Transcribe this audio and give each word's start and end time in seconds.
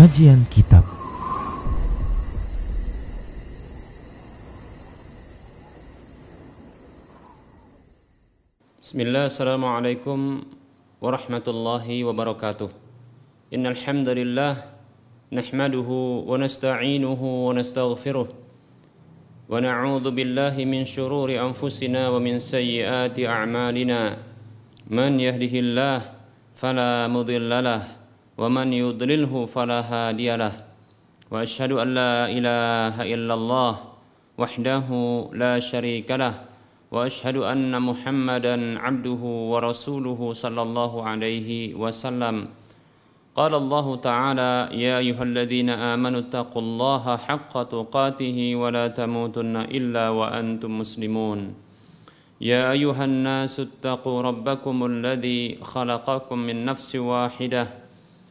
Kajian 0.00 0.48
Kitab. 0.48 0.80
Bismillah, 8.80 9.28
Assalamualaikum 9.28 10.48
warahmatullahi 11.04 12.00
wabarakatuh. 12.08 12.72
Innal 13.52 13.76
hamdalillah 13.76 14.72
nahmaduhu 15.28 16.24
wa 16.24 16.32
nasta'inuhu 16.40 17.52
wa 17.52 17.60
nastaghfiruh. 17.60 18.32
Wa 19.52 19.60
na'udzu 19.60 20.16
billahi 20.16 20.64
min 20.64 20.88
shururi 20.88 21.36
anfusina 21.36 22.08
wa 22.08 22.16
min 22.16 22.40
sayyiati 22.40 23.28
a'malina. 23.28 24.16
Man 24.88 25.20
yahdihillah 25.20 26.08
fala 26.56 27.04
mudilla 27.04 27.60
lahu 27.60 27.99
ومن 28.38 28.72
يضلله 28.72 29.46
فلا 29.46 29.80
هادي 29.80 30.36
له 30.36 30.54
وأشهد 31.30 31.72
أن 31.72 31.88
لا 31.94 32.30
إله 32.30 32.94
إلا 33.14 33.34
الله 33.34 33.72
وحده 34.38 34.88
لا 35.32 35.58
شريك 35.58 36.10
له 36.10 36.34
وأشهد 36.90 37.36
أن 37.46 37.70
محمدا 37.70 38.78
عبده 38.78 39.22
ورسوله 39.22 40.20
صلى 40.32 40.62
الله 40.62 40.92
عليه 41.02 41.50
وسلم. 41.74 42.36
قال 43.30 43.54
الله 43.54 43.86
تعالى 43.96 44.52
يا 44.74 44.98
أيها 44.98 45.22
الذين 45.22 45.70
آمنوا 45.70 46.20
اتقوا 46.20 46.62
الله 46.62 47.04
حق 47.16 47.54
تقاته 47.62 48.38
ولا 48.56 48.86
تموتن 48.90 49.56
إلا 49.70 50.08
وأنتم 50.10 50.70
مسلمون. 50.78 51.54
يا 52.40 52.72
أيها 52.74 53.04
الناس 53.04 53.60
اتقوا 53.60 54.22
ربكم 54.22 54.76
الذي 54.86 55.62
خلقكم 55.62 56.38
من 56.38 56.64
نفس 56.64 56.96
واحدة 56.96 57.79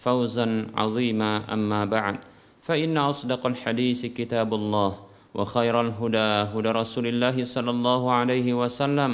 فوزا 0.00 0.66
عظيما 0.76 1.52
أما 1.52 1.84
بعد 1.84 2.16
فإن 2.62 2.98
أصدق 2.98 3.46
الحديث 3.46 4.06
كتاب 4.06 4.54
الله 4.54 4.92
وخير 5.34 5.74
الهدى 5.80 6.30
هدى 6.54 6.70
رسول 6.82 7.06
الله 7.06 7.36
صلى 7.44 7.70
الله 7.70 8.02
عليه 8.12 8.48
وسلم 8.54 9.10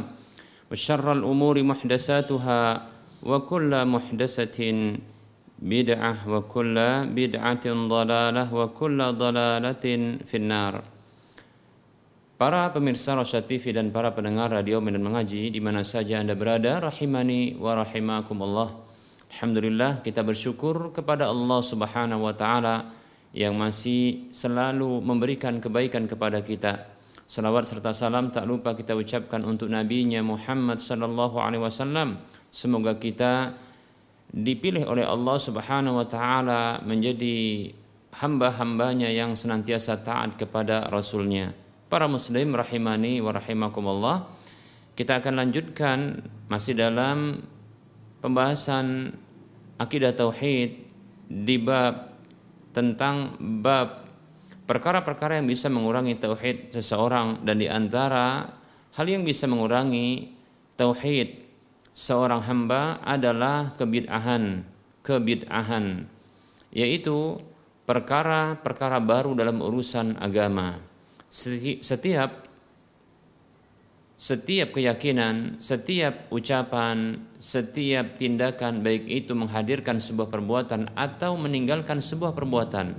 وشر 0.70 1.06
الأمور 1.12 1.56
محدثاتها 1.62 2.62
وكل 3.22 3.72
محدثة 3.84 4.58
بدعة 5.62 6.14
وكل 6.32 6.76
بدعة 7.18 7.66
ضلالة 7.94 8.44
وكل 8.54 8.98
ضلالة 9.12 9.84
في 10.26 10.36
النار 10.36 10.74
Para 12.42 12.74
pemirsa 12.74 13.14
Rosya 13.14 13.46
TV 13.46 13.70
dan 13.70 13.94
para 13.94 14.10
pendengar 14.10 14.50
radio 14.50 14.82
Medan 14.82 14.98
Mengaji 15.06 15.46
di 15.54 15.62
mana 15.62 15.86
saja 15.86 16.18
Anda 16.18 16.34
berada 16.34 16.82
rahimani 16.82 17.54
wa 17.54 17.78
rahimakumullah. 17.78 18.82
Alhamdulillah 19.27 20.01
kita 20.01 20.23
bersyukur 20.23 20.95
kepada 20.95 21.27
Allah 21.27 21.59
Subhanahu 21.59 22.23
wa 22.23 22.35
taala 22.35 22.95
yang 23.35 23.53
masih 23.59 24.31
selalu 24.31 25.03
memberikan 25.03 25.59
kebaikan 25.59 26.07
kepada 26.07 26.39
kita. 26.41 26.87
Salawat 27.27 27.67
serta 27.67 27.91
salam 27.91 28.31
tak 28.31 28.47
lupa 28.47 28.71
kita 28.71 28.95
ucapkan 28.95 29.43
untuk 29.43 29.67
nabinya 29.67 30.23
Muhammad 30.23 30.79
sallallahu 30.79 31.43
alaihi 31.43 31.59
wasallam. 31.59 32.23
Semoga 32.47 32.95
kita 32.95 33.51
dipilih 34.31 34.87
oleh 34.87 35.03
Allah 35.03 35.35
Subhanahu 35.35 35.99
wa 35.99 36.07
taala 36.07 36.79
menjadi 36.87 37.67
hamba-hambanya 38.23 39.11
yang 39.11 39.35
senantiasa 39.35 40.01
taat 40.07 40.39
kepada 40.39 40.87
rasulnya. 40.87 41.51
Para 41.91 42.07
muslim 42.07 42.55
rahimani 42.55 43.19
wa 43.19 43.35
rahimakumullah. 43.35 44.17
Kita 44.95 45.19
akan 45.21 45.33
lanjutkan 45.37 46.25
masih 46.49 46.73
dalam 46.73 47.43
pembahasan 48.23 49.13
akidah 49.77 50.13
tauhid 50.13 50.83
di 51.27 51.55
bab 51.61 52.13
tentang 52.73 53.37
bab 53.61 54.05
perkara-perkara 54.67 55.39
yang 55.39 55.47
bisa 55.47 55.71
mengurangi 55.71 56.19
tauhid 56.19 56.75
seseorang 56.75 57.41
dan 57.47 57.57
di 57.57 57.71
antara 57.71 58.51
hal 58.93 59.05
yang 59.07 59.23
bisa 59.23 59.47
mengurangi 59.47 60.33
tauhid 60.75 61.45
seorang 61.93 62.45
hamba 62.45 63.01
adalah 63.01 63.73
kebid'ahan, 63.73 64.61
kebid'ahan 65.01 66.05
yaitu 66.69 67.41
perkara-perkara 67.87 68.99
baru 68.99 69.33
dalam 69.33 69.63
urusan 69.63 70.19
agama. 70.19 70.77
Setiap 71.31 72.46
setiap 74.17 74.73
keyakinan, 74.73 75.61
setiap 75.61 76.25
ucapan, 76.33 77.21
setiap 77.37 78.17
tindakan 78.17 78.81
baik 78.81 79.05
itu 79.05 79.37
menghadirkan 79.37 80.01
sebuah 80.01 80.33
perbuatan 80.33 80.89
atau 80.97 81.37
meninggalkan 81.37 82.01
sebuah 82.01 82.33
perbuatan 82.33 82.97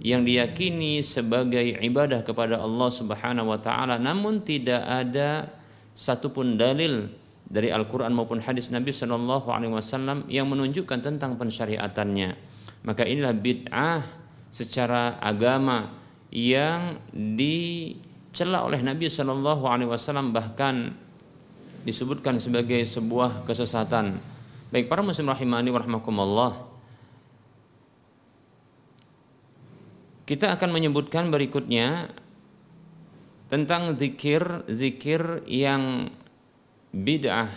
yang 0.00 0.24
diyakini 0.24 1.04
sebagai 1.04 1.80
ibadah 1.84 2.24
kepada 2.24 2.64
Allah 2.64 2.88
Subhanahu 2.88 3.52
wa 3.52 3.60
taala 3.60 4.00
namun 4.00 4.40
tidak 4.40 4.80
ada 4.84 5.52
satupun 5.92 6.56
dalil 6.56 7.12
dari 7.44 7.68
Al-Qur'an 7.68 8.16
maupun 8.16 8.40
hadis 8.40 8.72
Nabi 8.72 8.88
Shallallahu 8.88 9.52
alaihi 9.52 9.72
wasallam 9.72 10.24
yang 10.32 10.48
menunjukkan 10.48 11.04
tentang 11.04 11.36
pensyariatannya. 11.36 12.36
Maka 12.84 13.04
inilah 13.04 13.36
bid'ah 13.36 14.00
secara 14.48 15.20
agama 15.20 15.92
yang 16.32 17.00
di 17.12 17.96
dicela 18.34 18.66
oleh 18.66 18.82
Nabi 18.82 19.06
Shallallahu 19.06 19.62
Alaihi 19.62 19.86
Wasallam 19.86 20.34
bahkan 20.34 20.90
disebutkan 21.86 22.42
sebagai 22.42 22.82
sebuah 22.82 23.46
kesesatan. 23.46 24.18
Baik 24.74 24.90
para 24.90 25.06
muslim 25.06 25.30
rahimani 25.30 25.70
warahmatullah. 25.70 26.66
Kita 30.26 30.50
akan 30.50 30.74
menyebutkan 30.74 31.30
berikutnya 31.30 32.10
tentang 33.46 33.94
zikir 33.94 34.66
zikir 34.66 35.46
yang 35.46 36.10
bid'ah. 36.90 37.54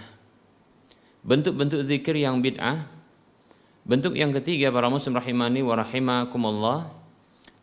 Bentuk-bentuk 1.26 1.90
zikir 1.90 2.22
yang 2.22 2.38
bid'ah. 2.46 2.86
Bentuk 3.82 4.14
yang 4.14 4.30
ketiga 4.30 4.70
para 4.70 4.94
muslim 4.94 5.18
rahimani 5.18 5.66
wa 5.66 5.74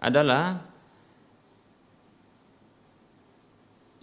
adalah 0.02 0.73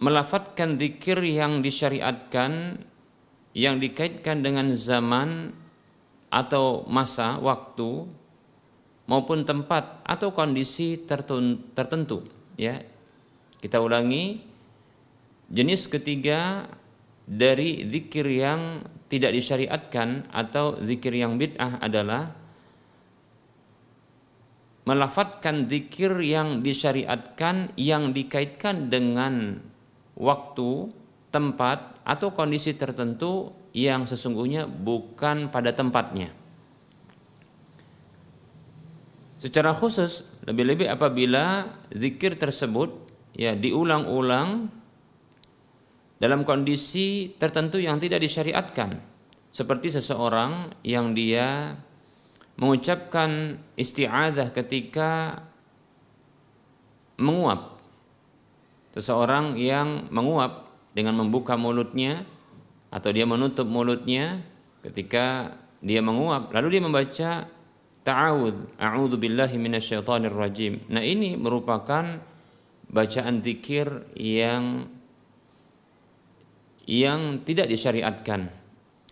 melafatkan 0.02 0.74
zikir 0.82 1.22
yang 1.22 1.62
disyariatkan 1.62 2.82
yang 3.54 3.78
dikaitkan 3.78 4.42
dengan 4.42 4.74
zaman 4.74 5.54
atau 6.26 6.82
masa 6.90 7.38
waktu 7.38 8.10
maupun 9.06 9.46
tempat 9.46 10.02
atau 10.02 10.34
kondisi 10.34 11.06
tertentu 11.76 12.26
ya. 12.58 12.82
Kita 13.62 13.78
ulangi 13.78 14.42
jenis 15.46 15.86
ketiga 15.86 16.66
dari 17.22 17.86
zikir 17.86 18.26
yang 18.26 18.82
tidak 19.06 19.38
disyariatkan 19.38 20.26
atau 20.34 20.82
zikir 20.82 21.14
yang 21.14 21.38
bid'ah 21.38 21.78
adalah 21.78 22.34
melafatkan 24.82 25.70
zikir 25.70 26.10
yang 26.26 26.66
disyariatkan 26.66 27.70
yang 27.78 28.10
dikaitkan 28.10 28.90
dengan 28.90 29.62
waktu, 30.16 30.92
tempat, 31.32 32.02
atau 32.04 32.34
kondisi 32.34 32.76
tertentu 32.76 33.52
yang 33.72 34.04
sesungguhnya 34.04 34.68
bukan 34.68 35.48
pada 35.48 35.72
tempatnya. 35.72 36.28
Secara 39.42 39.74
khusus, 39.74 40.28
lebih-lebih 40.46 40.86
apabila 40.86 41.66
zikir 41.90 42.38
tersebut 42.38 42.94
ya 43.34 43.58
diulang-ulang 43.58 44.70
dalam 46.22 46.46
kondisi 46.46 47.34
tertentu 47.34 47.82
yang 47.82 47.98
tidak 47.98 48.22
disyariatkan, 48.22 49.02
seperti 49.50 49.90
seseorang 49.90 50.70
yang 50.86 51.10
dia 51.10 51.74
mengucapkan 52.54 53.58
isti'adzah 53.74 54.54
ketika 54.54 55.42
menguap 57.18 57.71
Seseorang 58.92 59.56
yang 59.56 60.12
menguap 60.12 60.68
dengan 60.92 61.16
membuka 61.16 61.56
mulutnya 61.56 62.28
atau 62.92 63.08
dia 63.08 63.24
menutup 63.24 63.64
mulutnya 63.64 64.44
ketika 64.84 65.56
dia 65.80 66.04
menguap 66.04 66.52
lalu 66.52 66.76
dia 66.76 66.82
membaca 66.84 67.30
ta'awud, 68.02 68.76
a'udzu 68.76 69.16
billahi 69.16 69.56
minasyaitonir 69.56 70.34
rajim. 70.34 70.82
Nah, 70.90 71.00
ini 71.00 71.38
merupakan 71.38 72.20
bacaan 72.92 73.40
zikir 73.40 74.12
yang 74.18 74.90
yang 76.84 77.40
tidak 77.46 77.70
disyariatkan 77.70 78.50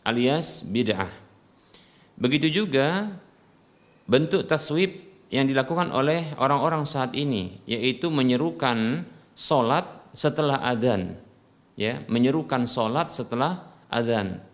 alias 0.04 0.66
bid'ah. 0.66 1.08
Begitu 2.20 2.52
juga 2.52 3.16
bentuk 4.10 4.44
taswib 4.44 5.00
yang 5.30 5.46
dilakukan 5.46 5.94
oleh 5.94 6.34
orang-orang 6.36 6.82
saat 6.82 7.14
ini 7.14 7.62
yaitu 7.64 8.10
menyerukan 8.10 9.06
solat 9.40 10.12
setelah 10.12 10.60
adzan. 10.60 11.16
Ya 11.80 12.04
menyerukan 12.12 12.68
solat 12.68 13.08
setelah 13.08 13.72
adzan. 13.88 14.44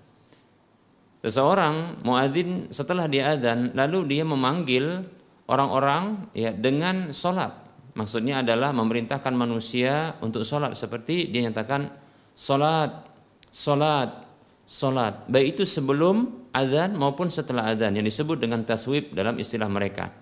Seseorang 1.26 2.06
muadzin 2.06 2.70
setelah 2.70 3.10
dia 3.10 3.34
adzan 3.34 3.74
lalu 3.74 4.06
dia 4.14 4.22
memanggil 4.22 5.02
orang-orang 5.50 6.30
ya 6.38 6.54
dengan 6.54 7.10
solat. 7.10 7.66
Maksudnya 7.98 8.46
adalah 8.46 8.70
memerintahkan 8.70 9.34
manusia 9.34 10.14
untuk 10.22 10.46
solat. 10.46 10.78
Seperti 10.78 11.34
dia 11.34 11.42
nyatakan 11.50 11.90
solat 12.30 13.10
solat 13.50 14.22
solat. 14.62 15.26
Baik 15.26 15.58
itu 15.58 15.62
sebelum 15.66 16.46
adzan 16.54 16.94
maupun 16.94 17.26
setelah 17.26 17.74
adzan 17.74 17.98
yang 17.98 18.06
disebut 18.06 18.38
dengan 18.38 18.62
taswib 18.62 19.10
dalam 19.18 19.34
istilah 19.42 19.66
mereka. 19.66 20.14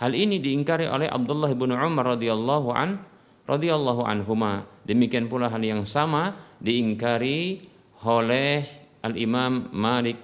Hal 0.00 0.16
ini 0.16 0.40
diingkari 0.40 0.88
oleh 0.88 1.08
Abdullah 1.08 1.52
bin 1.52 1.72
Umar 1.72 2.16
radhiyallahu 2.16 2.68
an 2.72 3.15
radhiyallahu 3.46 4.02
anhuma. 4.04 4.66
Demikian 4.86 5.30
pula 5.30 5.50
hal 5.50 5.62
yang 5.62 5.86
sama 5.86 6.34
diingkari 6.58 7.62
oleh 8.02 8.66
Al-Imam 9.02 9.70
Malik 9.72 10.18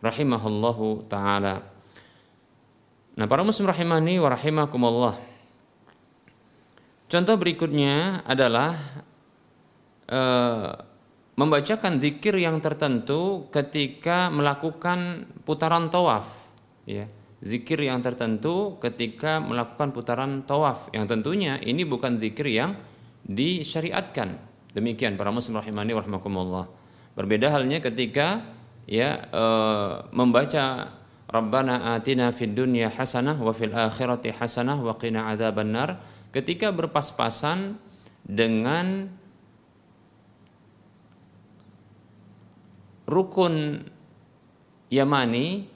rahimahullahu 0.00 1.10
taala. 1.10 1.62
Nah, 3.18 3.26
para 3.26 3.42
muslim 3.44 3.68
rahimani 3.68 4.16
wa 4.22 4.30
rahimakumullah. 4.32 5.14
Contoh 7.10 7.34
berikutnya 7.34 8.22
adalah 8.22 9.02
uh, 10.06 10.70
membacakan 11.34 11.98
zikir 11.98 12.38
yang 12.38 12.62
tertentu 12.62 13.50
ketika 13.50 14.30
melakukan 14.30 15.26
putaran 15.42 15.90
tawaf, 15.90 16.30
ya 16.86 17.10
zikir 17.40 17.80
yang 17.80 18.04
tertentu 18.04 18.76
ketika 18.80 19.40
melakukan 19.40 19.92
putaran 19.96 20.44
tawaf. 20.44 20.92
Yang 20.92 21.16
tentunya 21.16 21.56
ini 21.60 21.84
bukan 21.88 22.20
zikir 22.20 22.48
yang 22.48 22.76
disyariatkan. 23.24 24.36
Demikian 24.70 25.18
para 25.18 25.34
muslim 25.34 25.58
rahimani 25.58 25.96
warahmatullah 25.96 26.80
berbeda 27.18 27.50
halnya 27.50 27.82
ketika 27.82 28.46
ya 28.86 29.28
e, 29.28 29.44
membaca 30.14 30.94
Rabbana 31.30 31.94
atina 31.94 32.34
fid 32.34 32.58
dunya 32.58 32.90
hasanah 32.90 33.38
wa 33.38 33.54
fil 33.54 33.74
akhirati 33.74 34.34
hasanah 34.34 34.78
wa 34.82 34.94
qina 34.98 35.30
adzabannar. 35.30 36.02
Ketika 36.30 36.70
berpas-pasan 36.70 37.78
dengan 38.22 39.10
rukun 43.10 43.82
Yamani 44.90 45.66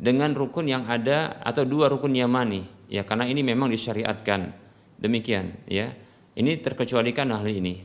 dengan 0.00 0.32
rukun 0.32 0.64
yang 0.64 0.88
ada 0.88 1.36
atau 1.44 1.68
dua 1.68 1.92
rukun 1.92 2.16
yamani. 2.16 2.64
Ya 2.88 3.04
karena 3.04 3.28
ini 3.28 3.44
memang 3.44 3.68
disyariatkan. 3.68 4.56
Demikian 4.96 5.68
ya. 5.68 5.92
Ini 6.32 6.64
terkecualikan 6.64 7.28
hal 7.36 7.44
ini. 7.44 7.84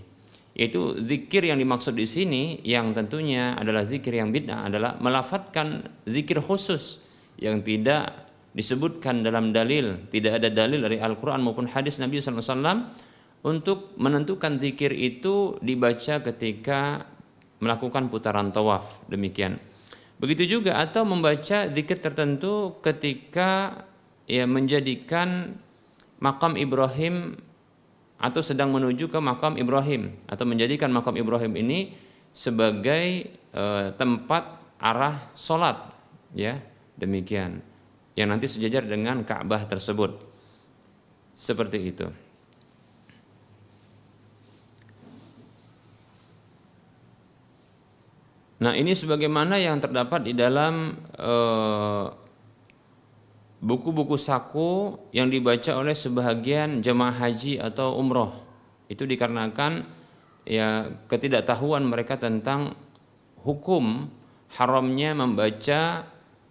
Yaitu 0.56 0.96
zikir 1.04 1.44
yang 1.44 1.60
dimaksud 1.60 2.00
di 2.00 2.08
sini 2.08 2.64
yang 2.64 2.96
tentunya 2.96 3.60
adalah 3.60 3.84
zikir 3.84 4.16
yang 4.16 4.32
bid'ah 4.32 4.72
adalah 4.72 4.96
melafatkan 5.04 5.84
zikir 6.08 6.40
khusus 6.40 7.04
yang 7.36 7.60
tidak 7.60 8.32
disebutkan 8.56 9.20
dalam 9.20 9.52
dalil 9.52 10.08
tidak 10.08 10.40
ada 10.40 10.48
dalil 10.48 10.80
dari 10.88 10.96
Al-Quran 10.96 11.44
maupun 11.44 11.68
hadis 11.68 12.00
Nabi 12.00 12.24
SAW 12.24 12.88
untuk 13.44 14.00
menentukan 14.00 14.56
zikir 14.56 14.96
itu 14.96 15.60
dibaca 15.60 16.24
ketika 16.24 17.04
melakukan 17.60 18.08
putaran 18.08 18.56
tawaf. 18.56 19.04
Demikian 19.12 19.60
Begitu 20.16 20.60
juga 20.60 20.80
atau 20.80 21.04
membaca 21.04 21.68
zikir 21.68 22.00
tertentu 22.00 22.80
ketika 22.80 23.84
ya 24.26 24.48
menjadikan 24.48 25.60
makam 26.24 26.56
Ibrahim 26.56 27.36
atau 28.16 28.40
sedang 28.40 28.72
menuju 28.72 29.12
ke 29.12 29.20
makam 29.20 29.60
Ibrahim 29.60 30.16
atau 30.26 30.48
menjadikan 30.48 30.88
makam 30.88 31.20
Ibrahim 31.20 31.52
ini 31.60 31.92
sebagai 32.32 33.28
e, 33.52 33.64
tempat 34.00 34.56
arah 34.80 35.32
solat 35.36 35.92
ya. 36.32 36.60
Demikian. 36.96 37.60
Yang 38.16 38.28
nanti 38.32 38.46
sejajar 38.48 38.88
dengan 38.88 39.28
Ka'bah 39.28 39.68
tersebut. 39.68 40.24
Seperti 41.36 41.92
itu. 41.92 42.08
Nah 48.56 48.72
ini 48.72 48.96
sebagaimana 48.96 49.60
yang 49.60 49.84
terdapat 49.84 50.32
di 50.32 50.34
dalam 50.38 50.96
eh, 51.20 52.06
buku-buku 53.60 54.16
saku 54.16 54.96
yang 55.12 55.28
dibaca 55.28 55.76
oleh 55.76 55.98
sebahagian 55.98 56.80
jemaah 56.80 57.16
haji 57.16 57.60
atau 57.60 57.98
umroh 58.00 58.32
itu 58.88 59.04
dikarenakan 59.04 59.84
ya 60.46 60.94
ketidaktahuan 61.10 61.84
mereka 61.84 62.22
tentang 62.22 62.78
hukum 63.42 64.08
haramnya 64.56 65.18
membaca 65.18 66.06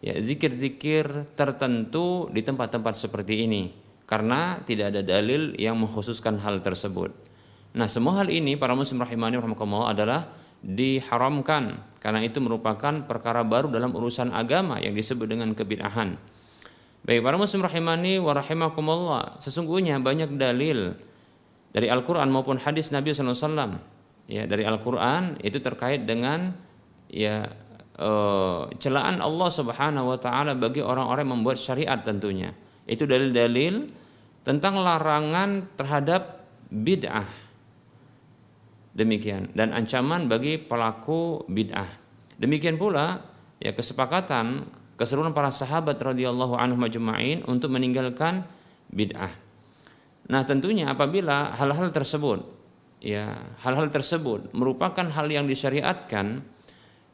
ya 0.05 0.15
zikir-zikir 0.21 1.33
tertentu 1.39 2.29
di 2.29 2.43
tempat-tempat 2.43 2.95
seperti 2.99 3.47
ini 3.47 3.63
karena 4.05 4.61
tidak 4.69 4.93
ada 4.93 5.01
dalil 5.01 5.57
yang 5.57 5.81
mengkhususkan 5.81 6.37
hal 6.45 6.61
tersebut. 6.61 7.15
Nah, 7.75 7.89
semua 7.89 8.21
hal 8.23 8.29
ini 8.29 8.55
para 8.55 8.77
muslim 8.77 9.01
rahimani 9.01 9.41
rahimakumullah 9.41 9.97
adalah 9.97 10.21
diharamkan 10.65 11.85
karena 12.01 12.25
itu 12.25 12.41
merupakan 12.41 13.05
perkara 13.05 13.45
baru 13.45 13.69
dalam 13.69 13.93
urusan 13.93 14.33
agama 14.33 14.81
yang 14.81 14.97
disebut 14.97 15.29
dengan 15.29 15.53
kebid'ahan. 15.53 16.17
Baik 17.05 17.21
para 17.21 17.37
muslim 17.37 17.61
rahimani 17.61 18.17
wa 18.17 18.33
rahimakumullah, 18.33 19.37
sesungguhnya 19.37 20.01
banyak 20.01 20.41
dalil 20.41 20.97
dari 21.69 21.93
Al-Qur'an 21.93 22.33
maupun 22.33 22.57
hadis 22.57 22.89
Nabi 22.89 23.13
SAW 23.13 23.77
ya 24.25 24.49
dari 24.49 24.65
Al-Qur'an 24.65 25.37
itu 25.45 25.61
terkait 25.61 26.09
dengan 26.09 26.57
ya 27.13 27.45
e, 27.93 28.11
celaan 28.81 29.21
Allah 29.21 29.49
Subhanahu 29.53 30.17
wa 30.17 30.19
taala 30.21 30.57
bagi 30.57 30.81
orang-orang 30.81 31.29
yang 31.29 31.35
membuat 31.41 31.61
syariat 31.61 32.01
tentunya. 32.01 32.57
Itu 32.89 33.05
dalil-dalil 33.05 33.93
tentang 34.45 34.81
larangan 34.81 35.77
terhadap 35.77 36.49
bid'ah 36.73 37.44
demikian 38.95 39.51
dan 39.53 39.75
ancaman 39.75 40.31
bagi 40.31 40.57
pelaku 40.57 41.45
bid'ah. 41.51 41.91
Demikian 42.39 42.79
pula 42.79 43.21
ya 43.59 43.75
kesepakatan 43.75 44.71
keseluruhan 44.95 45.35
para 45.35 45.51
sahabat 45.51 45.99
radhiyallahu 45.99 46.55
anhu 46.55 46.79
majma'in 46.79 47.43
untuk 47.51 47.75
meninggalkan 47.75 48.47
bid'ah. 48.95 49.35
Nah, 50.31 50.41
tentunya 50.47 50.89
apabila 50.89 51.53
hal-hal 51.53 51.91
tersebut 51.93 52.47
ya, 53.03 53.35
hal-hal 53.61 53.91
tersebut 53.93 54.55
merupakan 54.57 55.05
hal 55.05 55.27
yang 55.29 55.45
disyariatkan, 55.45 56.41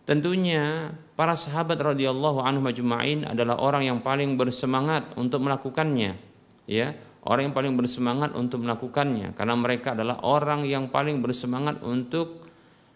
tentunya 0.06 0.94
para 1.16 1.34
sahabat 1.34 1.80
radhiyallahu 1.80 2.44
anhu 2.44 2.62
majma'in 2.62 3.26
adalah 3.26 3.58
orang 3.58 3.88
yang 3.88 3.98
paling 4.04 4.36
bersemangat 4.38 5.10
untuk 5.18 5.42
melakukannya, 5.42 6.14
ya 6.70 6.94
orang 7.26 7.50
yang 7.50 7.56
paling 7.56 7.74
bersemangat 7.76 8.30
untuk 8.32 8.64
melakukannya 8.64 9.36
karena 9.36 9.54
mereka 9.56 9.92
adalah 9.92 10.24
orang 10.24 10.64
yang 10.64 10.88
paling 10.88 11.20
bersemangat 11.20 11.84
untuk 11.84 12.44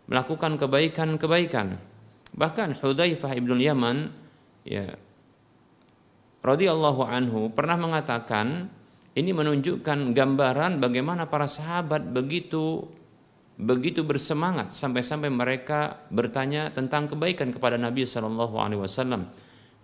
melakukan 0.09 0.57
kebaikan-kebaikan. 0.57 1.77
Bahkan 2.35 2.81
Hudzaifah 2.83 3.33
ibnu 3.37 3.55
Yaman 3.57 4.11
ya 4.67 4.97
radhiyallahu 6.45 7.03
anhu 7.05 7.53
pernah 7.53 7.77
mengatakan 7.81 8.69
ini 9.15 9.31
menunjukkan 9.31 10.13
gambaran 10.13 10.83
bagaimana 10.83 11.31
para 11.31 11.47
sahabat 11.47 12.11
begitu 12.11 12.85
begitu 13.55 14.03
bersemangat 14.03 14.75
sampai-sampai 14.75 15.31
mereka 15.31 16.03
bertanya 16.11 16.75
tentang 16.75 17.07
kebaikan 17.07 17.55
kepada 17.55 17.79
Nabi 17.79 18.03
Shallallahu 18.03 18.59
alaihi 18.59 18.83
wasallam. 18.83 19.31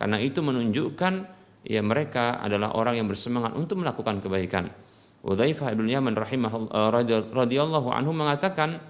Karena 0.00 0.18
itu 0.18 0.42
menunjukkan 0.42 1.39
ya 1.64 1.80
mereka 1.84 2.40
adalah 2.40 2.72
orang 2.76 3.00
yang 3.00 3.08
bersemangat 3.08 3.52
untuk 3.56 3.80
melakukan 3.80 4.20
kebaikan. 4.24 4.72
Udzaifah 5.20 5.76
bin 5.76 5.84
Yaman 5.88 6.16
rahimahullah 6.16 6.72
eh, 6.72 7.20
radhiyallahu 7.36 7.88
anhu 7.92 8.12
mengatakan 8.16 8.80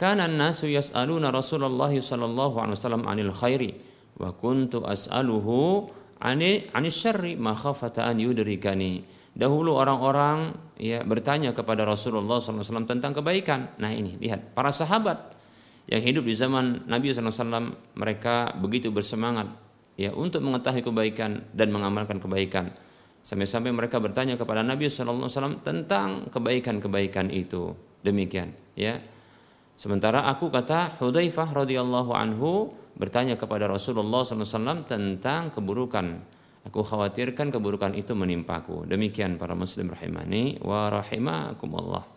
kana 0.00 0.24
an-nasu 0.24 0.72
yas'aluna 0.72 1.28
Rasulullah 1.28 1.92
sallallahu 1.92 2.56
alaihi 2.56 2.76
wasallam 2.80 3.04
'anil 3.04 3.32
khairi 3.32 3.76
wa 4.16 4.32
kuntu 4.32 4.88
as'aluhu 4.88 5.92
'ani 6.16 6.72
'anis 6.72 6.96
syarri 6.96 7.36
ma 7.36 7.52
khafata 7.52 8.08
an 8.08 8.16
yudrikani. 8.16 9.04
Dahulu 9.32 9.76
orang-orang 9.76 10.52
ya 10.76 11.00
bertanya 11.08 11.56
kepada 11.56 11.88
Rasulullah 11.88 12.36
SAW 12.36 12.84
tentang 12.84 13.16
kebaikan. 13.16 13.80
Nah 13.80 13.88
ini 13.88 14.20
lihat 14.20 14.52
para 14.52 14.68
sahabat 14.68 15.32
yang 15.88 16.04
hidup 16.04 16.28
di 16.28 16.36
zaman 16.36 16.84
Nabi 16.84 17.16
SAW 17.16 17.96
mereka 17.96 18.52
begitu 18.60 18.92
bersemangat 18.92 19.48
ya 19.96 20.10
untuk 20.16 20.40
mengetahui 20.44 20.82
kebaikan 20.84 21.44
dan 21.52 21.68
mengamalkan 21.72 22.18
kebaikan. 22.18 22.72
Sampai-sampai 23.22 23.70
mereka 23.70 24.02
bertanya 24.02 24.34
kepada 24.34 24.66
Nabi 24.66 24.90
Shallallahu 24.90 25.30
Alaihi 25.30 25.38
Wasallam 25.38 25.58
tentang 25.62 26.26
kebaikan-kebaikan 26.34 27.30
itu. 27.30 27.70
Demikian, 28.02 28.50
ya. 28.74 28.98
Sementara 29.78 30.26
aku 30.26 30.50
kata 30.50 30.98
Hudzaifah 30.98 31.54
radhiyallahu 31.54 32.12
anhu 32.12 32.74
bertanya 32.98 33.40
kepada 33.40 33.70
Rasulullah 33.70 34.20
SAW 34.26 34.84
tentang 34.84 35.48
keburukan. 35.48 36.06
Aku 36.68 36.86
khawatirkan 36.86 37.50
keburukan 37.50 37.96
itu 37.96 38.14
menimpaku. 38.14 38.86
Demikian 38.86 39.40
para 39.40 39.56
muslim 39.56 39.90
rahimani 39.90 40.62
wa 40.62 40.92
rahimakumullah. 40.92 42.11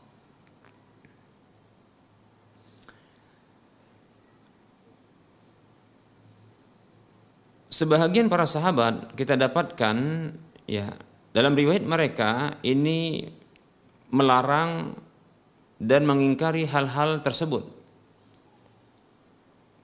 Sebahagian 7.76 8.32
para 8.32 8.48
sahabat 8.48 9.20
kita 9.20 9.36
dapatkan 9.36 9.98
ya 10.64 10.96
dalam 11.36 11.60
riwayat 11.60 11.84
mereka 11.84 12.56
ini 12.64 13.28
melarang 14.16 14.96
dan 15.76 16.08
mengingkari 16.08 16.64
hal-hal 16.72 17.20
tersebut. 17.20 17.68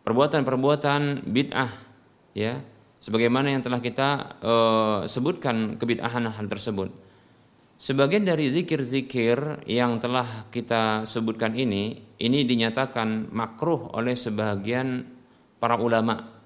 Perbuatan-perbuatan 0.08 1.28
bid'ah 1.36 1.72
ya 2.32 2.64
sebagaimana 3.04 3.60
yang 3.60 3.62
telah 3.68 3.84
kita 3.84 4.40
uh, 4.40 5.00
sebutkan 5.04 5.76
kebid'ahan 5.76 6.32
hal 6.32 6.48
tersebut. 6.48 6.96
Sebagian 7.76 8.24
dari 8.24 8.56
zikir-zikir 8.56 9.68
yang 9.68 10.00
telah 10.00 10.48
kita 10.48 11.04
sebutkan 11.04 11.60
ini 11.60 12.16
ini 12.24 12.48
dinyatakan 12.48 13.36
makruh 13.36 13.92
oleh 13.92 14.16
sebagian 14.16 15.04
para 15.60 15.76
ulama 15.76 16.41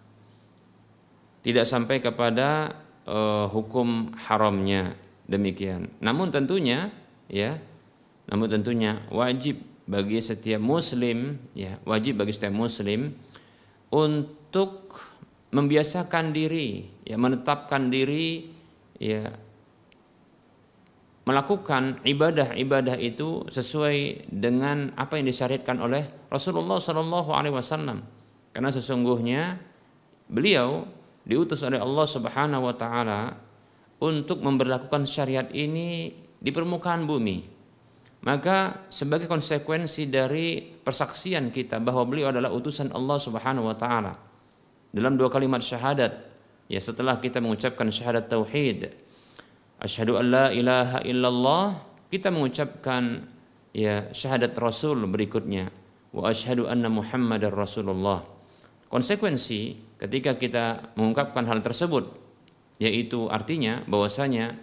tidak 1.45 1.69
sampai 1.69 2.01
kepada 2.01 2.73
uh, 3.05 3.45
hukum 3.53 4.09
haramnya 4.17 4.97
demikian. 5.29 5.93
Namun 6.01 6.33
tentunya 6.33 6.89
ya, 7.29 7.61
namun 8.25 8.49
tentunya 8.49 9.05
wajib 9.13 9.61
bagi 9.85 10.17
setiap 10.17 10.57
muslim 10.57 11.37
ya, 11.53 11.77
wajib 11.85 12.17
bagi 12.17 12.33
setiap 12.33 12.49
muslim 12.57 13.13
untuk 13.93 14.97
membiasakan 15.53 16.33
diri 16.33 16.89
ya 17.05 17.15
menetapkan 17.21 17.93
diri 17.93 18.49
ya 18.97 19.29
melakukan 21.25 22.03
ibadah-ibadah 22.05 22.97
itu 23.01 23.45
sesuai 23.49 24.29
dengan 24.29 24.93
apa 24.97 25.17
yang 25.17 25.29
disyariatkan 25.29 25.77
oleh 25.79 26.03
Rasulullah 26.29 26.77
Shallallahu 26.77 27.31
Alaihi 27.33 27.55
Wasallam 27.55 28.03
karena 28.51 28.69
sesungguhnya 28.69 29.57
beliau 30.27 30.85
diutus 31.25 31.65
oleh 31.65 31.82
Allah 31.82 32.05
Subhanahu 32.05 32.63
wa 32.70 32.75
taala 32.77 33.22
untuk 34.00 34.46
memperlakukan 34.46 35.10
syariat 35.10 35.50
ini 35.51 36.13
di 36.38 36.50
permukaan 36.53 37.10
bumi. 37.10 37.53
Maka 38.25 38.89
sebagai 38.89 39.29
konsekuensi 39.29 40.10
dari 40.10 40.58
persaksian 40.62 41.53
kita 41.53 41.77
bahwa 41.77 42.05
beliau 42.10 42.34
adalah 42.34 42.50
utusan 42.53 42.89
Allah 42.94 43.17
Subhanahu 43.22 43.70
wa 43.70 43.77
taala 43.77 44.13
dalam 44.96 45.20
dua 45.20 45.27
kalimat 45.27 45.60
syahadat 45.60 46.24
ya 46.72 46.79
setelah 46.82 47.20
kita 47.20 47.44
mengucapkan 47.44 47.91
syahadat 47.91 48.32
tauhid 48.32 48.96
asyhadu 49.77 50.17
an 50.17 50.25
la 50.32 50.46
ilaha 50.55 51.03
illallah 51.03 51.65
kita 52.10 52.32
mengucapkan 52.32 53.27
ya 53.75 54.10
syahadat 54.15 54.55
rasul 54.55 55.03
berikutnya 55.05 55.70
wa 56.15 56.32
asyhadu 56.32 56.65
anna 56.65 56.88
muhammadar 56.88 57.51
rasulullah 57.51 58.24
konsekuensi 58.88 59.84
ketika 60.05 60.38
kita 60.38 60.65
mengungkapkan 60.93 61.50
hal 61.50 61.65
tersebut 61.65 62.13
yaitu 62.77 63.25
artinya 63.25 63.81
bahwasanya 63.89 64.53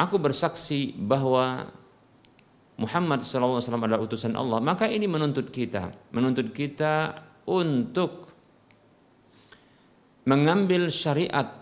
aku 0.00 0.16
bersaksi 0.16 0.96
bahwa 0.96 1.68
Muhammad 2.80 3.22
SAW 3.22 3.60
adalah 3.60 4.00
utusan 4.00 4.32
Allah 4.32 4.64
maka 4.64 4.88
ini 4.88 5.04
menuntut 5.04 5.52
kita 5.52 5.92
menuntut 6.16 6.56
kita 6.56 7.20
untuk 7.44 8.32
mengambil 10.24 10.88
syariat 10.88 11.60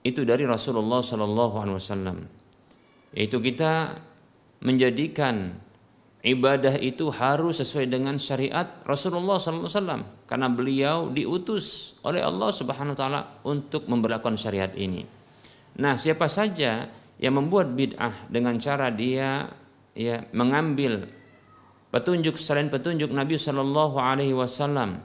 itu 0.00 0.24
dari 0.24 0.48
Rasulullah 0.48 1.04
SAW 1.04 2.16
yaitu 3.12 3.38
kita 3.44 4.00
menjadikan 4.64 5.65
ibadah 6.26 6.74
itu 6.82 7.06
harus 7.14 7.62
sesuai 7.62 7.86
dengan 7.86 8.18
syariat 8.18 8.82
Rasulullah 8.82 9.38
SAW 9.38 10.26
karena 10.26 10.50
beliau 10.50 11.06
diutus 11.14 11.94
oleh 12.02 12.18
Allah 12.18 12.50
Subhanahu 12.50 12.98
wa 12.98 13.00
taala 13.00 13.20
untuk 13.46 13.86
memperlakukan 13.86 14.34
syariat 14.34 14.74
ini. 14.74 15.06
Nah, 15.78 15.94
siapa 15.94 16.26
saja 16.26 16.90
yang 17.22 17.38
membuat 17.38 17.70
bid'ah 17.78 18.26
dengan 18.26 18.58
cara 18.58 18.90
dia 18.90 19.46
ya 19.94 20.26
mengambil 20.34 21.06
petunjuk 21.94 22.34
selain 22.36 22.68
petunjuk 22.68 23.08
Nabi 23.08 23.38
Shallallahu 23.38 23.96
alaihi 23.96 24.34
wasallam 24.34 25.00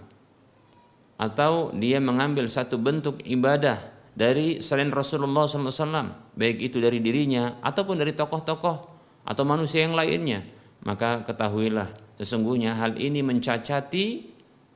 atau 1.21 1.69
dia 1.77 2.01
mengambil 2.01 2.49
satu 2.49 2.81
bentuk 2.81 3.21
ibadah 3.21 3.77
dari 4.11 4.59
selain 4.59 4.91
Rasulullah 4.91 5.45
SAW, 5.45 6.35
baik 6.35 6.57
itu 6.59 6.81
dari 6.81 6.99
dirinya 6.99 7.61
ataupun 7.61 7.95
dari 7.95 8.11
tokoh-tokoh 8.11 8.77
atau 9.23 9.43
manusia 9.45 9.85
yang 9.85 9.93
lainnya, 9.93 10.43
maka 10.81 11.21
ketahuilah 11.25 11.93
sesungguhnya 12.17 12.73
hal 12.77 12.97
ini 12.97 13.21
mencacati 13.21 14.05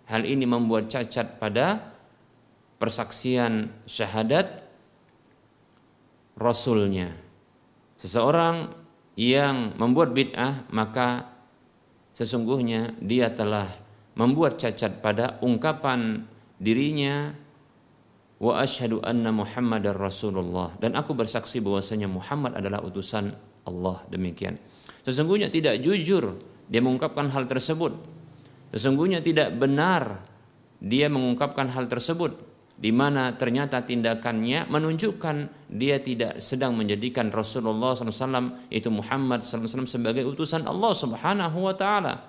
hal 0.06 0.22
ini 0.26 0.46
membuat 0.46 0.90
cacat 0.90 1.42
pada 1.42 1.82
persaksian 2.78 3.74
syahadat 3.90 4.66
rasulnya. 6.38 7.16
Seseorang 7.96 8.76
yang 9.16 9.74
membuat 9.80 10.12
bid'ah 10.12 10.68
maka 10.70 11.32
sesungguhnya 12.12 12.94
dia 13.00 13.32
telah 13.32 13.66
membuat 14.14 14.60
cacat 14.60 15.00
pada 15.00 15.40
ungkapan 15.42 16.28
dirinya 16.60 17.34
wa 18.38 18.60
asyhadu 18.60 19.00
anna 19.02 19.32
muhammadar 19.32 19.96
rasulullah. 19.96 20.76
Dan 20.78 20.94
aku 21.00 21.16
bersaksi 21.16 21.64
bahwasanya 21.64 22.12
Muhammad 22.12 22.60
adalah 22.60 22.84
utusan 22.84 23.32
Allah. 23.64 24.04
Demikian 24.12 24.60
Sesungguhnya 25.06 25.54
tidak 25.54 25.80
jujur 25.86 26.42
dia 26.66 26.82
mengungkapkan 26.82 27.30
hal 27.30 27.46
tersebut. 27.46 27.94
Sesungguhnya 28.74 29.22
tidak 29.22 29.54
benar 29.54 30.26
dia 30.82 31.08
mengungkapkan 31.08 31.70
hal 31.72 31.86
tersebut 31.86 32.36
di 32.76 32.92
mana 32.92 33.32
ternyata 33.40 33.80
tindakannya 33.80 34.68
menunjukkan 34.68 35.36
dia 35.72 35.96
tidak 36.04 36.44
sedang 36.44 36.76
menjadikan 36.76 37.32
Rasulullah 37.32 37.96
SAW 37.96 38.68
itu 38.68 38.92
Muhammad 38.92 39.40
SAW 39.40 39.88
sebagai 39.88 40.28
utusan 40.28 40.68
Allah 40.68 40.92
Subhanahu 40.92 41.72
wa 41.72 41.72
taala 41.72 42.20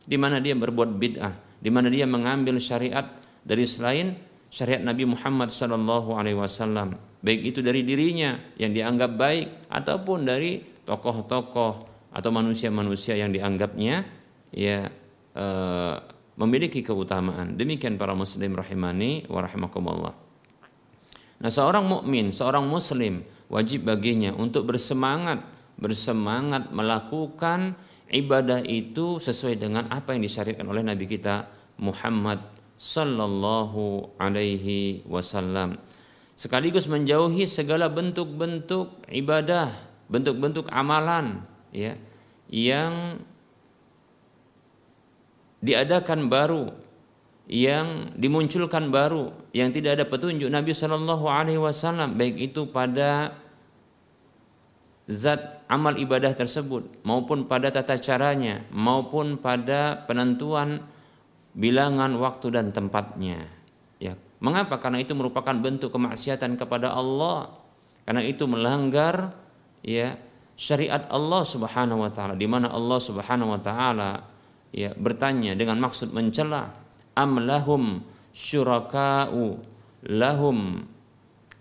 di 0.00 0.16
mana 0.16 0.40
dia 0.40 0.56
berbuat 0.56 0.96
bid'ah 0.96 1.60
di 1.60 1.68
mana 1.68 1.92
dia 1.92 2.08
mengambil 2.08 2.56
syariat 2.56 3.04
dari 3.44 3.68
selain 3.68 4.16
syariat 4.48 4.80
Nabi 4.80 5.04
Muhammad 5.04 5.52
sallallahu 5.52 6.16
alaihi 6.16 6.40
wasallam 6.40 6.96
baik 7.20 7.52
itu 7.52 7.60
dari 7.60 7.84
dirinya 7.84 8.40
yang 8.56 8.72
dianggap 8.72 9.12
baik 9.12 9.68
ataupun 9.68 10.24
dari 10.24 10.64
tokoh-tokoh 10.88 11.91
atau 12.12 12.28
manusia-manusia 12.28 13.16
yang 13.16 13.32
dianggapnya 13.32 14.04
ya 14.52 14.88
e, 15.32 15.46
memiliki 16.36 16.84
keutamaan. 16.84 17.56
Demikian 17.56 17.96
para 17.96 18.12
muslim 18.12 18.52
rahimani 18.52 19.24
wa 19.32 19.40
rahimakumullah. 19.40 20.14
Nah, 21.42 21.50
seorang 21.50 21.88
mukmin, 21.88 22.30
seorang 22.30 22.68
muslim 22.68 23.24
wajib 23.50 23.88
baginya 23.88 24.30
untuk 24.36 24.68
bersemangat 24.68 25.42
bersemangat 25.82 26.70
melakukan 26.70 27.74
ibadah 28.12 28.62
itu 28.62 29.18
sesuai 29.18 29.58
dengan 29.58 29.88
apa 29.88 30.14
yang 30.14 30.22
disyariatkan 30.22 30.68
oleh 30.68 30.84
Nabi 30.84 31.10
kita 31.10 31.48
Muhammad 31.80 32.38
sallallahu 32.78 34.14
alaihi 34.20 35.02
wasallam. 35.08 35.80
Sekaligus 36.38 36.86
menjauhi 36.86 37.50
segala 37.50 37.90
bentuk-bentuk 37.90 39.10
ibadah, 39.10 39.70
bentuk-bentuk 40.06 40.70
amalan 40.70 41.42
ya 41.72 41.96
yang 42.52 43.18
diadakan 45.64 46.28
baru 46.28 46.72
yang 47.50 48.14
dimunculkan 48.14 48.92
baru 48.94 49.34
yang 49.50 49.74
tidak 49.74 49.98
ada 49.98 50.04
petunjuk 50.06 50.48
Nabi 50.48 50.72
Shallallahu 50.76 51.26
Alaihi 51.26 51.58
Wasallam 51.58 52.14
baik 52.14 52.52
itu 52.52 52.70
pada 52.70 53.34
zat 55.10 55.66
amal 55.66 55.98
ibadah 55.98 56.36
tersebut 56.36 57.02
maupun 57.02 57.50
pada 57.50 57.72
tata 57.72 57.98
caranya 57.98 58.62
maupun 58.70 59.40
pada 59.40 60.04
penentuan 60.06 60.84
bilangan 61.52 62.16
waktu 62.16 62.52
dan 62.52 62.72
tempatnya. 62.72 63.48
Ya 64.00 64.16
mengapa? 64.42 64.80
Karena 64.80 65.00
itu 65.00 65.12
merupakan 65.14 65.54
bentuk 65.54 65.92
kemaksiatan 65.94 66.56
kepada 66.56 66.92
Allah. 66.92 67.52
Karena 68.02 68.22
itu 68.26 68.50
melanggar 68.50 69.36
ya 69.84 70.18
syariat 70.62 71.10
Allah 71.10 71.42
Subhanahu 71.42 72.06
wa 72.06 72.10
taala 72.14 72.38
di 72.38 72.46
mana 72.46 72.70
Allah 72.70 73.02
Subhanahu 73.02 73.50
wa 73.50 73.58
taala 73.58 74.22
ya 74.70 74.94
bertanya 74.94 75.58
dengan 75.58 75.82
maksud 75.82 76.14
mencela 76.14 76.70
am 77.18 77.42
lahum 77.42 77.98
syuraka'u 78.30 79.58
lahum 80.06 80.86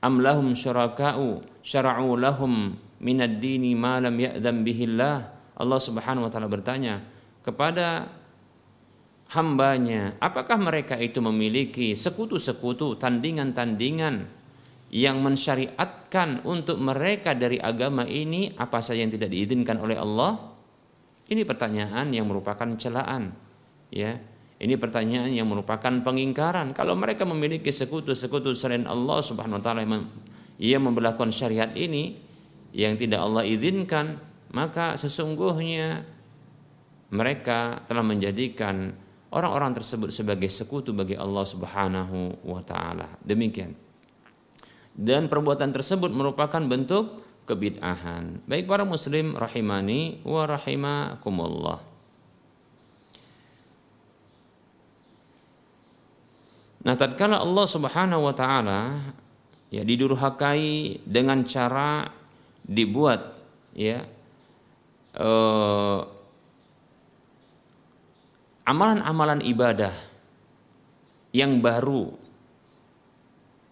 am 0.06 0.14
lahum 0.22 0.54
syuraka'u 0.54 1.42
syara'u 1.66 2.14
lahum 2.14 2.78
minad 3.02 3.42
dini 3.42 3.74
ma 3.74 3.98
lam 3.98 4.14
ya'zam 4.14 4.62
bihillah? 4.62 5.34
Allah 5.58 5.80
Subhanahu 5.82 6.30
wa 6.30 6.32
taala 6.32 6.46
bertanya 6.46 7.02
kepada 7.42 8.06
hambanya 9.34 10.14
apakah 10.22 10.62
mereka 10.62 10.94
itu 11.02 11.18
memiliki 11.26 11.98
sekutu-sekutu 11.98 13.02
tandingan-tandingan 13.02 14.30
yang 14.92 15.24
mensyariatkan 15.24 16.44
untuk 16.44 16.76
mereka 16.76 17.32
dari 17.32 17.56
agama 17.56 18.04
ini 18.04 18.52
apa 18.60 18.84
saja 18.84 19.08
yang 19.08 19.12
tidak 19.16 19.32
diizinkan 19.32 19.80
oleh 19.80 19.96
Allah 19.96 20.52
ini 21.32 21.48
pertanyaan 21.48 22.12
yang 22.12 22.28
merupakan 22.28 22.68
celaan 22.76 23.32
ya 23.88 24.20
ini 24.62 24.78
pertanyaan 24.78 25.34
yang 25.34 25.50
merupakan 25.50 25.90
pengingkaran. 25.90 26.78
Kalau 26.78 26.94
mereka 26.94 27.26
memiliki 27.26 27.74
sekutu-sekutu 27.74 28.54
selain 28.54 28.86
Allah 28.86 29.18
Subhanahu 29.26 29.58
wa 29.58 29.64
taala 29.66 29.82
yang 30.62 30.82
memperlakukan 30.86 31.34
syariat 31.34 31.74
ini 31.74 32.22
yang 32.70 32.94
tidak 32.94 33.26
Allah 33.26 33.42
izinkan, 33.42 34.22
maka 34.54 35.02
sesungguhnya 35.02 36.06
mereka 37.10 37.82
telah 37.90 38.06
menjadikan 38.06 38.94
orang-orang 39.34 39.82
tersebut 39.82 40.14
sebagai 40.14 40.48
sekutu 40.54 40.94
bagi 40.94 41.18
Allah 41.18 41.42
Subhanahu 41.42 42.46
wa 42.46 42.62
taala. 42.62 43.18
Demikian. 43.26 43.74
Dan 44.92 45.32
perbuatan 45.32 45.72
tersebut 45.72 46.12
merupakan 46.12 46.62
bentuk 46.62 47.24
kebid'ahan. 47.48 48.44
Baik 48.46 48.70
para 48.70 48.86
muslim 48.86 49.34
rahimani 49.36 50.22
wa 50.24 50.44
rahimakumullah. 50.46 51.80
Nah, 56.82 56.96
tatkala 56.98 57.38
Allah 57.38 57.66
Subhanahu 57.70 58.26
wa 58.26 58.34
taala 58.34 58.82
ya 59.70 59.86
didurhakai 59.86 61.00
dengan 61.06 61.46
cara 61.46 62.10
dibuat 62.66 63.38
ya 63.78 64.02
eh, 65.16 66.00
amalan-amalan 68.66 69.46
ibadah 69.46 69.94
yang 71.32 71.64
baru 71.64 72.21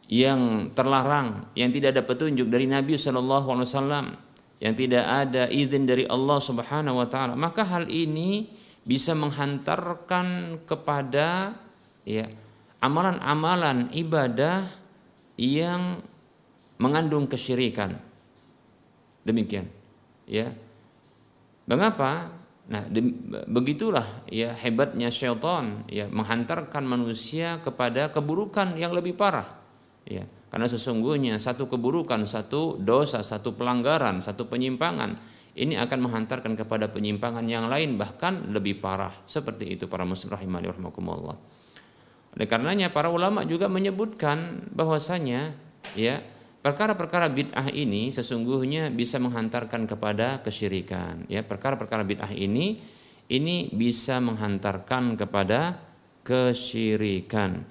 yang 0.10 0.74
terlarang 0.74 1.54
yang 1.54 1.70
tidak 1.70 1.94
ada 1.94 2.04
petunjuk 2.04 2.50
dari 2.50 2.66
Nabi 2.66 2.98
Shallallahu 2.98 3.48
Alaihi 3.54 3.70
Wasallam 3.70 4.06
yang 4.60 4.74
tidak 4.74 5.06
ada 5.06 5.46
izin 5.48 5.86
dari 5.86 6.04
Allah 6.10 6.42
Subhanahu 6.42 6.98
Wa 6.98 7.08
Taala 7.08 7.34
maka 7.38 7.62
hal 7.62 7.86
ini 7.88 8.50
bisa 8.82 9.14
menghantarkan 9.14 10.60
kepada 10.66 11.54
ya 12.02 12.26
amalan-amalan 12.82 13.92
ibadah 13.94 14.72
yang 15.36 16.02
mengandung 16.80 17.28
kesyirikan. 17.28 18.00
Demikian. 19.24 19.68
Ya. 20.26 20.56
Mengapa? 21.68 22.34
Nah, 22.70 22.86
begitulah 23.50 24.06
ya 24.30 24.54
hebatnya 24.54 25.10
syaitan 25.10 25.90
ya 25.90 26.06
menghantarkan 26.06 26.86
manusia 26.86 27.58
kepada 27.66 28.14
keburukan 28.14 28.78
yang 28.78 28.94
lebih 28.94 29.18
parah. 29.18 29.59
Ya, 30.08 30.26
karena 30.50 30.66
sesungguhnya 30.66 31.38
satu 31.38 31.70
keburukan, 31.70 32.26
satu 32.26 32.80
dosa, 32.80 33.22
satu 33.22 33.54
pelanggaran, 33.54 34.24
satu 34.24 34.50
penyimpangan 34.50 35.20
ini 35.60 35.76
akan 35.76 36.08
menghantarkan 36.08 36.56
kepada 36.56 36.88
penyimpangan 36.88 37.44
yang 37.46 37.68
lain 37.68 38.00
bahkan 38.00 38.50
lebih 38.54 38.80
parah. 38.80 39.12
Seperti 39.28 39.76
itu 39.76 39.86
para 39.92 40.08
muslim 40.08 40.32
rahimani 40.32 40.72
rahimakumullah. 40.72 41.38
Oleh 42.38 42.48
karenanya 42.48 42.94
para 42.94 43.10
ulama 43.10 43.44
juga 43.44 43.68
menyebutkan 43.68 44.70
bahwasanya 44.72 45.58
ya 45.98 46.22
perkara-perkara 46.62 47.28
bid'ah 47.34 47.74
ini 47.74 48.14
sesungguhnya 48.14 48.94
bisa 48.94 49.18
menghantarkan 49.18 49.90
kepada 49.90 50.40
kesyirikan. 50.46 51.26
Ya, 51.28 51.42
perkara-perkara 51.42 52.06
bid'ah 52.06 52.32
ini 52.32 52.80
ini 53.30 53.70
bisa 53.74 54.22
menghantarkan 54.22 55.18
kepada 55.18 55.82
kesyirikan. 56.24 57.66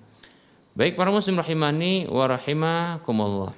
Baik 0.79 0.95
para 0.95 1.11
muslim 1.11 1.43
rahimani 1.43 2.07
wa 2.07 2.31
rahimakumullah. 2.31 3.51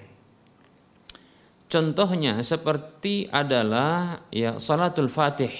Contohnya 1.69 2.41
seperti 2.41 3.29
adalah 3.29 4.25
ya 4.33 4.57
salatul 4.57 5.13
Fatih, 5.13 5.53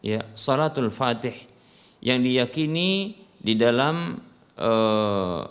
ya 0.00 0.24
salatul 0.32 0.88
Fatih 0.88 1.36
yang 2.00 2.24
diyakini 2.24 3.12
di 3.36 3.52
dalam 3.60 4.24
eh, 4.56 5.42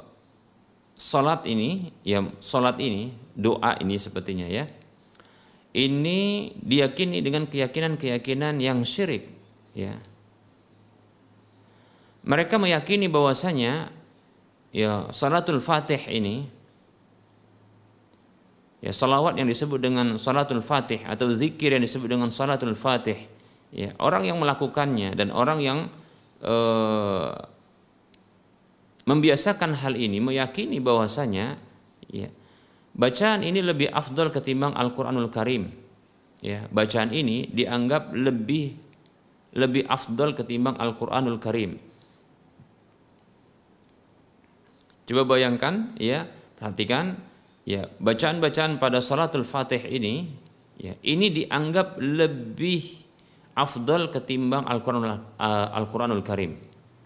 salat 0.98 1.46
ini 1.46 1.94
ya 2.02 2.26
salat 2.42 2.82
ini 2.82 3.14
doa 3.38 3.78
ini 3.78 4.02
sepertinya 4.02 4.50
ya. 4.50 4.66
Ini 5.78 6.20
diyakini 6.58 7.22
dengan 7.22 7.46
keyakinan-keyakinan 7.46 8.58
yang 8.58 8.82
syirik 8.82 9.30
ya. 9.78 9.94
Mereka 12.26 12.58
meyakini 12.58 13.06
bahwasanya 13.06 14.01
ya 14.72 15.08
salatul 15.12 15.60
fatih 15.60 16.00
ini 16.08 16.48
ya 18.82 18.92
salawat 18.96 19.38
yang 19.38 19.48
disebut 19.48 19.78
dengan 19.78 20.16
salatul 20.18 20.64
fatih 20.64 21.04
atau 21.06 21.30
zikir 21.32 21.76
yang 21.76 21.84
disebut 21.84 22.08
dengan 22.08 22.32
salatul 22.34 22.74
fatih 22.74 23.30
ya 23.76 23.94
orang 24.02 24.28
yang 24.28 24.42
melakukannya 24.42 25.14
dan 25.14 25.30
orang 25.30 25.60
yang 25.62 25.80
eh, 26.42 27.32
membiasakan 29.06 29.76
hal 29.76 29.98
ini 29.98 30.22
meyakini 30.22 30.78
bahwasanya 30.80 31.58
ya 32.10 32.30
bacaan 32.96 33.42
ini 33.42 33.64
lebih 33.64 33.90
afdol 33.92 34.30
ketimbang 34.30 34.76
Al-Qur'anul 34.76 35.32
Karim. 35.32 35.72
Ya, 36.42 36.66
bacaan 36.74 37.14
ini 37.14 37.46
dianggap 37.54 38.18
lebih 38.18 38.74
lebih 39.54 39.86
afdol 39.86 40.34
ketimbang 40.34 40.74
Al-Qur'anul 40.80 41.38
Karim. 41.38 41.78
Coba 45.06 45.36
bayangkan 45.38 45.98
ya, 45.98 46.30
perhatikan 46.56 47.18
ya, 47.66 47.90
bacaan-bacaan 48.00 48.78
pada 48.78 49.02
salatul 49.02 49.44
Fatih 49.44 49.82
ini 49.90 50.30
ya, 50.78 50.94
ini 51.02 51.34
dianggap 51.34 51.98
lebih 51.98 53.02
afdol 53.58 54.14
ketimbang 54.14 54.64
Al-Qur'anul 54.70 56.22
Al 56.22 56.26
Karim. 56.26 56.58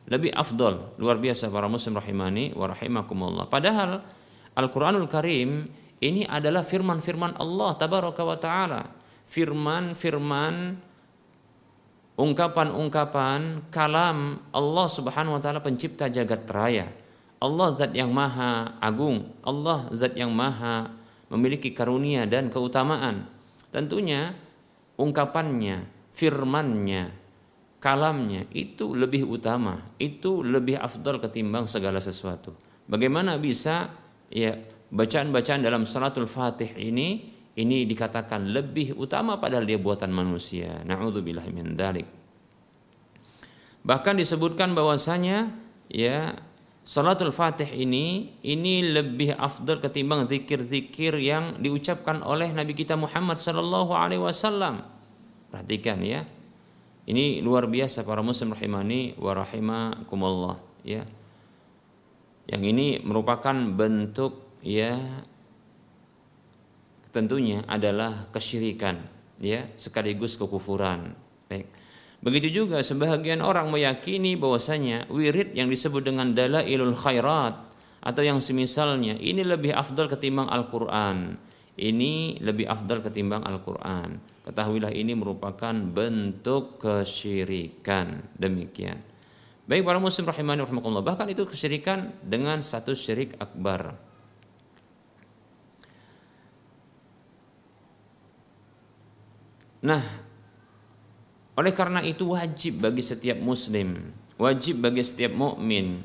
Lebih 0.06 0.38
afdol 0.38 1.02
luar 1.02 1.18
biasa 1.18 1.50
para 1.50 1.66
muslim 1.66 1.98
rahimani 1.98 2.54
wa 2.54 2.70
rahimakumullah. 2.70 3.50
Padahal 3.50 4.04
Al-Qur'anul 4.54 5.10
Karim 5.10 5.66
ini 6.04 6.22
adalah 6.28 6.62
firman-firman 6.62 7.42
Allah 7.42 7.74
tabaraka 7.74 8.22
wa 8.22 8.38
taala. 8.38 8.82
Firman-firman 9.26 10.78
ungkapan-ungkapan 12.16 13.72
kalam 13.74 14.40
Allah 14.54 14.88
Subhanahu 14.88 15.36
wa 15.36 15.42
taala 15.42 15.60
pencipta 15.60 16.08
jagat 16.08 16.46
raya 16.54 16.88
Allah 17.46 17.78
zat 17.78 17.94
yang 17.94 18.10
maha 18.10 18.82
agung 18.82 19.30
Allah 19.46 19.86
zat 19.94 20.18
yang 20.18 20.34
maha 20.34 20.90
memiliki 21.30 21.70
karunia 21.78 22.26
dan 22.26 22.50
keutamaan 22.50 23.30
tentunya 23.70 24.34
ungkapannya 24.98 25.86
firmannya 26.18 27.26
kalamnya 27.86 28.50
itu 28.50 28.98
lebih 28.98 29.30
utama, 29.30 29.78
itu 30.02 30.42
lebih 30.42 30.82
afdal 30.82 31.22
ketimbang 31.22 31.70
segala 31.70 32.02
sesuatu. 32.02 32.58
Bagaimana 32.90 33.38
bisa 33.38 33.94
ya 34.34 34.58
bacaan-bacaan 34.90 35.62
dalam 35.62 35.86
salatul 35.86 36.26
Fatih 36.26 36.74
ini 36.82 37.30
ini 37.54 37.86
dikatakan 37.86 38.50
lebih 38.50 38.98
utama 38.98 39.38
padahal 39.38 39.70
dia 39.70 39.78
buatan 39.78 40.10
manusia. 40.10 40.82
Nauzubillah 40.82 41.46
min 41.54 41.78
dzalik. 41.78 42.10
Bahkan 43.86 44.18
disebutkan 44.18 44.74
bahwasanya 44.74 45.54
ya 45.86 46.34
Salatul 46.86 47.34
Fatih 47.34 47.66
ini 47.74 48.38
ini 48.46 48.86
lebih 48.86 49.34
afdal 49.34 49.82
ketimbang 49.82 50.30
zikir-zikir 50.30 51.18
yang 51.18 51.58
diucapkan 51.58 52.22
oleh 52.22 52.54
Nabi 52.54 52.78
kita 52.78 52.94
Muhammad 52.94 53.42
sallallahu 53.42 53.90
alaihi 53.98 54.22
wasallam. 54.22 54.86
Perhatikan 55.50 56.06
ya. 56.06 56.30
Ini 57.10 57.42
luar 57.42 57.66
biasa 57.66 58.06
para 58.06 58.22
muslim 58.22 58.54
rahimani 58.54 59.18
wa 59.18 59.34
rahimakumullah 59.34 60.62
ya. 60.86 61.02
Yang 62.46 62.64
ini 62.70 62.88
merupakan 63.02 63.58
bentuk 63.74 64.62
ya 64.62 65.02
tentunya 67.10 67.66
adalah 67.66 68.30
kesyirikan 68.30 69.02
ya 69.42 69.74
sekaligus 69.74 70.38
kekufuran. 70.38 71.18
Baik. 71.50 71.66
Begitu 72.26 72.66
juga 72.66 72.82
sebahagian 72.82 73.38
orang 73.46 73.70
meyakini 73.70 74.34
bahwasanya 74.34 75.06
wirid 75.14 75.54
yang 75.54 75.70
disebut 75.70 76.10
dengan 76.10 76.34
dalailul 76.34 76.98
khairat 76.98 77.54
atau 78.02 78.22
yang 78.26 78.42
semisalnya 78.42 79.14
ini 79.22 79.46
lebih 79.46 79.70
afdal 79.70 80.10
ketimbang 80.10 80.50
Al-Qur'an. 80.50 81.38
Ini 81.78 82.42
lebih 82.42 82.66
afdal 82.66 83.06
ketimbang 83.06 83.46
Al-Qur'an. 83.46 84.18
Ketahuilah 84.42 84.90
ini 84.90 85.14
merupakan 85.14 85.74
bentuk 85.78 86.82
kesyirikan. 86.82 88.26
Demikian. 88.34 88.98
Baik 89.70 89.86
para 89.86 90.02
muslim 90.02 90.26
rahimani 90.26 90.66
rahimakumullah. 90.66 91.06
Bahkan 91.06 91.30
itu 91.30 91.46
kesyirikan 91.46 92.10
dengan 92.26 92.62
satu 92.66 92.98
syirik 92.98 93.38
akbar. 93.38 93.98
Nah, 99.86 100.25
oleh 101.56 101.72
karena 101.72 102.04
itu 102.04 102.36
wajib 102.36 102.84
bagi 102.84 103.00
setiap 103.00 103.40
muslim, 103.40 104.12
wajib 104.36 104.84
bagi 104.84 105.02
setiap 105.04 105.32
mukmin 105.32 106.04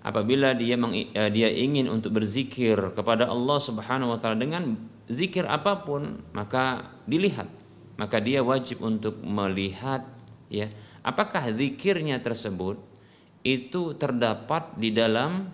apabila 0.00 0.56
dia 0.56 0.76
meng, 0.80 0.96
uh, 0.96 1.30
dia 1.30 1.52
ingin 1.52 1.88
untuk 1.88 2.16
berzikir 2.16 2.76
kepada 2.96 3.28
Allah 3.28 3.58
Subhanahu 3.60 4.16
wa 4.16 4.18
taala 4.18 4.40
dengan 4.40 4.76
zikir 5.08 5.44
apa 5.44 5.84
pun, 5.84 6.24
maka 6.32 6.96
dilihat. 7.04 7.48
Maka 8.00 8.16
dia 8.16 8.40
wajib 8.40 8.80
untuk 8.80 9.20
melihat 9.20 10.00
ya, 10.48 10.72
apakah 11.04 11.52
zikirnya 11.52 12.16
tersebut 12.24 12.80
itu 13.44 13.92
terdapat 14.00 14.72
di 14.80 14.88
dalam 14.88 15.52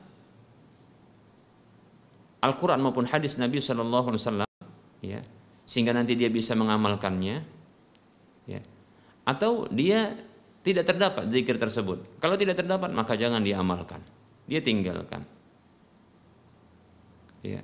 Al-Quran 2.39 2.79
maupun 2.79 3.11
hadis 3.11 3.35
Nabi 3.35 3.59
Shallallahu 3.59 4.15
Alaihi 4.15 4.23
Wasallam, 4.23 4.51
ya, 5.03 5.27
sehingga 5.67 5.91
nanti 5.91 6.15
dia 6.15 6.31
bisa 6.31 6.55
mengamalkannya, 6.55 7.43
ya, 8.47 8.61
atau 9.27 9.67
dia 9.69 10.15
tidak 10.63 10.87
terdapat 10.87 11.27
zikir 11.31 11.59
tersebut. 11.59 12.23
Kalau 12.23 12.39
tidak 12.39 12.63
terdapat 12.63 12.95
maka 12.95 13.19
jangan 13.19 13.43
diamalkan, 13.43 14.01
dia 14.47 14.63
tinggalkan. 14.63 15.27
Ya. 17.43 17.63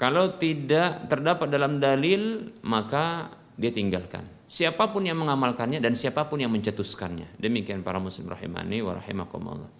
Kalau 0.00 0.40
tidak 0.40 1.10
terdapat 1.12 1.52
dalam 1.52 1.76
dalil 1.76 2.54
maka 2.64 3.36
dia 3.60 3.68
tinggalkan. 3.68 4.24
Siapa 4.50 4.90
pun 4.90 5.06
yang 5.06 5.20
mengamalkannya 5.20 5.78
dan 5.78 5.94
siapa 5.94 6.26
pun 6.26 6.42
yang 6.42 6.50
mencetuskannya. 6.50 7.38
Demikian 7.38 7.86
para 7.86 8.02
muslim 8.02 8.26
rahimani 8.26 8.82
wa 8.82 8.98
rahimakumullah. 8.98 9.70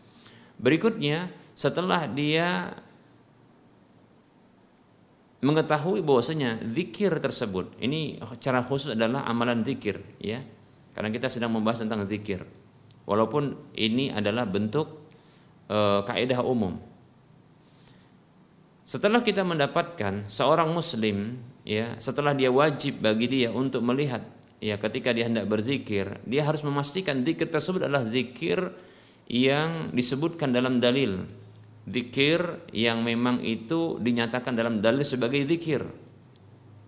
Berikutnya 0.60 1.32
setelah 1.56 2.04
dia 2.06 2.76
mengetahui 5.40 6.04
bahwasanya 6.04 6.60
zikir 6.68 7.16
tersebut. 7.16 7.76
Ini 7.80 8.20
cara 8.40 8.60
khusus 8.60 8.92
adalah 8.92 9.24
amalan 9.24 9.64
zikir 9.64 10.00
ya. 10.20 10.44
Karena 10.92 11.08
kita 11.08 11.32
sedang 11.32 11.56
membahas 11.56 11.80
tentang 11.80 12.04
zikir. 12.04 12.44
Walaupun 13.08 13.72
ini 13.74 14.12
adalah 14.12 14.44
bentuk 14.44 15.08
e, 15.66 16.04
kaidah 16.04 16.44
umum. 16.44 16.76
Setelah 18.84 19.22
kita 19.22 19.46
mendapatkan 19.46 20.28
seorang 20.28 20.68
muslim 20.74 21.40
ya 21.62 21.94
setelah 22.02 22.34
dia 22.34 22.50
wajib 22.50 22.98
bagi 22.98 23.30
dia 23.30 23.48
untuk 23.54 23.86
melihat 23.86 24.24
ya 24.58 24.76
ketika 24.76 25.14
dia 25.14 25.30
hendak 25.30 25.46
berzikir 25.46 26.18
dia 26.26 26.42
harus 26.42 26.66
memastikan 26.66 27.22
zikir 27.22 27.46
tersebut 27.46 27.86
adalah 27.86 28.02
zikir 28.10 28.58
yang 29.30 29.94
disebutkan 29.94 30.50
dalam 30.50 30.82
dalil 30.82 31.22
zikir 31.88 32.68
yang 32.74 33.00
memang 33.00 33.40
itu 33.40 33.96
dinyatakan 34.00 34.52
dalam 34.52 34.84
dalil 34.84 35.04
sebagai 35.06 35.40
zikir. 35.46 35.84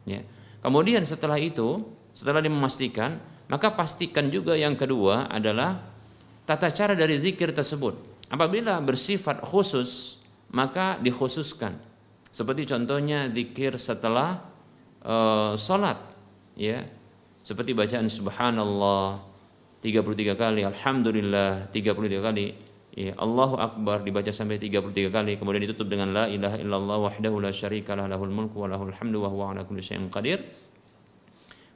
Ya. 0.05 0.26
Kemudian 0.61 1.02
setelah 1.02 1.38
itu, 1.40 1.83
setelah 2.12 2.44
dimemastikan, 2.44 3.18
maka 3.50 3.72
pastikan 3.74 4.31
juga 4.31 4.55
yang 4.55 4.78
kedua 4.78 5.28
adalah 5.28 5.81
tata 6.46 6.70
cara 6.70 6.92
dari 6.94 7.18
zikir 7.18 7.50
tersebut. 7.52 7.94
Apabila 8.33 8.81
bersifat 8.81 9.44
khusus, 9.44 10.22
maka 10.52 10.96
dikhususkan. 11.00 11.76
Seperti 12.33 12.64
contohnya 12.64 13.28
zikir 13.28 13.76
setelah 13.76 14.40
uh, 15.05 15.52
sholat, 15.52 16.00
ya, 16.57 16.81
seperti 17.44 17.76
bacaan 17.76 18.09
Subhanallah 18.09 19.20
33 19.85 20.33
kali, 20.38 20.62
Alhamdulillah 20.64 21.68
33 21.68 22.24
kali, 22.24 22.46
ya, 22.92 23.16
Allahu 23.16 23.57
Akbar 23.57 24.05
dibaca 24.05 24.28
sampai 24.28 24.61
33 24.61 25.09
kali 25.09 25.33
kemudian 25.40 25.64
ditutup 25.64 25.88
dengan 25.88 26.12
la 26.12 26.24
ilaha 26.28 26.57
illallah 26.61 26.96
wahdahu 27.09 27.40
la 27.40 27.50
syarikalah 27.52 28.09
lahul 28.09 28.33
mulku 28.33 28.61
wa 28.64 28.68
lahul 28.68 28.92
hamdu 28.92 29.24
wa 29.24 29.28
huwa 29.33 29.44
ala 29.57 29.64
kulli 29.64 29.81
syai'in 29.81 30.12
qadir. 30.12 30.44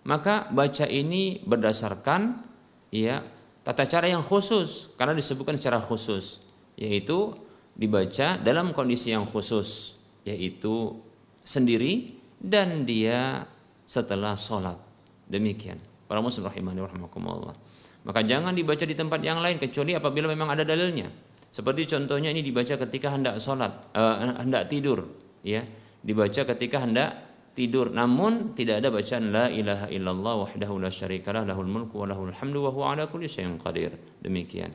Maka 0.07 0.53
baca 0.55 0.87
ini 0.87 1.43
berdasarkan 1.43 2.47
ya 2.95 3.27
tata 3.67 3.85
cara 3.91 4.07
yang 4.07 4.23
khusus 4.23 4.95
karena 4.95 5.19
disebutkan 5.19 5.59
secara 5.59 5.83
khusus 5.83 6.45
yaitu 6.79 7.35
dibaca 7.75 8.39
dalam 8.39 8.71
kondisi 8.71 9.11
yang 9.11 9.27
khusus 9.27 9.99
yaitu 10.23 10.95
sendiri 11.43 12.15
dan 12.39 12.87
dia 12.87 13.51
setelah 13.83 14.39
sholat. 14.39 14.79
Demikian. 15.27 15.83
Para 16.07 16.23
muslim 16.23 16.47
rahimani 16.47 16.87
rahimakumullah 16.87 17.66
maka 18.07 18.23
jangan 18.23 18.55
dibaca 18.55 18.87
di 18.87 18.95
tempat 18.95 19.19
yang 19.19 19.43
lain 19.43 19.59
kecuali 19.59 19.99
apabila 19.99 20.31
memang 20.31 20.55
ada 20.55 20.63
dalilnya. 20.63 21.11
Seperti 21.51 21.91
contohnya 21.91 22.31
ini 22.31 22.39
dibaca 22.39 22.79
ketika 22.87 23.11
hendak 23.11 23.43
sholat, 23.43 23.91
uh, 23.99 24.39
hendak 24.39 24.71
tidur, 24.71 25.03
ya, 25.43 25.67
dibaca 26.07 26.47
ketika 26.55 26.87
hendak 26.87 27.11
tidur. 27.59 27.91
Namun 27.91 28.55
tidak 28.55 28.85
ada 28.85 28.95
bacaan 28.95 29.35
la 29.35 29.51
ilaha 29.51 29.91
illallah 29.91 30.35
wahdahu 30.47 30.79
la 30.79 30.87
syarikalah 30.93 31.43
lahul 31.43 31.67
mulku 31.67 31.99
wa 31.99 32.07
lahul 32.07 32.31
hamdu 32.31 32.63
wa 32.63 32.71
huwa 32.71 32.95
ala 32.95 33.11
kulli 33.11 33.27
syai'in 33.27 33.59
qadir. 33.59 33.99
Demikian. 34.23 34.71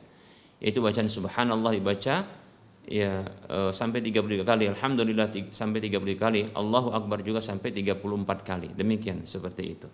Yaitu 0.60 0.84
bacaan 0.84 1.08
subhanallah 1.08 1.72
dibaca 1.72 2.28
ya 2.84 3.24
uh, 3.48 3.72
sampai 3.72 4.04
33 4.04 4.44
kali, 4.44 4.64
alhamdulillah 4.68 5.32
sampai 5.54 5.80
30 5.80 6.20
kali, 6.20 6.40
Allahu 6.52 6.92
akbar 6.92 7.24
juga 7.24 7.40
sampai 7.40 7.72
34 7.72 7.96
kali. 8.44 8.68
Demikian 8.76 9.24
seperti 9.24 9.64
itu. 9.64 9.88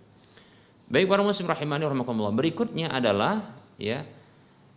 Baik 0.88 1.04
para 1.04 1.20
muslim 1.20 1.52
rahimani 1.52 1.84
rahimakumullah. 1.84 2.32
Berikutnya 2.32 2.88
adalah 2.88 3.60
ya 3.76 4.08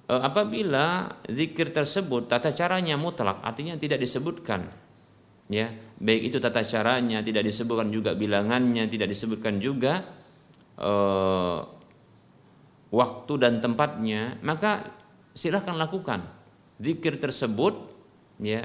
e, 0.06 0.14
apabila 0.14 1.18
zikir 1.32 1.72
tersebut 1.72 2.28
tata 2.28 2.52
caranya 2.52 3.00
mutlak 3.00 3.40
artinya 3.42 3.80
tidak 3.80 4.04
disebutkan 4.04 4.68
ya 5.52 5.68
baik 6.00 6.32
itu 6.32 6.38
tata 6.40 6.64
caranya 6.64 7.20
tidak 7.20 7.44
disebutkan 7.44 7.92
juga 7.92 8.16
bilangannya 8.16 8.88
tidak 8.88 9.12
disebutkan 9.12 9.60
juga 9.60 10.00
uh, 10.80 11.60
waktu 12.88 13.34
dan 13.36 13.60
tempatnya 13.60 14.40
maka 14.48 14.96
silahkan 15.36 15.76
lakukan 15.76 16.24
zikir 16.80 17.20
tersebut 17.20 17.76
ya 18.40 18.64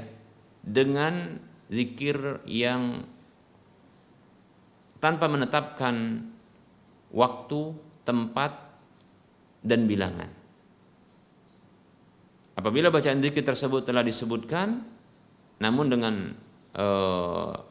dengan 0.63 1.43
zikir 1.67 2.39
yang 2.47 3.03
tanpa 5.03 5.27
menetapkan 5.27 6.23
waktu, 7.11 7.75
tempat, 8.03 8.51
dan 9.63 9.83
bilangan. 9.83 10.29
Apabila 12.57 12.89
bacaan 12.89 13.21
zikir 13.21 13.45
tersebut 13.45 13.85
telah 13.85 14.01
disebutkan, 14.01 14.81
namun 15.61 15.85
dengan 15.93 16.33
e, 16.73 16.85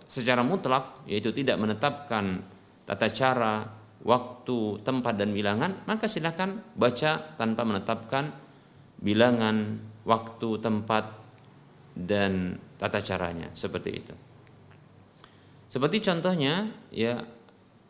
secara 0.07 0.47
mutlak, 0.47 1.03
yaitu 1.11 1.35
tidak 1.35 1.59
menetapkan 1.59 2.47
tata 2.87 3.11
cara, 3.11 3.67
waktu, 4.07 4.87
tempat, 4.87 5.19
dan 5.19 5.35
bilangan, 5.35 5.83
maka 5.91 6.07
silakan 6.07 6.63
baca 6.79 7.35
tanpa 7.35 7.67
menetapkan 7.67 8.31
bilangan, 9.03 9.83
waktu, 10.07 10.63
tempat, 10.63 11.05
dan 11.99 12.55
tata 12.79 13.03
caranya 13.03 13.51
seperti 13.59 13.91
itu. 13.91 14.15
Seperti 15.67 15.99
contohnya, 15.99 16.71
ya 16.95 17.27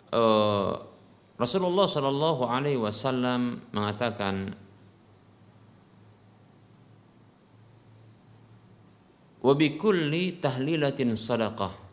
e, 0.09 0.23
Rasulullah 1.37 1.85
Shallallahu 1.85 2.49
Alaihi 2.49 2.81
Wasallam 2.81 3.61
mengatakan 3.77 4.57
wabikulli 9.45 10.41
tahlilatin 10.41 11.13
sadaqah. 11.13 11.85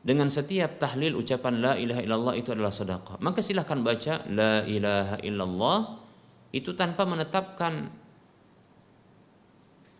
Dengan 0.00 0.32
setiap 0.32 0.80
tahlil 0.80 1.12
ucapan 1.12 1.60
la 1.60 1.72
ilaha 1.76 2.00
illallah 2.00 2.32
itu 2.40 2.56
adalah 2.56 2.72
sedekah 2.72 3.20
maka 3.20 3.44
silahkan 3.44 3.84
baca 3.84 4.24
la 4.32 4.64
ilaha 4.64 5.20
illallah 5.20 5.78
itu 6.56 6.72
tanpa 6.72 7.04
menetapkan 7.04 7.92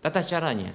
tata 0.01 0.25
caranya. 0.25 0.73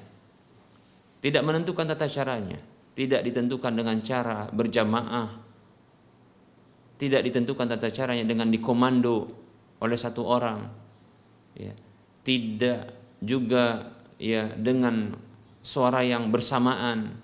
Tidak 1.25 1.41
menentukan 1.41 1.89
tata 1.89 2.05
caranya. 2.05 2.61
Tidak 2.93 3.25
ditentukan 3.25 3.73
dengan 3.73 3.97
cara 4.05 4.45
berjamaah 4.53 5.44
tidak 6.95 7.27
ditentukan 7.27 7.67
tata 7.67 7.91
caranya 7.91 8.23
dengan 8.23 8.47
dikomando 8.47 9.27
oleh 9.83 9.97
satu 9.99 10.23
orang. 10.23 10.59
Ya. 11.55 11.75
Tidak 12.25 12.81
juga 13.21 13.93
ya 14.15 14.49
dengan 14.55 15.13
suara 15.59 16.01
yang 16.01 16.31
bersamaan. 16.31 17.19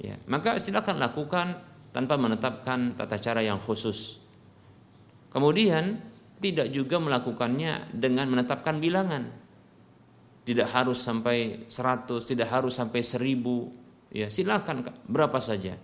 Ya. 0.00 0.16
Maka 0.24 0.56
silakan 0.56 0.96
lakukan 0.96 1.46
tanpa 1.92 2.16
menetapkan 2.16 2.96
tata 2.96 3.20
cara 3.20 3.44
yang 3.44 3.60
khusus. 3.60 4.22
Kemudian 5.30 6.00
tidak 6.40 6.72
juga 6.72 6.96
melakukannya 6.98 7.92
dengan 7.92 8.26
menetapkan 8.32 8.80
bilangan. 8.80 9.28
Tidak 10.40 10.66
harus 10.72 10.98
sampai 10.98 11.68
100 11.68 12.08
tidak 12.24 12.48
harus 12.48 12.72
sampai 12.72 13.04
1000 13.04 14.16
ya 14.16 14.26
silakan 14.32 14.88
berapa 15.06 15.36
saja. 15.38 15.76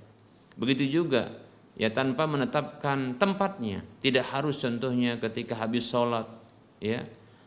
Begitu 0.57 0.89
juga 0.89 1.46
ya 1.77 1.93
tanpa 1.93 2.25
menetapkan 2.25 3.21
tempatnya. 3.21 3.85
Tidak 4.01 4.25
harus 4.33 4.59
contohnya 4.59 5.21
ketika 5.21 5.61
habis 5.61 5.87
sholat 5.87 6.27
ya. 6.81 7.05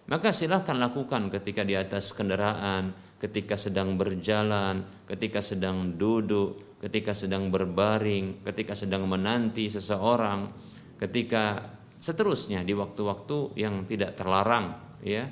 Maka 0.10 0.34
silahkan 0.34 0.74
lakukan 0.74 1.30
ketika 1.30 1.62
di 1.62 1.78
atas 1.78 2.18
kendaraan 2.18 2.98
ketika 3.22 3.54
sedang 3.54 3.94
berjalan 3.94 4.82
ketika 5.06 5.38
sedang 5.38 6.00
duduk 6.02 6.82
ketika 6.82 7.14
sedang 7.14 7.54
berbaring 7.54 8.42
ketika 8.42 8.74
sedang 8.74 9.06
menanti 9.06 9.70
seseorang 9.70 10.50
ketika 10.98 11.62
seterusnya 12.02 12.66
di 12.66 12.74
waktu-waktu 12.74 13.60
yang 13.60 13.86
tidak 13.86 14.18
terlarang 14.18 14.98
ya. 15.06 15.30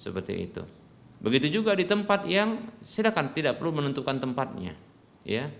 Seperti 0.00 0.32
itu. 0.48 0.64
Begitu 1.20 1.60
juga 1.60 1.76
di 1.76 1.84
tempat 1.84 2.24
yang 2.24 2.72
silakan 2.80 3.36
tidak 3.36 3.60
perlu 3.60 3.76
menentukan 3.84 4.16
tempatnya 4.16 4.72
ya 5.24 5.52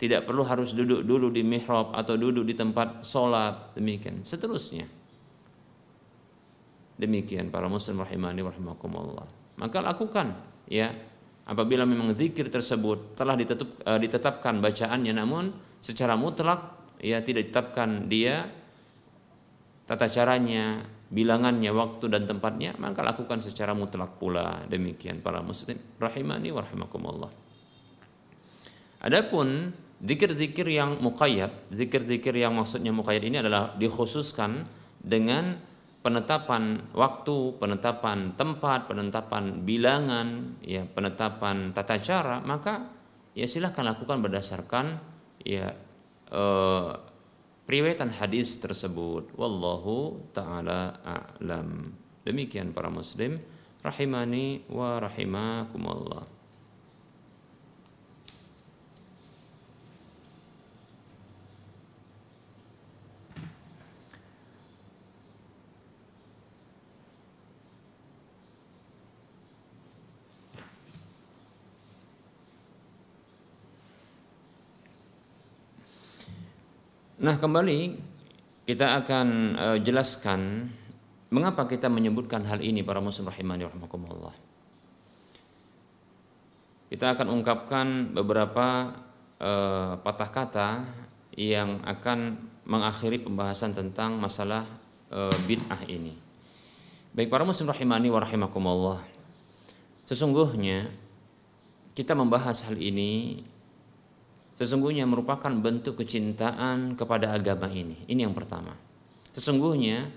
tidak 0.00 0.24
perlu 0.24 0.40
harus 0.48 0.72
duduk 0.72 1.04
dulu 1.04 1.28
di 1.28 1.44
mihrab 1.44 1.92
atau 1.92 2.16
duduk 2.16 2.48
di 2.48 2.56
tempat 2.56 3.04
sholat. 3.04 3.76
Demikian. 3.76 4.24
Seterusnya. 4.24 4.88
Demikian 6.96 7.52
para 7.52 7.68
muslim 7.68 8.00
rahimani 8.00 8.40
rahimakumullah. 8.40 9.28
Maka 9.60 9.84
lakukan 9.84 10.40
ya. 10.64 10.88
Apabila 11.44 11.82
memang 11.82 12.14
zikir 12.14 12.46
tersebut 12.48 13.18
telah 13.18 13.34
eh, 13.36 13.98
ditetapkan 14.00 14.62
bacaannya 14.62 15.12
namun 15.12 15.50
secara 15.82 16.14
mutlak 16.14 16.94
ya 17.02 17.20
tidak 17.26 17.50
ditetapkan 17.50 18.06
dia 18.06 18.46
tata 19.84 20.06
caranya, 20.06 20.86
bilangannya, 21.10 21.74
waktu 21.74 22.06
dan 22.06 22.22
tempatnya, 22.30 22.78
maka 22.78 23.02
lakukan 23.02 23.42
secara 23.42 23.74
mutlak 23.74 24.16
pula. 24.22 24.62
Demikian 24.70 25.18
para 25.18 25.42
muslim 25.42 25.76
rahimani 25.98 26.54
wa 26.54 26.62
rahimakumullah. 26.62 27.32
Adapun 29.02 29.74
zikir-zikir 30.00 30.66
yang 30.68 30.96
muqayyad, 31.00 31.72
zikir-zikir 31.72 32.32
yang 32.32 32.56
maksudnya 32.56 32.90
muqayyad 32.90 33.24
ini 33.24 33.36
adalah 33.44 33.76
dikhususkan 33.76 34.64
dengan 35.00 35.60
penetapan 36.00 36.80
waktu, 36.96 37.60
penetapan 37.60 38.32
tempat, 38.32 38.88
penetapan 38.88 39.60
bilangan, 39.64 40.56
ya, 40.64 40.88
penetapan 40.88 41.72
tata 41.76 42.00
cara, 42.00 42.40
maka 42.40 42.88
ya 43.36 43.44
silahkan 43.44 43.84
lakukan 43.84 44.24
berdasarkan 44.24 44.96
ya 45.44 45.76
eh, 46.32 46.90
riwayatan 47.68 48.16
hadis 48.16 48.56
tersebut. 48.56 49.36
Wallahu 49.36 50.24
taala 50.32 50.96
a'lam. 51.04 51.92
Demikian 52.24 52.72
para 52.72 52.88
muslim 52.88 53.40
rahimani 53.80 54.68
wa 54.68 55.00
rahimakumullah 55.00 56.39
Nah 77.20 77.36
kembali 77.36 78.00
kita 78.64 78.96
akan 79.04 79.28
uh, 79.52 79.78
jelaskan 79.84 80.72
mengapa 81.28 81.68
kita 81.68 81.92
menyebutkan 81.92 82.40
hal 82.48 82.64
ini 82.64 82.80
para 82.80 82.96
muslim 83.04 83.28
rahimani 83.28 83.68
rahimakumullah. 83.68 84.32
Kita 86.88 87.12
akan 87.12 87.28
ungkapkan 87.28 88.16
beberapa 88.16 88.96
uh, 89.36 90.00
patah 90.00 90.30
kata 90.32 90.68
yang 91.36 91.84
akan 91.84 92.40
mengakhiri 92.64 93.20
pembahasan 93.20 93.76
tentang 93.76 94.16
masalah 94.16 94.64
uh, 95.12 95.36
bid'ah 95.44 95.84
ini. 95.92 96.16
Baik 97.12 97.28
para 97.28 97.44
muslim 97.44 97.68
rahimani 97.68 98.08
wa 98.08 98.24
rahimakumullah. 98.24 99.04
Sesungguhnya 100.08 100.88
kita 101.92 102.16
membahas 102.16 102.64
hal 102.64 102.80
ini 102.80 103.44
sesungguhnya 104.60 105.08
merupakan 105.08 105.48
bentuk 105.48 106.04
kecintaan 106.04 106.92
kepada 106.92 107.32
agama 107.32 107.72
ini. 107.72 107.96
Ini 108.04 108.28
yang 108.28 108.36
pertama. 108.36 108.76
Sesungguhnya 109.32 110.12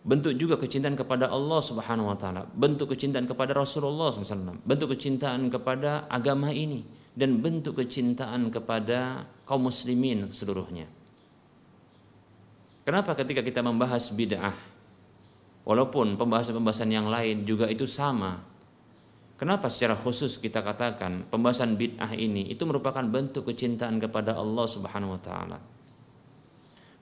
bentuk 0.00 0.32
juga 0.40 0.56
kecintaan 0.56 0.96
kepada 0.96 1.28
Allah 1.28 1.60
Subhanahu 1.60 2.08
wa 2.08 2.16
taala, 2.16 2.48
bentuk 2.56 2.96
kecintaan 2.96 3.28
kepada 3.28 3.52
Rasulullah 3.52 4.08
SAW, 4.08 4.64
bentuk 4.64 4.96
kecintaan 4.96 5.52
kepada 5.52 6.08
agama 6.08 6.48
ini 6.48 6.88
dan 7.12 7.44
bentuk 7.44 7.84
kecintaan 7.84 8.48
kepada 8.48 9.28
kaum 9.44 9.68
muslimin 9.68 10.32
seluruhnya. 10.32 10.88
Kenapa 12.88 13.12
ketika 13.14 13.44
kita 13.44 13.60
membahas 13.60 14.08
bid'ah 14.10 14.56
walaupun 15.68 16.16
pembahasan-pembahasan 16.16 16.90
yang 16.90 17.06
lain 17.12 17.44
juga 17.44 17.68
itu 17.68 17.86
sama 17.86 18.42
Kenapa 19.42 19.66
secara 19.66 19.98
khusus 19.98 20.38
kita 20.38 20.62
katakan 20.62 21.26
pembahasan 21.26 21.74
bid'ah 21.74 22.14
ini 22.14 22.46
itu 22.46 22.62
merupakan 22.62 23.02
bentuk 23.02 23.50
kecintaan 23.50 23.98
kepada 23.98 24.38
Allah 24.38 24.70
Subhanahu 24.70 25.18
wa 25.18 25.20
taala. 25.20 25.58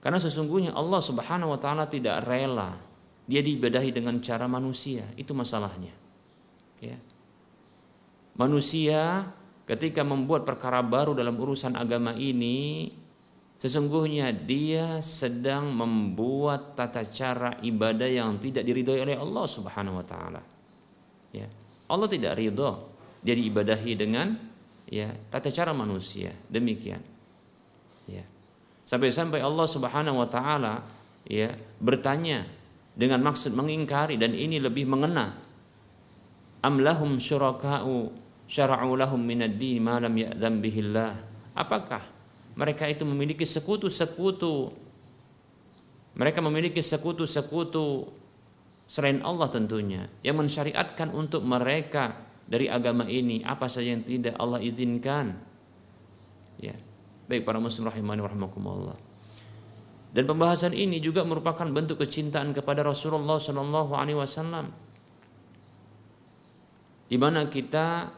Karena 0.01 0.17
sesungguhnya 0.17 0.73
Allah 0.73 1.05
Subhanahu 1.05 1.53
wa 1.53 1.59
taala 1.61 1.85
tidak 1.85 2.25
rela 2.25 2.81
dia 3.29 3.45
diibadahi 3.45 3.93
dengan 3.93 4.17
cara 4.25 4.49
manusia, 4.49 5.05
itu 5.21 5.37
masalahnya. 5.37 5.93
Ya. 6.81 6.97
Manusia 8.33 9.29
ketika 9.69 10.01
membuat 10.01 10.41
perkara 10.41 10.81
baru 10.81 11.13
dalam 11.13 11.37
urusan 11.37 11.77
agama 11.77 12.17
ini 12.17 12.89
sesungguhnya 13.61 14.33
dia 14.33 14.97
sedang 15.05 15.69
membuat 15.77 16.73
tata 16.73 17.05
cara 17.05 17.61
ibadah 17.61 18.09
yang 18.09 18.41
tidak 18.41 18.65
diridhoi 18.65 19.05
oleh 19.05 19.13
Allah 19.21 19.45
Subhanahu 19.45 20.01
wa 20.01 20.05
taala. 20.09 20.41
Allah 21.91 22.07
tidak 22.07 22.39
ridho 22.39 22.87
dia 23.21 23.35
diibadahi 23.37 23.91
dengan 23.93 24.33
ya 24.87 25.11
tata 25.29 25.51
cara 25.53 25.75
manusia. 25.75 26.33
Demikian. 26.49 27.03
Ya. 28.09 28.25
Sampai-sampai 28.87 29.43
Allah 29.43 29.67
Subhanahu 29.69 30.17
wa 30.19 30.27
taala 30.27 30.81
ya 31.27 31.53
bertanya 31.77 32.47
dengan 32.97 33.21
maksud 33.23 33.53
mengingkari 33.53 34.17
dan 34.17 34.33
ini 34.33 34.57
lebih 34.57 34.89
mengena. 34.89 35.37
Am 36.61 36.77
lahum 36.81 37.17
syuraka'u 37.17 38.13
syara'u 38.45 38.93
lahum 38.99 39.21
minad 39.21 39.55
din 39.55 39.81
ma 39.81 39.97
lam 39.97 40.13
ya'zam 40.13 40.59
bihillah. 40.59 41.17
Apakah 41.55 42.03
mereka 42.53 42.85
itu 42.89 43.07
memiliki 43.07 43.47
sekutu-sekutu? 43.47 44.75
Mereka 46.11 46.43
memiliki 46.43 46.83
sekutu-sekutu 46.83 48.11
selain 48.91 49.23
Allah 49.23 49.47
tentunya 49.47 50.11
yang 50.19 50.35
mensyariatkan 50.35 51.15
untuk 51.15 51.47
mereka 51.47 52.19
dari 52.43 52.67
agama 52.67 53.07
ini 53.07 53.39
apa 53.47 53.71
saja 53.71 53.95
yang 53.95 54.03
tidak 54.03 54.35
Allah 54.35 54.59
izinkan. 54.59 55.39
Ya 56.59 56.75
baik 57.31 57.47
para 57.47 57.63
muslim 57.63 57.87
rahimani 57.87 58.19
rahimakumullah. 58.19 58.99
Dan 60.11 60.27
pembahasan 60.27 60.75
ini 60.75 60.99
juga 60.99 61.23
merupakan 61.23 61.63
bentuk 61.71 62.03
kecintaan 62.03 62.51
kepada 62.51 62.83
Rasulullah 62.83 63.39
Shallallahu 63.39 63.95
Alaihi 63.95 64.19
Wasallam. 64.19 64.67
Di 67.07 67.15
mana 67.15 67.47
kita 67.47 68.11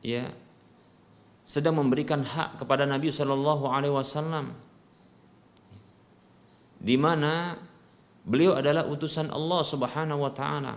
ya 0.00 0.32
sedang 1.44 1.76
memberikan 1.84 2.24
hak 2.24 2.64
kepada 2.64 2.88
Nabi 2.88 3.12
Shallallahu 3.12 3.68
Alaihi 3.68 3.92
Wasallam. 3.92 4.56
Di 6.80 6.96
mana 6.96 7.60
Beliau 8.26 8.58
adalah 8.58 8.90
utusan 8.90 9.30
Allah 9.30 9.62
Subhanahu 9.62 10.26
wa 10.26 10.32
taala. 10.34 10.74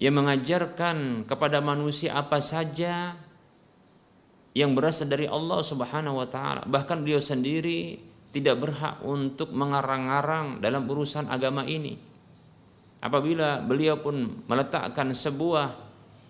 Yang 0.00 0.14
mengajarkan 0.24 1.28
kepada 1.28 1.60
manusia 1.60 2.16
apa 2.16 2.40
saja 2.40 3.12
yang 4.56 4.72
berasal 4.72 5.12
dari 5.12 5.28
Allah 5.28 5.60
Subhanahu 5.60 6.16
wa 6.16 6.28
taala. 6.32 6.64
Bahkan 6.64 7.04
beliau 7.04 7.20
sendiri 7.20 8.00
tidak 8.32 8.56
berhak 8.64 9.04
untuk 9.04 9.52
mengarang-arang 9.52 10.64
dalam 10.64 10.88
urusan 10.88 11.28
agama 11.28 11.68
ini. 11.68 12.00
Apabila 13.04 13.60
beliau 13.60 14.00
pun 14.00 14.48
meletakkan 14.48 15.12
sebuah 15.12 15.76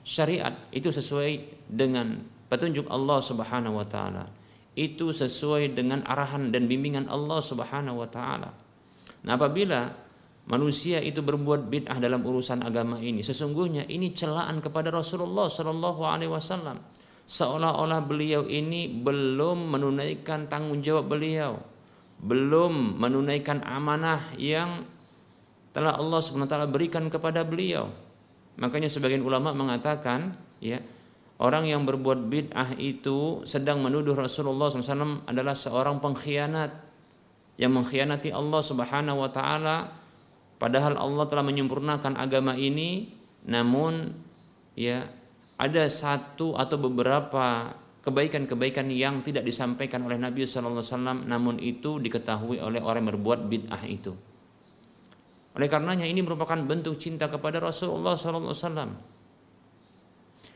syariat 0.02 0.58
itu 0.74 0.90
sesuai 0.90 1.62
dengan 1.70 2.18
petunjuk 2.50 2.90
Allah 2.90 3.22
Subhanahu 3.22 3.78
wa 3.78 3.86
taala 3.86 4.33
itu 4.74 5.14
sesuai 5.14 5.74
dengan 5.74 6.02
arahan 6.02 6.50
dan 6.50 6.66
bimbingan 6.66 7.06
Allah 7.06 7.38
Subhanahu 7.38 8.02
wa 8.02 8.08
taala. 8.10 8.50
Nah, 9.24 9.32
apabila 9.38 9.88
manusia 10.50 11.00
itu 11.00 11.24
berbuat 11.24 11.70
bid'ah 11.70 11.96
dalam 12.02 12.20
urusan 12.26 12.60
agama 12.60 12.98
ini, 12.98 13.22
sesungguhnya 13.22 13.86
ini 13.88 14.12
celaan 14.12 14.58
kepada 14.58 14.90
Rasulullah 14.90 15.46
Shallallahu 15.46 16.02
alaihi 16.04 16.30
wasallam. 16.30 16.82
Seolah-olah 17.24 18.04
beliau 18.04 18.44
ini 18.44 18.90
belum 18.90 19.72
menunaikan 19.72 20.44
tanggung 20.50 20.84
jawab 20.84 21.08
beliau, 21.08 21.56
belum 22.20 23.00
menunaikan 23.00 23.64
amanah 23.64 24.36
yang 24.36 24.84
telah 25.72 25.96
Allah 25.96 26.20
Subhanahu 26.20 26.46
wa 26.46 26.52
taala 26.52 26.68
berikan 26.68 27.08
kepada 27.08 27.46
beliau. 27.46 27.88
Makanya 28.60 28.86
sebagian 28.86 29.24
ulama 29.24 29.50
mengatakan, 29.50 30.36
ya, 30.62 30.78
Orang 31.34 31.66
yang 31.66 31.82
berbuat 31.82 32.30
bid'ah 32.30 32.78
itu 32.78 33.42
sedang 33.42 33.82
menuduh 33.82 34.14
Rasulullah 34.14 34.70
SAW 34.70 35.26
adalah 35.26 35.58
seorang 35.58 35.98
pengkhianat 35.98 36.70
yang 37.58 37.74
mengkhianati 37.74 38.30
Allah 38.30 38.62
Subhanahu 38.62 39.18
wa 39.18 39.30
taala 39.30 39.90
padahal 40.58 40.94
Allah 40.94 41.26
telah 41.26 41.42
menyempurnakan 41.42 42.14
agama 42.14 42.54
ini 42.54 43.10
namun 43.50 44.14
ya 44.78 45.06
ada 45.58 45.86
satu 45.86 46.54
atau 46.54 46.76
beberapa 46.78 47.74
kebaikan-kebaikan 48.04 48.90
yang 48.92 49.24
tidak 49.24 49.48
disampaikan 49.48 50.04
oleh 50.04 50.20
Nabi 50.20 50.44
Wasallam, 50.44 51.24
namun 51.24 51.56
itu 51.56 51.96
diketahui 52.02 52.60
oleh 52.60 52.82
orang 52.84 53.06
yang 53.06 53.10
berbuat 53.16 53.48
bid'ah 53.48 53.82
itu. 53.88 54.12
Oleh 55.54 55.68
karenanya 55.70 56.04
ini 56.04 56.20
merupakan 56.20 56.58
bentuk 56.58 56.98
cinta 57.00 57.30
kepada 57.30 57.62
Rasulullah 57.62 58.18
Wasallam. 58.18 59.13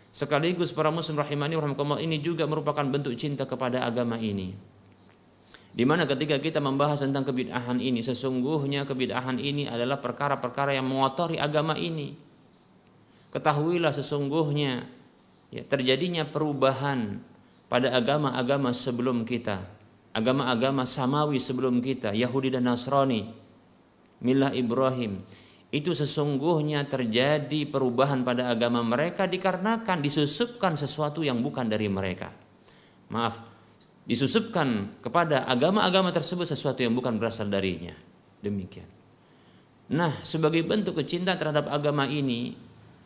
Sekaligus 0.08 0.72
para 0.72 0.88
muslim 0.88 1.20
rahimani 1.20 1.54
rahimakumullah 1.54 2.00
ini 2.00 2.18
juga 2.18 2.48
merupakan 2.48 2.82
bentuk 2.82 3.12
cinta 3.14 3.44
kepada 3.44 3.84
agama 3.84 4.16
ini. 4.16 4.56
Di 5.78 5.84
mana 5.86 6.08
ketika 6.08 6.40
kita 6.42 6.58
membahas 6.58 7.04
tentang 7.04 7.28
kebid'ahan 7.28 7.78
ini, 7.78 8.02
sesungguhnya 8.02 8.82
kebid'ahan 8.88 9.38
ini 9.38 9.68
adalah 9.68 10.00
perkara-perkara 10.02 10.74
yang 10.74 10.88
mengotori 10.88 11.38
agama 11.38 11.78
ini. 11.78 12.18
Ketahuilah 13.30 13.92
sesungguhnya 13.92 14.88
ya, 15.52 15.62
terjadinya 15.68 16.24
perubahan 16.26 17.20
pada 17.68 17.92
agama-agama 17.92 18.72
sebelum 18.72 19.28
kita, 19.28 19.60
agama-agama 20.16 20.88
samawi 20.88 21.36
sebelum 21.36 21.84
kita, 21.84 22.16
Yahudi 22.16 22.48
dan 22.48 22.66
Nasrani, 22.66 23.28
milah 24.24 24.56
Ibrahim. 24.56 25.20
Itu 25.68 25.92
sesungguhnya 25.92 26.88
terjadi 26.88 27.68
perubahan 27.68 28.24
pada 28.24 28.48
agama 28.48 28.80
mereka 28.80 29.28
dikarenakan 29.28 30.00
disusupkan 30.00 30.72
sesuatu 30.80 31.20
yang 31.20 31.44
bukan 31.44 31.68
dari 31.68 31.92
mereka. 31.92 32.32
Maaf, 33.12 33.36
disusupkan 34.08 34.96
kepada 35.04 35.44
agama-agama 35.44 36.08
tersebut 36.08 36.48
sesuatu 36.48 36.80
yang 36.80 36.96
bukan 36.96 37.20
berasal 37.20 37.52
darinya. 37.52 37.92
Demikian. 38.40 38.88
Nah, 39.92 40.16
sebagai 40.24 40.64
bentuk 40.64 40.96
kecintaan 40.96 41.36
terhadap 41.36 41.68
agama 41.68 42.08
ini, 42.08 42.56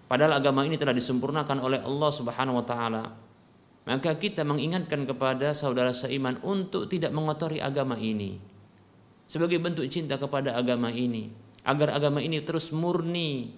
padahal 0.07 0.38
agama 0.38 0.62
ini 0.62 0.79
telah 0.79 0.94
disempurnakan 0.94 1.59
oleh 1.62 1.83
Allah 1.83 2.11
Subhanahu 2.14 2.62
wa 2.62 2.66
taala, 2.66 3.05
maka 3.83 4.14
kita 4.14 4.46
mengingatkan 4.46 5.03
kepada 5.03 5.51
saudara 5.59 5.90
seiman 5.90 6.38
untuk 6.46 6.87
tidak 6.87 7.11
mengotori 7.11 7.59
agama 7.59 7.98
ini. 7.98 8.38
Sebagai 9.27 9.59
bentuk 9.59 9.87
cinta 9.90 10.14
kepada 10.14 10.55
agama 10.55 10.90
ini, 10.94 11.41
agar 11.62 11.94
agama 11.94 12.18
ini 12.18 12.42
terus 12.42 12.75
murni, 12.75 13.55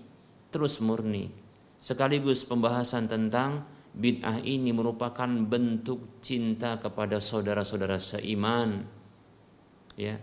terus 0.52 0.80
murni. 0.80 1.32
Sekaligus 1.80 2.44
pembahasan 2.44 3.08
tentang 3.08 3.64
bid'ah 3.94 4.42
ini 4.42 4.74
merupakan 4.74 5.28
bentuk 5.28 6.20
cinta 6.20 6.76
kepada 6.80 7.22
saudara-saudara 7.22 7.96
seiman. 7.96 8.84
Ya. 9.94 10.18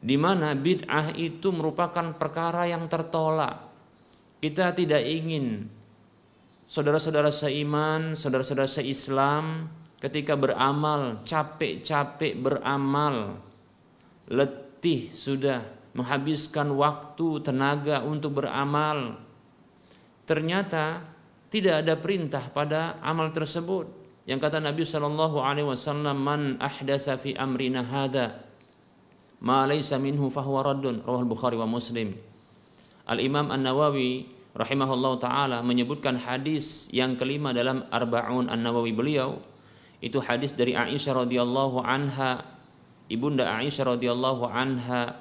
Di 0.00 0.16
mana 0.16 0.56
bid'ah 0.56 1.12
itu 1.12 1.52
merupakan 1.52 2.16
perkara 2.16 2.64
yang 2.64 2.88
tertolak. 2.88 3.68
Kita 4.40 4.72
tidak 4.72 5.04
ingin 5.04 5.68
saudara-saudara 6.64 7.28
seiman, 7.28 8.16
saudara-saudara 8.16 8.64
seislam 8.64 9.68
ketika 10.00 10.32
beramal, 10.32 11.20
capek-capek 11.28 12.40
beramal, 12.40 13.36
letih 14.80 15.12
sudah 15.12 15.60
menghabiskan 15.92 16.72
waktu, 16.72 17.44
tenaga 17.44 18.00
untuk 18.00 18.40
beramal, 18.40 19.20
ternyata 20.24 21.04
tidak 21.52 21.84
ada 21.84 22.00
perintah 22.00 22.40
pada 22.48 22.96
amal 23.04 23.28
tersebut. 23.28 23.92
Yang 24.24 24.40
kata 24.40 24.64
Nabi 24.64 24.88
Shallallahu 24.88 25.36
Alaihi 25.44 25.68
Wasallam, 25.68 26.16
man 26.16 26.56
ahdasa 26.56 27.20
fi 27.20 27.36
amrina 27.36 27.84
hada, 27.84 28.40
ma 29.44 29.68
laysa 29.68 30.00
minhu 30.00 30.32
fahuwa 30.32 30.72
raddun. 30.72 31.04
Rawal 31.04 31.28
Bukhari 31.28 31.60
wa 31.60 31.68
Muslim. 31.68 32.16
Al 33.04 33.20
Imam 33.20 33.52
An 33.52 33.60
Nawawi 33.60 34.32
rahimahullah 34.56 35.12
taala 35.20 35.58
menyebutkan 35.60 36.16
hadis 36.16 36.88
yang 36.88 37.20
kelima 37.20 37.52
dalam 37.52 37.84
Arbaun 37.92 38.48
An 38.48 38.64
Nawawi 38.64 38.96
beliau 38.96 39.44
itu 40.00 40.16
hadis 40.24 40.56
dari 40.56 40.72
Aisyah 40.72 41.28
radhiyallahu 41.28 41.84
anha 41.84 42.59
ibunda 43.10 43.50
Aisyah 43.58 43.98
radhiyallahu 43.98 44.46
anha. 44.46 45.18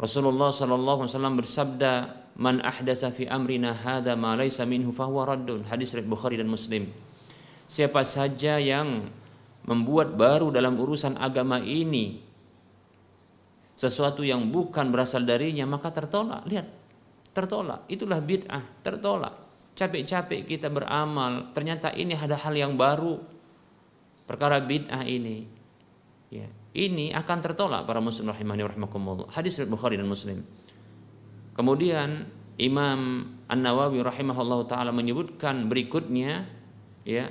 Rasulullah 0.00 0.50
sallallahu 0.50 1.04
alaihi 1.04 1.12
wasallam 1.14 1.36
bersabda 1.38 1.92
man 2.34 2.58
ahdasa 2.64 3.14
fi 3.14 3.30
amrina 3.30 3.70
hadza 3.70 4.18
ma 4.18 4.34
laysa 4.34 4.66
minhu 4.66 4.90
fahuwa 4.90 5.36
raddun. 5.36 5.68
Hadis 5.68 5.94
riwayat 5.94 6.10
Bukhari 6.10 6.36
dan 6.40 6.50
Muslim. 6.50 6.90
Siapa 7.70 8.02
saja 8.02 8.58
yang 8.58 9.06
membuat 9.64 10.16
baru 10.18 10.50
dalam 10.50 10.76
urusan 10.76 11.16
agama 11.20 11.62
ini 11.62 12.20
sesuatu 13.74 14.20
yang 14.26 14.50
bukan 14.50 14.90
berasal 14.90 15.22
darinya 15.22 15.68
maka 15.68 15.94
tertolak. 15.94 16.42
Lihat 16.48 16.66
tertolak. 17.30 17.86
Itulah 17.86 18.18
bid'ah 18.18 18.64
tertolak. 18.82 19.34
Capek-capek 19.74 20.46
kita 20.46 20.70
beramal 20.70 21.54
ternyata 21.54 21.94
ini 21.94 22.18
ada 22.18 22.34
hal 22.34 22.54
yang 22.54 22.74
baru. 22.74 23.22
Perkara 24.26 24.58
bid'ah 24.58 25.06
ini 25.06 25.53
ya. 26.34 26.48
Ini 26.74 27.14
akan 27.14 27.38
tertolak 27.38 27.86
para 27.86 28.02
muslim 28.02 28.34
rahimani 28.34 28.66
rahimakumullah. 28.66 29.30
Hadis 29.30 29.62
Bukhari 29.62 29.94
dan 29.94 30.10
Muslim. 30.10 30.42
Kemudian 31.54 32.26
Imam 32.58 33.30
An-Nawawi 33.46 34.02
rahimahullah 34.02 34.66
taala 34.66 34.90
menyebutkan 34.90 35.70
berikutnya 35.70 36.50
ya 37.06 37.30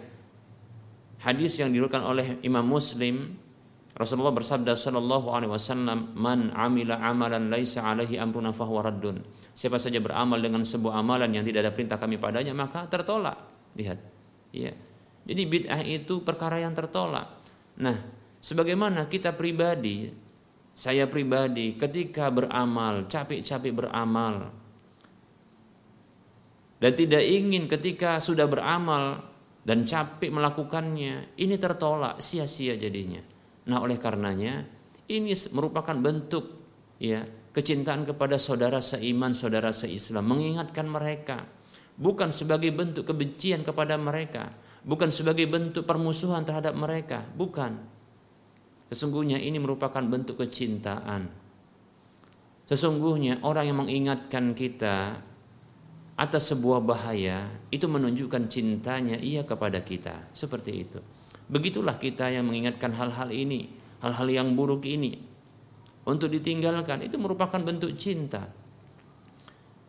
hadis 1.19 1.59
yang 1.59 1.75
diriwayatkan 1.75 2.03
oleh 2.07 2.27
Imam 2.47 2.63
Muslim 2.63 3.35
Rasulullah 3.93 4.33
bersabda 4.33 4.73
sallallahu 4.73 5.29
alaihi 5.29 5.53
wasallam 5.53 6.17
man 6.17 6.49
amila 6.57 6.97
amalan 6.97 7.53
laisa 7.53 7.85
alaihi 7.85 8.17
amruna 8.17 8.49
fahuwa 8.49 8.89
raddun. 8.89 9.21
Siapa 9.53 9.77
saja 9.77 10.01
beramal 10.01 10.41
dengan 10.41 10.65
sebuah 10.65 10.97
amalan 10.97 11.29
yang 11.29 11.45
tidak 11.45 11.69
ada 11.69 11.71
perintah 11.75 11.97
kami 12.01 12.17
padanya 12.17 12.57
maka 12.57 12.89
tertolak. 12.89 13.37
Lihat. 13.77 13.99
Ya. 14.49 14.73
Jadi 15.29 15.41
bid'ah 15.45 15.85
itu 15.85 16.25
perkara 16.25 16.57
yang 16.57 16.73
tertolak. 16.73 17.37
Nah 17.77 18.22
sebagaimana 18.43 19.08
kita 19.08 19.32
pribadi 19.32 20.12
saya 20.73 21.06
pribadi 21.06 21.77
ketika 21.77 22.34
beramal, 22.34 23.06
capek-capek 23.06 23.71
beramal 23.71 24.49
dan 26.82 26.91
tidak 26.97 27.23
ingin 27.23 27.69
ketika 27.69 28.19
sudah 28.19 28.49
beramal 28.49 29.21
dan 29.63 29.88
capek 29.88 30.27
melakukannya, 30.27 31.39
ini 31.39 31.56
tertolak, 31.56 32.19
sia-sia 32.19 32.75
jadinya. 32.75 33.23
Nah, 33.71 33.79
oleh 33.79 33.95
karenanya 33.95 34.67
ini 35.08 35.32
merupakan 35.56 35.95
bentuk 35.95 36.43
ya 36.99 37.23
kecintaan 37.56 38.03
kepada 38.03 38.36
saudara 38.36 38.84
seiman, 38.84 39.32
saudara 39.32 39.71
seislam, 39.71 40.27
mengingatkan 40.27 40.89
mereka 40.89 41.47
bukan 41.95 42.34
sebagai 42.34 42.73
bentuk 42.73 43.06
kebencian 43.06 43.62
kepada 43.62 43.95
mereka, 43.95 44.51
bukan 44.82 45.13
sebagai 45.13 45.45
bentuk 45.45 45.86
permusuhan 45.86 46.43
terhadap 46.43 46.73
mereka, 46.73 47.23
bukan 47.38 47.92
Sesungguhnya 48.93 49.41
ini 49.41 49.58
merupakan 49.58 50.06
bentuk 50.06 50.38
kecintaan. 50.38 51.25
Sesungguhnya 52.69 53.41
orang 53.41 53.73
yang 53.73 53.82
mengingatkan 53.82 54.53
kita 54.53 55.17
atas 56.13 56.53
sebuah 56.53 56.86
bahaya 56.86 57.49
itu 57.73 57.89
menunjukkan 57.89 58.45
cintanya 58.53 59.17
ia 59.17 59.41
kepada 59.41 59.82
kita. 59.82 60.29
Seperti 60.38 60.71
itu. 60.86 61.01
Begitulah 61.49 61.97
kita 61.97 62.29
yang 62.29 62.45
mengingatkan 62.45 62.93
hal-hal 62.93 63.34
ini, 63.34 63.73
hal-hal 64.06 64.29
yang 64.29 64.53
buruk 64.53 64.86
ini 64.86 65.17
untuk 66.06 66.29
ditinggalkan 66.29 67.01
itu 67.01 67.17
merupakan 67.17 67.58
bentuk 67.58 67.97
cinta. 67.97 68.45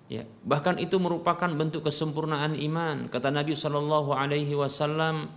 Ya, 0.09 0.25
bahkan 0.49 0.81
itu 0.81 0.97
merupakan 0.97 1.49
bentuk 1.53 1.85
kesempurnaan 1.85 2.57
iman. 2.57 3.12
Kata 3.12 3.29
Nabi 3.29 3.53
Shallallahu 3.53 4.17
alaihi 4.17 4.57
wasallam, 4.57 5.29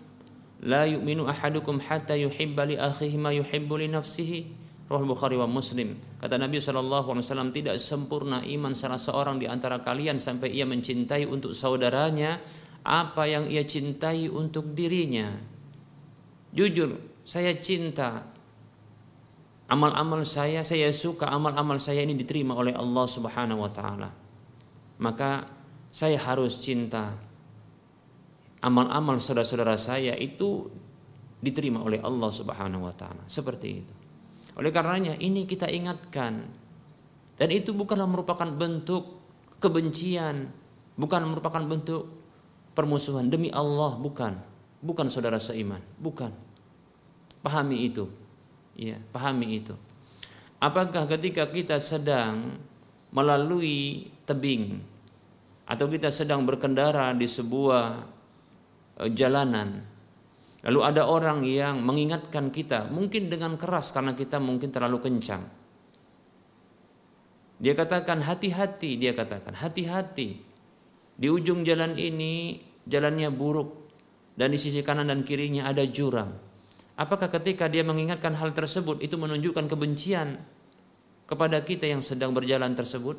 la 0.64 0.90
yu'minu 0.90 1.30
ahadukum 1.30 1.78
hatta 1.82 2.18
yuhibba 2.18 2.66
li 2.66 2.76
akhihi 2.80 3.18
ma 3.20 3.30
yuhibbu 3.34 3.74
li 3.78 3.88
nafsihi 3.92 4.68
Roh 4.88 5.04
Bukhari 5.04 5.36
wa 5.36 5.52
Muslim. 5.52 6.00
Kata 6.24 6.40
Nabi 6.40 6.64
Wasallam 6.64 7.52
tidak 7.52 7.76
sempurna 7.76 8.40
iman 8.40 8.72
salah 8.72 8.96
seorang 8.96 9.36
di 9.36 9.44
antara 9.44 9.84
kalian 9.84 10.16
sampai 10.16 10.56
ia 10.56 10.64
mencintai 10.64 11.28
untuk 11.28 11.52
saudaranya 11.52 12.40
apa 12.88 13.28
yang 13.28 13.52
ia 13.52 13.68
cintai 13.68 14.32
untuk 14.32 14.72
dirinya. 14.72 15.28
Jujur, 16.56 17.20
saya 17.28 17.52
cinta 17.60 18.32
amal-amal 19.68 20.24
saya, 20.24 20.64
saya 20.64 20.88
suka 20.96 21.28
amal-amal 21.28 21.76
saya 21.84 22.08
ini 22.08 22.16
diterima 22.16 22.56
oleh 22.56 22.72
Allah 22.72 23.06
Subhanahu 23.12 23.68
Wa 23.68 23.72
Taala. 23.76 24.10
Maka 25.04 25.52
saya 25.92 26.16
harus 26.16 26.64
cinta 26.64 27.12
amal-amal 28.62 29.22
saudara-saudara 29.22 29.78
saya 29.78 30.18
itu 30.18 30.70
diterima 31.38 31.86
oleh 31.86 32.02
Allah 32.02 32.32
Subhanahu 32.34 32.90
wa 32.90 32.94
taala. 32.94 33.24
Seperti 33.30 33.68
itu. 33.70 33.94
Oleh 34.58 34.74
karenanya 34.74 35.14
ini 35.22 35.46
kita 35.46 35.70
ingatkan 35.70 36.50
dan 37.38 37.50
itu 37.54 37.70
bukanlah 37.78 38.10
merupakan 38.10 38.50
bentuk 38.50 39.22
kebencian, 39.62 40.50
bukan 40.98 41.22
merupakan 41.30 41.62
bentuk 41.62 42.10
permusuhan 42.74 43.30
demi 43.30 43.54
Allah, 43.54 43.94
bukan. 43.98 44.42
Bukan 44.82 45.10
saudara 45.10 45.38
seiman, 45.38 45.82
bukan. 46.02 46.34
Pahami 47.46 47.90
itu. 47.90 48.10
Ya, 48.78 49.02
pahami 49.14 49.62
itu. 49.62 49.74
Apakah 50.58 51.06
ketika 51.06 51.46
kita 51.50 51.78
sedang 51.78 52.58
melalui 53.14 54.10
tebing 54.26 54.82
atau 55.70 55.86
kita 55.86 56.10
sedang 56.10 56.42
berkendara 56.46 57.14
di 57.14 57.30
sebuah 57.30 58.17
jalanan. 59.14 59.86
Lalu 60.66 60.80
ada 60.82 61.06
orang 61.06 61.46
yang 61.46 61.86
mengingatkan 61.86 62.50
kita, 62.50 62.90
mungkin 62.90 63.30
dengan 63.30 63.56
keras 63.56 63.94
karena 63.94 64.18
kita 64.18 64.42
mungkin 64.42 64.74
terlalu 64.74 64.98
kencang. 65.00 65.46
Dia 67.58 67.74
katakan 67.78 68.26
hati-hati, 68.26 68.98
dia 68.98 69.14
katakan 69.14 69.54
hati-hati. 69.54 70.42
Di 71.18 71.28
ujung 71.30 71.66
jalan 71.66 71.98
ini 71.98 72.62
jalannya 72.86 73.34
buruk 73.34 73.90
dan 74.38 74.54
di 74.54 74.60
sisi 74.62 74.86
kanan 74.86 75.10
dan 75.10 75.26
kirinya 75.26 75.66
ada 75.66 75.82
jurang. 75.86 76.34
Apakah 76.98 77.30
ketika 77.30 77.70
dia 77.70 77.86
mengingatkan 77.86 78.34
hal 78.34 78.58
tersebut 78.58 79.02
itu 79.06 79.18
menunjukkan 79.18 79.70
kebencian 79.70 80.42
kepada 81.30 81.62
kita 81.62 81.86
yang 81.86 82.02
sedang 82.02 82.34
berjalan 82.34 82.74
tersebut? 82.74 83.18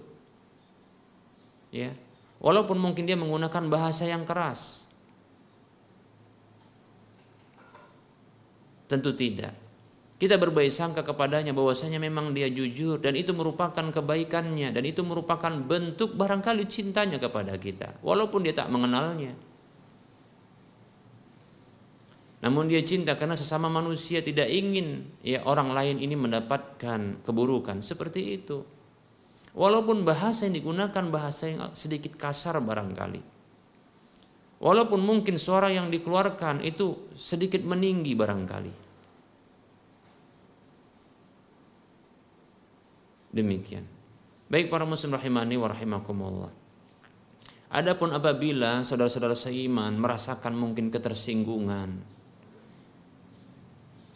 Ya. 1.71 1.95
Walaupun 2.43 2.79
mungkin 2.79 3.07
dia 3.07 3.15
menggunakan 3.15 3.71
bahasa 3.71 4.07
yang 4.07 4.27
keras. 4.27 4.88
Tentu 8.89 9.13
tidak. 9.13 9.53
Kita 10.19 10.35
berbaik 10.35 10.75
sangka 10.75 11.07
kepadanya 11.07 11.55
bahwasanya 11.55 12.03
memang 12.03 12.35
dia 12.35 12.51
jujur 12.51 12.99
dan 12.99 13.15
itu 13.15 13.31
merupakan 13.31 13.87
kebaikannya 13.87 14.75
dan 14.75 14.83
itu 14.83 15.07
merupakan 15.07 15.55
bentuk 15.63 16.19
barangkali 16.19 16.67
cintanya 16.67 17.23
kepada 17.23 17.55
kita 17.55 18.03
walaupun 18.03 18.43
dia 18.43 18.51
tak 18.51 18.67
mengenalnya. 18.67 19.39
Namun 22.43 22.67
dia 22.67 22.83
cinta 22.83 23.15
karena 23.15 23.39
sesama 23.39 23.71
manusia 23.71 24.19
tidak 24.19 24.51
ingin 24.51 25.07
ya 25.23 25.47
orang 25.47 25.71
lain 25.71 26.03
ini 26.03 26.19
mendapatkan 26.19 27.23
keburukan 27.23 27.79
seperti 27.79 28.43
itu. 28.43 28.67
Walaupun 29.55 30.03
bahasa 30.03 30.51
yang 30.51 30.59
digunakan 30.59 31.05
bahasa 31.15 31.51
yang 31.51 31.71
sedikit 31.79 32.19
kasar 32.19 32.59
barangkali. 32.59 33.38
Walaupun 34.59 34.99
mungkin 34.99 35.39
suara 35.39 35.71
yang 35.71 35.87
dikeluarkan 35.87 36.67
itu 36.67 37.15
sedikit 37.15 37.63
meninggi 37.63 38.19
barangkali. 38.19 38.73
Demikian. 43.31 43.87
Baik 44.51 44.67
para 44.67 44.83
muslim 44.83 45.15
rahimani 45.15 45.55
wa 45.55 45.71
rahimakumullah. 45.71 46.53
Adapun 47.69 48.11
apabila 48.17 48.83
saudara-saudara 48.83 49.37
seiman 49.37 49.95
merasakan 50.01 50.57
mungkin 50.57 50.89
ketersinggungan 50.89 52.01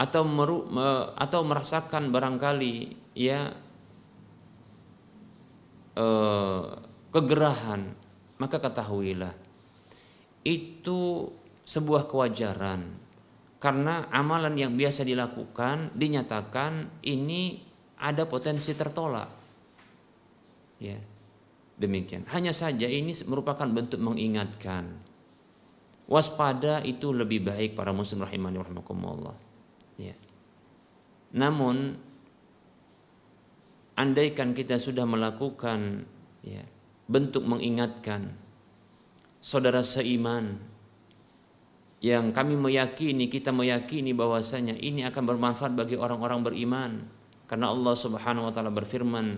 atau 0.00 0.22
meru, 0.24 0.66
me, 0.72 1.12
atau 1.14 1.44
merasakan 1.44 2.08
barangkali 2.10 2.96
ya 3.12 3.52
eh, 5.94 6.64
kegerahan, 7.12 7.92
maka 8.40 8.56
ketahuilah 8.56 9.41
itu 10.42 11.30
sebuah 11.62 12.10
kewajaran 12.10 13.02
karena 13.62 14.10
amalan 14.10 14.58
yang 14.58 14.74
biasa 14.74 15.06
dilakukan 15.06 15.94
dinyatakan 15.94 16.98
ini 17.06 17.62
ada 17.94 18.26
potensi 18.26 18.74
tertolak. 18.74 19.30
Ya. 20.82 20.98
Demikian. 21.78 22.26
Hanya 22.34 22.50
saja 22.50 22.90
ini 22.90 23.14
merupakan 23.22 23.64
bentuk 23.70 24.02
mengingatkan. 24.02 24.90
Waspada 26.10 26.82
itu 26.82 27.14
lebih 27.14 27.46
baik 27.46 27.78
para 27.78 27.94
muslim 27.94 28.26
rahimani 28.26 28.58
rahimakumullah. 28.58 29.38
Ya. 29.94 30.18
Namun 31.30 31.94
andaikan 33.94 34.58
kita 34.58 34.82
sudah 34.82 35.06
melakukan 35.06 36.02
ya, 36.42 36.66
bentuk 37.06 37.46
mengingatkan 37.46 38.41
saudara 39.42 39.82
seiman 39.82 40.54
yang 42.02 42.30
kami 42.30 42.54
meyakini 42.54 43.26
kita 43.26 43.50
meyakini 43.50 44.14
bahwasanya 44.14 44.74
ini 44.78 45.02
akan 45.06 45.22
bermanfaat 45.22 45.74
bagi 45.74 45.98
orang-orang 45.98 46.40
beriman 46.42 46.92
karena 47.52 47.68
Allah 47.68 47.92
Subhanahu 47.92 48.48
wa 48.48 48.52
taala 48.54 48.72
berfirman, 48.72 49.36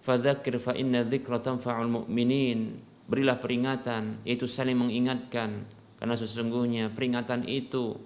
"Fadzakir 0.00 0.56
fa 0.56 0.72
inna 0.72 1.04
dzikra 1.04 1.36
tanfa'ul 1.44 1.90
mu'minin." 1.90 2.80
Berilah 3.04 3.36
peringatan, 3.36 4.24
yaitu 4.24 4.48
saling 4.48 4.80
mengingatkan 4.80 5.68
karena 6.00 6.16
sesungguhnya 6.16 6.88
peringatan 6.96 7.44
itu, 7.44 8.00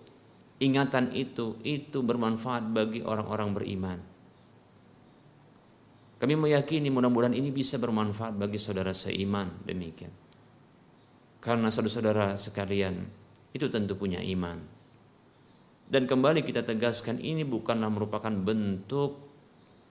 ingatan 0.58 1.14
itu 1.14 1.54
itu 1.62 2.02
bermanfaat 2.02 2.74
bagi 2.74 3.06
orang-orang 3.06 3.54
beriman. 3.54 3.98
Kami 6.18 6.34
meyakini 6.34 6.90
mudah-mudahan 6.90 7.38
ini 7.38 7.54
bisa 7.54 7.78
bermanfaat 7.78 8.34
bagi 8.34 8.58
saudara 8.58 8.90
seiman 8.90 9.62
demikian. 9.62 10.27
Karena 11.38 11.70
saudara-saudara 11.70 12.34
sekalian 12.34 13.06
itu 13.54 13.70
tentu 13.70 13.94
punya 13.94 14.18
iman 14.18 14.78
dan 15.88 16.04
kembali 16.04 16.44
kita 16.44 16.68
tegaskan 16.68 17.16
ini 17.16 17.48
bukanlah 17.48 17.88
merupakan 17.88 18.28
bentuk 18.28 19.24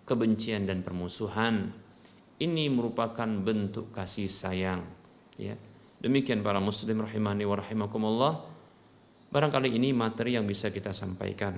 kebencian 0.06 0.70
dan 0.70 0.86
permusuhan. 0.86 1.74
Ini 2.38 2.70
merupakan 2.70 3.26
bentuk 3.26 3.90
kasih 3.90 4.30
sayang. 4.30 4.86
Ya. 5.42 5.58
Demikian 5.98 6.46
para 6.46 6.62
muslim 6.62 7.02
rahimani 7.02 7.50
wa 7.50 7.58
rahimakumullah. 7.58 8.46
Barangkali 9.34 9.74
ini 9.74 9.90
materi 9.90 10.38
yang 10.38 10.46
bisa 10.46 10.70
kita 10.70 10.94
sampaikan. 10.94 11.58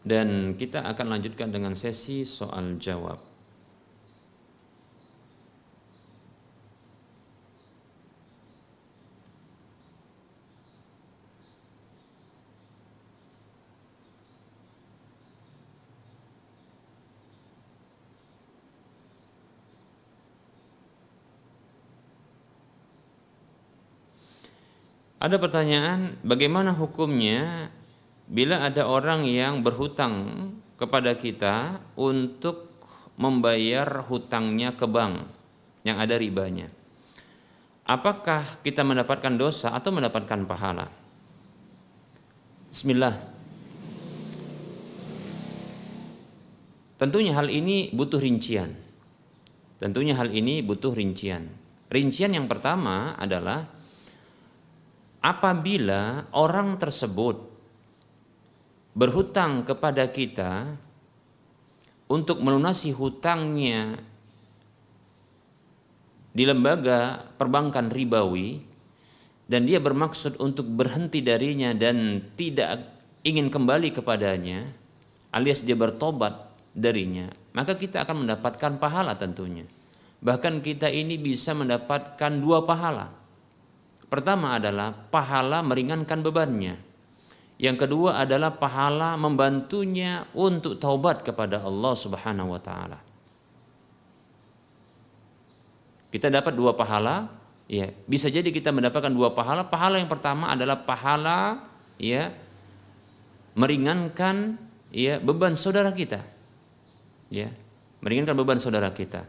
Dan 0.00 0.56
kita 0.56 0.80
akan 0.88 1.06
lanjutkan 1.12 1.52
dengan 1.52 1.76
sesi 1.76 2.24
soal 2.24 2.80
jawab. 2.80 3.33
Ada 25.24 25.40
pertanyaan, 25.40 26.20
bagaimana 26.20 26.76
hukumnya 26.76 27.72
bila 28.28 28.60
ada 28.60 28.84
orang 28.84 29.24
yang 29.24 29.64
berhutang 29.64 30.52
kepada 30.76 31.16
kita 31.16 31.80
untuk 31.96 32.76
membayar 33.16 34.04
hutangnya 34.04 34.76
ke 34.76 34.84
bank 34.84 35.24
yang 35.80 35.96
ada 35.96 36.20
ribanya? 36.20 36.68
Apakah 37.88 38.60
kita 38.60 38.84
mendapatkan 38.84 39.32
dosa 39.40 39.72
atau 39.72 39.96
mendapatkan 39.96 40.44
pahala? 40.44 40.92
Bismillah. 42.68 43.16
Tentunya 47.00 47.32
hal 47.32 47.48
ini 47.48 47.88
butuh 47.96 48.20
rincian. 48.20 48.76
Tentunya 49.80 50.20
hal 50.20 50.28
ini 50.36 50.60
butuh 50.60 50.92
rincian. 50.92 51.48
Rincian 51.88 52.36
yang 52.36 52.44
pertama 52.44 53.16
adalah 53.16 53.73
apabila 55.24 56.28
orang 56.36 56.76
tersebut 56.76 57.40
berhutang 58.92 59.64
kepada 59.64 60.04
kita 60.12 60.76
untuk 62.12 62.44
melunasi 62.44 62.92
hutangnya 62.92 63.96
di 66.36 66.44
lembaga 66.44 67.24
perbankan 67.40 67.88
ribawi 67.88 68.60
dan 69.48 69.64
dia 69.64 69.80
bermaksud 69.80 70.36
untuk 70.44 70.68
berhenti 70.68 71.24
darinya 71.24 71.72
dan 71.72 72.20
tidak 72.36 72.84
ingin 73.24 73.48
kembali 73.48 73.96
kepadanya 73.96 74.68
alias 75.32 75.64
dia 75.64 75.74
bertobat 75.74 76.52
darinya 76.76 77.32
maka 77.54 77.78
kita 77.78 78.02
akan 78.02 78.26
mendapatkan 78.26 78.82
pahala 78.82 79.14
tentunya. 79.14 79.62
Bahkan 80.18 80.58
kita 80.60 80.90
ini 80.90 81.14
bisa 81.14 81.54
mendapatkan 81.54 82.32
dua 82.42 82.66
pahala 82.66 83.23
Pertama 84.14 84.62
adalah 84.62 84.94
pahala 84.94 85.58
meringankan 85.66 86.22
bebannya. 86.22 86.78
Yang 87.58 87.76
kedua 87.82 88.22
adalah 88.22 88.54
pahala 88.54 89.18
membantunya 89.18 90.30
untuk 90.38 90.78
taubat 90.78 91.26
kepada 91.26 91.58
Allah 91.58 91.98
Subhanahu 91.98 92.54
wa 92.54 92.62
taala. 92.62 93.02
Kita 96.14 96.30
dapat 96.30 96.54
dua 96.54 96.78
pahala, 96.78 97.26
ya. 97.66 97.90
Bisa 98.06 98.30
jadi 98.30 98.46
kita 98.54 98.70
mendapatkan 98.70 99.10
dua 99.10 99.34
pahala. 99.34 99.66
Pahala 99.66 99.98
yang 99.98 100.06
pertama 100.06 100.54
adalah 100.54 100.78
pahala 100.78 101.66
ya 101.98 102.30
meringankan 103.58 104.62
ya 104.94 105.18
beban 105.18 105.58
saudara 105.58 105.90
kita. 105.90 106.22
Ya, 107.34 107.50
meringankan 107.98 108.38
beban 108.38 108.62
saudara 108.62 108.94
kita. 108.94 109.26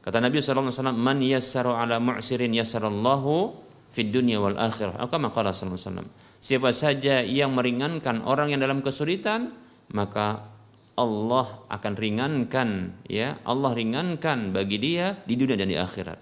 Kata 0.00 0.16
Nabi 0.16 0.40
SAW, 0.40 0.96
Man 0.96 1.20
yassaru 1.20 1.76
ala 1.76 2.00
mu'sirin 2.00 2.56
yassarallahu 2.56 3.52
fid 3.92 4.08
dunya 4.08 4.40
wal 4.40 4.56
akhirah. 4.56 4.96
Atau 4.96 5.20
maqala 5.20 5.52
SAW. 5.52 6.08
Siapa 6.40 6.72
saja 6.72 7.20
yang 7.20 7.52
meringankan 7.52 8.24
orang 8.24 8.56
yang 8.56 8.64
dalam 8.64 8.80
kesulitan, 8.80 9.52
maka 9.92 10.48
Allah 10.96 11.64
akan 11.72 11.92
ringankan 11.96 12.92
ya 13.08 13.40
Allah 13.48 13.72
ringankan 13.72 14.52
bagi 14.52 14.76
dia 14.76 15.16
di 15.24 15.32
dunia 15.32 15.56
dan 15.56 15.72
di 15.72 15.78
akhirat 15.78 16.18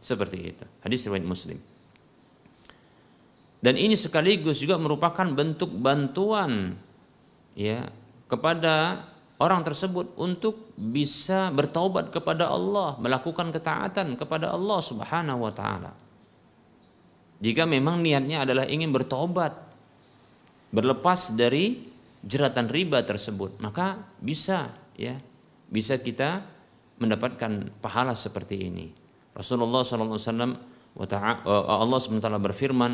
Seperti 0.00 0.36
itu. 0.40 0.64
Hadis 0.80 1.04
riwayat 1.04 1.26
Muslim. 1.26 1.58
Dan 3.60 3.74
ini 3.74 3.98
sekaligus 3.98 4.62
juga 4.62 4.78
merupakan 4.78 5.26
bentuk 5.26 5.74
bantuan 5.74 6.78
ya 7.58 7.90
kepada 8.30 9.02
orang 9.36 9.60
tersebut 9.64 10.16
untuk 10.16 10.72
bisa 10.76 11.52
bertaubat 11.52 12.08
kepada 12.08 12.48
Allah, 12.48 12.96
melakukan 12.96 13.52
ketaatan 13.52 14.16
kepada 14.16 14.52
Allah 14.52 14.80
Subhanahu 14.80 15.44
wa 15.44 15.52
taala. 15.52 15.92
Jika 17.36 17.68
memang 17.68 18.00
niatnya 18.00 18.48
adalah 18.48 18.64
ingin 18.64 18.88
bertobat, 18.96 19.52
berlepas 20.72 21.36
dari 21.36 21.84
jeratan 22.24 22.72
riba 22.72 23.04
tersebut, 23.04 23.60
maka 23.60 24.00
bisa 24.24 24.72
ya, 24.96 25.20
bisa 25.68 26.00
kita 26.00 26.40
mendapatkan 26.96 27.76
pahala 27.84 28.16
seperti 28.16 28.72
ini. 28.72 28.88
Rasulullah 29.36 29.84
SAW 29.84 30.16
Allah 30.96 31.98
SWT 32.00 32.24
berfirman, 32.40 32.92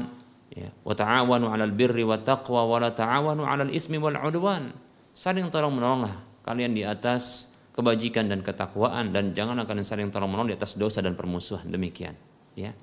ya, 0.50 0.74
wa 0.82 0.90
ta'awanu 0.90 1.54
'alal 1.54 1.70
birri 1.70 2.02
wa 2.02 2.18
taqwa 2.18 2.66
wa 2.66 2.82
la 2.82 2.90
ta'awanu 2.90 3.46
'alal 3.46 3.70
ismi 3.70 3.94
wal 4.02 4.18
'udwan. 4.18 4.74
Saling 5.14 5.46
tolong 5.54 5.70
menolonglah 5.70 6.31
kalian 6.42 6.74
di 6.74 6.82
atas 6.82 7.52
kebajikan 7.72 8.28
dan 8.28 8.44
ketakwaan 8.44 9.10
dan 9.10 9.32
janganlah 9.32 9.64
kalian 9.64 9.86
saling 9.86 10.12
tolong 10.12 10.28
menolong 10.28 10.52
di 10.52 10.56
atas 10.58 10.76
dosa 10.76 11.00
dan 11.00 11.16
permusuhan. 11.16 11.66
Demikian, 11.72 12.12
ya. 12.52 12.76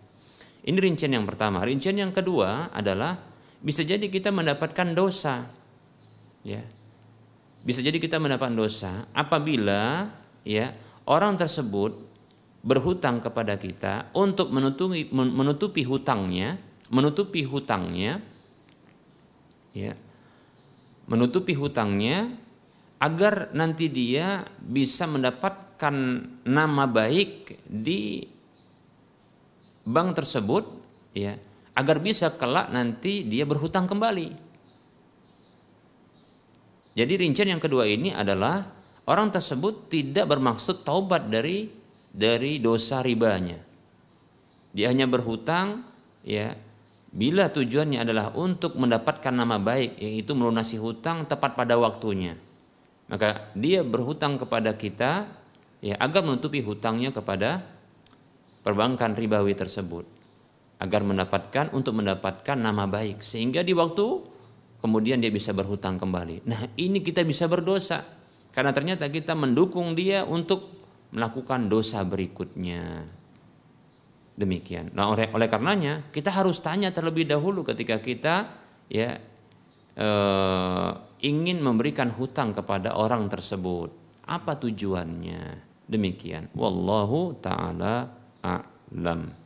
Ini 0.60 0.76
rincian 0.76 1.14
yang 1.14 1.24
pertama. 1.24 1.64
Rincian 1.64 1.95
yang 1.95 2.12
kedua 2.12 2.74
adalah 2.74 3.16
bisa 3.64 3.86
jadi 3.86 4.03
kita 4.12 4.34
mendapatkan 4.34 4.91
dosa. 4.91 5.47
Ya. 6.43 6.64
Bisa 7.64 7.84
jadi 7.84 7.95
kita 7.99 8.20
mendapatkan 8.20 8.55
dosa 8.55 9.07
apabila 9.12 10.07
ya 10.47 10.72
orang 11.07 11.36
tersebut 11.36 12.07
berhutang 12.60 13.24
kepada 13.24 13.55
kita 13.55 14.12
untuk 14.12 14.51
menutupi 14.51 15.07
menutupi 15.12 15.84
hutangnya, 15.88 16.60
menutupi 16.91 17.43
hutangnya 17.47 18.20
ya. 19.76 19.95
Menutupi 21.10 21.57
hutangnya 21.57 22.30
agar 23.00 23.56
nanti 23.56 23.88
dia 23.88 24.43
bisa 24.60 25.08
mendapatkan 25.08 25.95
nama 26.43 26.84
baik 26.84 27.64
di 27.64 28.28
bank 29.88 30.20
tersebut 30.20 30.64
ya 31.16 31.39
agar 31.80 31.97
bisa 32.04 32.36
kelak 32.36 32.68
nanti 32.76 33.24
dia 33.24 33.47
berhutang 33.47 33.88
kembali. 33.88 34.52
Jadi 37.00 37.14
rincian 37.16 37.56
yang 37.56 37.64
kedua 37.64 37.88
ini 37.88 38.12
adalah 38.12 38.68
orang 39.08 39.32
tersebut 39.32 39.88
tidak 39.88 40.28
bermaksud 40.28 40.84
taubat 40.84 41.32
dari 41.32 41.72
dari 42.12 42.60
dosa 42.60 43.00
ribanya. 43.00 43.56
Dia 44.76 44.91
hanya 44.91 45.08
berhutang 45.08 45.88
ya 46.28 46.52
bila 47.10 47.47
tujuannya 47.47 48.04
adalah 48.04 48.36
untuk 48.36 48.76
mendapatkan 48.76 49.32
nama 49.32 49.56
baik 49.56 50.04
yaitu 50.04 50.36
melunasi 50.36 50.76
hutang 50.76 51.24
tepat 51.24 51.56
pada 51.56 51.80
waktunya. 51.80 52.49
Maka 53.10 53.49
dia 53.57 53.82
berhutang 53.82 54.38
kepada 54.38 54.78
kita 54.78 55.26
ya 55.82 55.97
agar 55.97 56.22
menutupi 56.22 56.62
hutangnya 56.62 57.10
kepada 57.10 57.66
perbankan 58.62 59.18
ribawi 59.18 59.57
tersebut 59.57 60.05
agar 60.80 61.01
mendapatkan 61.03 61.74
untuk 61.76 61.97
mendapatkan 61.97 62.55
nama 62.55 62.86
baik 62.88 63.20
sehingga 63.20 63.66
di 63.66 63.74
waktu 63.76 64.05
kemudian 64.80 65.20
dia 65.20 65.34
bisa 65.34 65.51
berhutang 65.51 65.99
kembali. 65.99 66.47
Nah, 66.47 66.72
ini 66.80 67.03
kita 67.03 67.26
bisa 67.28 67.49
berdosa 67.51 68.05
karena 68.55 68.72
ternyata 68.72 69.12
kita 69.12 69.36
mendukung 69.36 69.97
dia 69.97 70.24
untuk 70.24 70.80
melakukan 71.12 71.68
dosa 71.68 72.05
berikutnya. 72.05 73.10
Demikian. 74.39 74.95
Nah, 74.95 75.12
oleh, 75.12 75.28
oleh 75.36 75.47
karenanya 75.51 76.07
kita 76.16 76.32
harus 76.32 76.64
tanya 76.64 76.95
terlebih 76.95 77.28
dahulu 77.28 77.68
ketika 77.68 77.99
kita 77.99 78.36
ya 78.88 79.20
eh, 79.99 80.91
ingin 81.20 81.59
memberikan 81.63 82.11
hutang 82.11 82.55
kepada 82.55 82.95
orang 82.95 83.28
tersebut. 83.28 83.91
Apa 84.28 84.55
tujuannya? 84.59 85.70
Demikian. 85.89 86.53
Wallahu 86.53 87.39
taala 87.41 88.13
a'lam. 88.45 89.39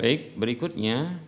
Baik, 0.00 0.32
berikutnya 0.32 1.20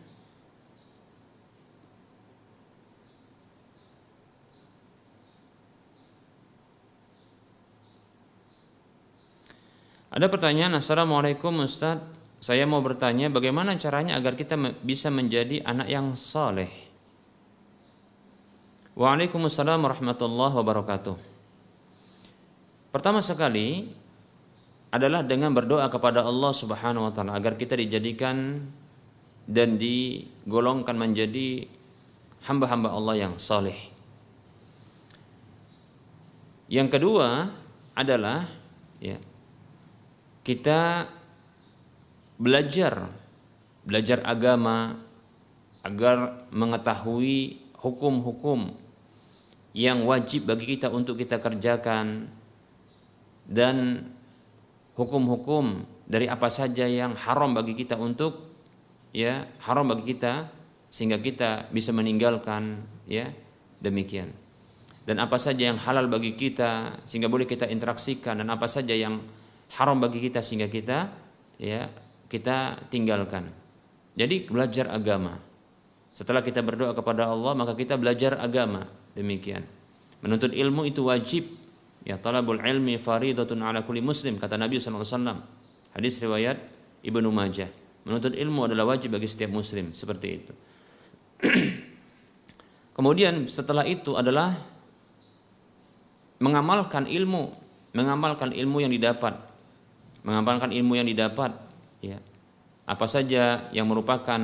Ada 10.12 10.28
pertanyaan, 10.28 10.76
Assalamualaikum 10.76 11.52
Ustaz. 11.64 12.00
Saya 12.40 12.68
mau 12.68 12.84
bertanya 12.84 13.32
bagaimana 13.32 13.76
caranya 13.80 14.16
agar 14.16 14.36
kita 14.36 14.60
bisa 14.84 15.08
menjadi 15.08 15.64
anak 15.64 15.88
yang 15.88 16.12
soleh. 16.16 16.68
Waalaikumsalam 18.92 19.80
warahmatullahi 19.80 20.52
wabarakatuh. 20.52 21.16
Pertama 22.92 23.24
sekali, 23.24 23.96
adalah 24.92 25.24
dengan 25.24 25.56
berdoa 25.56 25.88
kepada 25.88 26.20
Allah 26.20 26.52
Subhanahu 26.52 27.08
wa 27.08 27.12
taala 27.16 27.32
agar 27.32 27.56
kita 27.56 27.80
dijadikan 27.80 28.68
dan 29.48 29.80
digolongkan 29.80 30.94
menjadi 30.94 31.64
hamba-hamba 32.44 32.92
Allah 32.92 33.16
yang 33.16 33.34
saleh. 33.40 33.88
Yang 36.68 36.88
kedua 37.00 37.48
adalah 37.96 38.48
ya 39.00 39.16
kita 40.44 41.08
belajar 42.36 43.08
belajar 43.88 44.20
agama 44.28 45.00
agar 45.82 46.46
mengetahui 46.52 47.64
hukum-hukum 47.80 48.76
yang 49.72 50.04
wajib 50.04 50.46
bagi 50.46 50.76
kita 50.76 50.92
untuk 50.92 51.18
kita 51.18 51.40
kerjakan 51.40 52.30
dan 53.48 54.06
hukum-hukum 54.96 55.86
dari 56.04 56.28
apa 56.28 56.52
saja 56.52 56.84
yang 56.84 57.16
haram 57.16 57.56
bagi 57.56 57.72
kita 57.72 57.96
untuk 57.96 58.52
ya 59.12 59.48
haram 59.64 59.88
bagi 59.88 60.12
kita 60.16 60.48
sehingga 60.92 61.16
kita 61.20 61.72
bisa 61.72 61.92
meninggalkan 61.96 62.84
ya 63.08 63.32
demikian. 63.80 64.28
Dan 65.02 65.18
apa 65.18 65.34
saja 65.34 65.72
yang 65.72 65.80
halal 65.82 66.06
bagi 66.06 66.38
kita 66.38 67.02
sehingga 67.08 67.26
boleh 67.26 67.48
kita 67.48 67.66
interaksikan 67.66 68.38
dan 68.38 68.48
apa 68.52 68.70
saja 68.70 68.94
yang 68.94 69.18
haram 69.74 69.98
bagi 69.98 70.22
kita 70.22 70.44
sehingga 70.44 70.70
kita 70.70 71.10
ya 71.58 71.90
kita 72.30 72.86
tinggalkan. 72.92 73.50
Jadi 74.14 74.46
belajar 74.46 74.92
agama. 74.92 75.40
Setelah 76.12 76.44
kita 76.44 76.60
berdoa 76.60 76.92
kepada 76.92 77.26
Allah 77.32 77.56
maka 77.56 77.72
kita 77.74 77.96
belajar 77.96 78.38
agama. 78.38 78.86
Demikian. 79.16 79.64
Menuntut 80.22 80.54
ilmu 80.54 80.86
itu 80.86 81.08
wajib 81.08 81.50
Ya 82.02 82.18
talabul 82.18 82.58
ilmi 82.58 82.98
faridatun 82.98 83.62
ala 83.62 83.86
kulli 83.86 84.02
muslim 84.02 84.38
kata 84.38 84.58
Nabi 84.58 84.82
SAW. 84.82 85.38
Hadis 85.94 86.18
riwayat 86.18 86.58
Ibnu 87.06 87.28
Majah. 87.30 87.70
Menuntut 88.02 88.34
ilmu 88.34 88.66
adalah 88.66 88.94
wajib 88.94 89.14
bagi 89.14 89.30
setiap 89.30 89.54
muslim 89.54 89.94
seperti 89.94 90.26
itu. 90.34 90.52
Kemudian 92.96 93.46
setelah 93.46 93.86
itu 93.86 94.18
adalah 94.18 94.58
mengamalkan 96.42 97.06
ilmu, 97.06 97.54
mengamalkan 97.94 98.50
ilmu 98.50 98.82
yang 98.82 98.90
didapat. 98.90 99.38
Mengamalkan 100.26 100.74
ilmu 100.74 100.98
yang 100.98 101.06
didapat 101.06 101.54
ya. 102.02 102.18
Apa 102.82 103.06
saja 103.06 103.70
yang 103.70 103.86
merupakan 103.86 104.38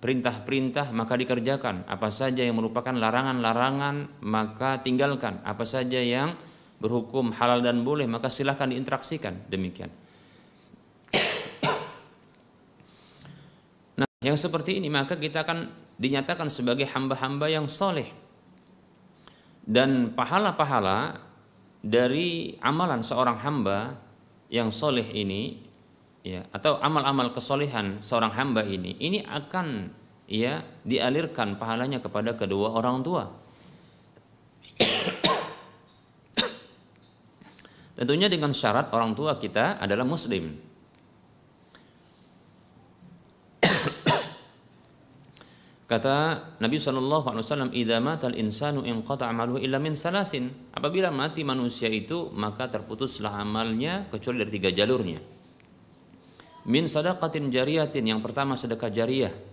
perintah-perintah 0.00 0.92
maka 0.92 1.16
dikerjakan, 1.16 1.88
apa 1.88 2.08
saja 2.12 2.44
yang 2.44 2.56
merupakan 2.56 2.92
larangan-larangan 2.92 4.20
maka 4.24 4.80
tinggalkan, 4.84 5.40
apa 5.44 5.64
saja 5.64 6.00
yang 6.00 6.36
berhukum 6.80 7.30
halal 7.36 7.60
dan 7.60 7.84
boleh 7.84 8.08
maka 8.08 8.32
silahkan 8.32 8.72
diinteraksikan. 8.72 9.46
Demikian. 9.52 9.92
Nah 14.00 14.08
yang 14.24 14.40
seperti 14.40 14.80
ini 14.80 14.88
maka 14.88 15.20
kita 15.20 15.44
akan 15.44 15.68
dinyatakan 16.00 16.48
sebagai 16.48 16.88
hamba-hamba 16.88 17.46
yang 17.52 17.68
soleh. 17.68 18.08
Dan 19.60 20.16
pahala-pahala 20.16 21.20
dari 21.84 22.56
amalan 22.64 23.04
seorang 23.04 23.38
hamba 23.44 23.96
yang 24.50 24.72
soleh 24.72 25.06
ini 25.14 25.62
ya 26.20 26.44
atau 26.52 26.76
amal-amal 26.84 27.32
kesolehan 27.32 28.04
seorang 28.04 28.32
hamba 28.36 28.60
ini 28.66 28.92
ini 29.00 29.24
akan 29.24 29.88
ya 30.28 30.60
dialirkan 30.84 31.56
pahalanya 31.56 32.04
kepada 32.04 32.36
kedua 32.36 32.76
orang 32.76 33.00
tua 33.00 33.32
tentunya 38.00 38.32
dengan 38.32 38.56
syarat 38.56 38.88
orang 38.96 39.12
tua 39.12 39.36
kita 39.36 39.76
adalah 39.76 40.08
muslim 40.08 40.56
Kata 45.90 46.38
Nabi 46.62 46.78
Shallallahu 46.78 47.34
Alaihi 47.34 47.42
Wasallam, 47.42 47.74
"Idza 47.74 47.98
matal 47.98 48.38
insanu 48.38 48.86
inqata 48.86 49.26
amaluhu 49.26 49.58
illa 49.58 49.82
min 49.82 49.98
salasin." 49.98 50.70
Apabila 50.70 51.10
mati 51.10 51.42
manusia 51.42 51.90
itu, 51.90 52.30
maka 52.30 52.70
terputuslah 52.70 53.42
amalnya 53.42 54.06
kecuali 54.06 54.46
dari 54.46 54.54
tiga 54.54 54.70
jalurnya. 54.70 55.18
Min 56.70 56.86
sadaqatin 56.86 57.50
jariyatin, 57.50 58.06
yang 58.06 58.22
pertama 58.22 58.54
sedekah 58.54 58.86
jariyah. 58.86 59.49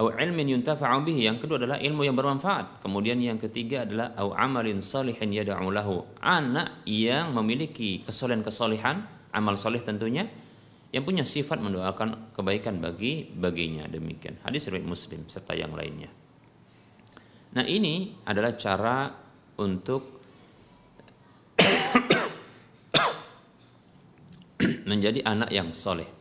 Au 0.00 0.08
ilmin 0.08 0.56
yuntafa'u 0.56 1.04
bihi, 1.04 1.28
yang 1.28 1.36
kedua 1.36 1.60
adalah 1.60 1.76
ilmu 1.76 2.08
yang 2.08 2.16
bermanfaat. 2.16 2.80
Kemudian 2.80 3.20
yang 3.20 3.36
ketiga 3.36 3.84
adalah 3.84 4.16
au 4.16 4.32
amalin 4.32 4.80
salihin 4.80 5.28
yad'u 5.28 5.68
lahu. 5.68 6.08
Anak 6.24 6.80
yang 6.88 7.36
memiliki 7.36 8.00
kesolehan-kesolehan, 8.08 9.04
amal 9.36 9.60
soleh 9.60 9.84
tentunya, 9.84 10.24
yang 10.88 11.04
punya 11.04 11.28
sifat 11.28 11.60
mendoakan 11.60 12.32
kebaikan 12.32 12.80
bagi 12.80 13.28
baginya. 13.28 13.84
Demikian. 13.92 14.40
Hadis 14.40 14.72
riwayat 14.72 14.88
muslim 14.88 15.28
serta 15.28 15.52
yang 15.52 15.76
lainnya. 15.76 16.08
Nah 17.52 17.68
ini 17.68 18.24
adalah 18.24 18.56
cara 18.56 19.12
untuk 19.60 20.16
menjadi 24.88 25.20
anak 25.28 25.52
yang 25.52 25.76
soleh 25.76 26.19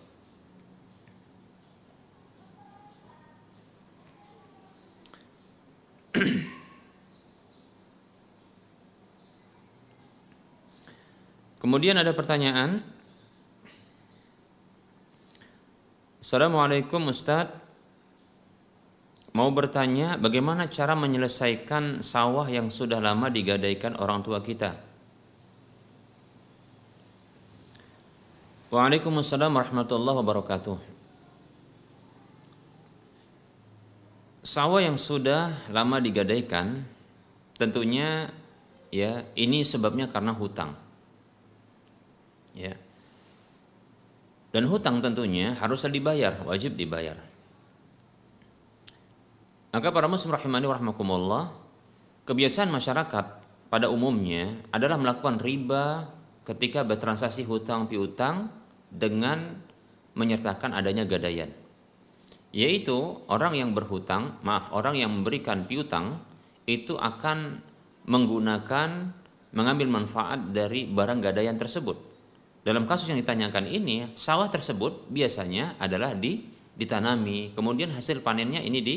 Kemudian 11.63 11.95
ada 11.99 12.11
pertanyaan. 12.11 12.83
Assalamualaikum 16.19 17.07
Ustadz 17.09 17.69
Mau 19.29 19.53
bertanya 19.53 20.17
bagaimana 20.17 20.65
cara 20.67 20.97
menyelesaikan 20.97 22.01
sawah 22.01 22.49
yang 22.49 22.73
sudah 22.73 22.97
lama 22.97 23.29
digadaikan 23.29 23.93
orang 24.01 24.25
tua 24.25 24.41
kita? 24.41 24.73
Waalaikumsalam 28.73 29.53
warahmatullahi 29.53 30.17
wabarakatuh 30.21 30.98
Sawah 34.49 34.81
yang 34.81 34.97
sudah 34.97 35.69
lama 35.69 36.01
digadaikan 36.01 36.81
tentunya 37.53 38.33
ya 38.89 39.21
ini 39.37 39.61
sebabnya 39.61 40.09
karena 40.09 40.33
hutang 40.33 40.73
ya 42.57 42.73
dan 44.49 44.65
hutang 44.65 44.97
tentunya 45.05 45.53
haruslah 45.53 45.93
dibayar, 45.93 46.33
wajib 46.41 46.73
dibayar. 46.73 47.21
Maka 49.69 49.93
para 49.93 50.09
muslim 50.09 50.33
rahimani 50.33 50.65
rahmakumullah, 50.65 51.53
kebiasaan 52.25 52.73
masyarakat 52.73 53.25
pada 53.69 53.85
umumnya 53.93 54.57
adalah 54.73 54.97
melakukan 54.97 55.37
riba 55.37 56.09
ketika 56.41 56.81
bertransaksi 56.81 57.45
hutang 57.45 57.85
piutang 57.85 58.49
dengan 58.89 59.61
menyertakan 60.17 60.73
adanya 60.73 61.05
gadaian. 61.05 61.53
Yaitu 62.49 63.21
orang 63.29 63.53
yang 63.53 63.71
berhutang, 63.77 64.41
maaf, 64.41 64.73
orang 64.73 64.97
yang 64.97 65.13
memberikan 65.13 65.69
piutang 65.69 66.21
itu 66.65 66.97
akan 66.97 67.61
menggunakan 68.09 68.89
mengambil 69.53 69.87
manfaat 69.89 70.49
dari 70.49 70.89
barang 70.89 71.19
gadaian 71.21 71.57
tersebut 71.57 72.09
dalam 72.59 72.83
kasus 72.83 73.07
yang 73.07 73.19
ditanyakan 73.19 73.65
ini, 73.71 74.11
sawah 74.19 74.51
tersebut 74.51 75.07
biasanya 75.07 75.79
adalah 75.79 76.11
di 76.11 76.43
ditanami, 76.75 77.55
kemudian 77.55 77.91
hasil 77.91 78.19
panennya 78.23 78.59
ini 78.59 78.79
di 78.83 78.95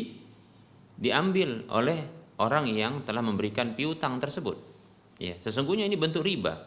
diambil 0.99 1.67
oleh 1.71 1.99
orang 2.43 2.67
yang 2.71 3.07
telah 3.07 3.23
memberikan 3.23 3.75
piutang 3.79 4.19
tersebut. 4.19 4.59
Ya, 5.23 5.39
sesungguhnya 5.39 5.87
ini 5.87 5.95
bentuk 5.95 6.27
riba. 6.27 6.59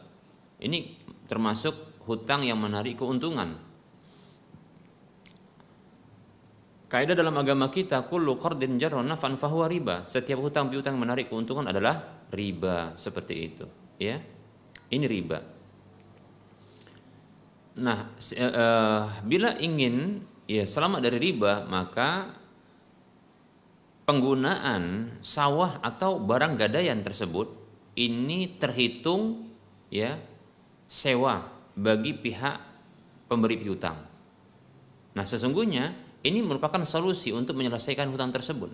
Ini 0.60 1.04
termasuk 1.28 2.04
hutang 2.08 2.48
yang 2.48 2.60
menarik 2.64 2.96
keuntungan. 2.96 3.60
Kaidah 6.86 7.18
dalam 7.18 7.34
agama 7.34 7.74
kita 7.74 8.06
kullu 8.06 8.38
qardin 8.38 8.78
jarra 8.78 9.02
nafan 9.02 9.42
fahuwa 9.42 9.66
riba. 9.66 10.06
Setiap 10.06 10.38
hutang 10.38 10.70
piutang 10.70 11.02
menarik 11.02 11.34
keuntungan 11.34 11.66
adalah 11.66 12.26
riba 12.30 12.94
seperti 12.94 13.36
itu, 13.42 13.66
ya. 13.98 14.22
Ini 14.86 15.06
riba. 15.10 15.40
Nah, 17.82 18.14
uh, 18.16 19.04
bila 19.26 19.58
ingin 19.58 20.22
ya 20.46 20.64
selamat 20.64 21.10
dari 21.10 21.18
riba, 21.18 21.66
maka 21.66 22.38
penggunaan 24.06 25.18
sawah 25.26 25.82
atau 25.82 26.22
barang 26.22 26.54
gadaian 26.62 27.02
tersebut 27.02 27.50
ini 27.98 28.62
terhitung 28.62 29.50
ya 29.90 30.22
sewa 30.86 31.50
bagi 31.74 32.14
pihak 32.14 32.58
pemberi 33.26 33.58
piutang. 33.58 33.98
Nah, 35.18 35.26
sesungguhnya 35.26 36.05
ini 36.26 36.42
merupakan 36.42 36.82
solusi 36.82 37.30
untuk 37.30 37.54
menyelesaikan 37.56 38.10
hutang 38.10 38.34
tersebut. 38.34 38.74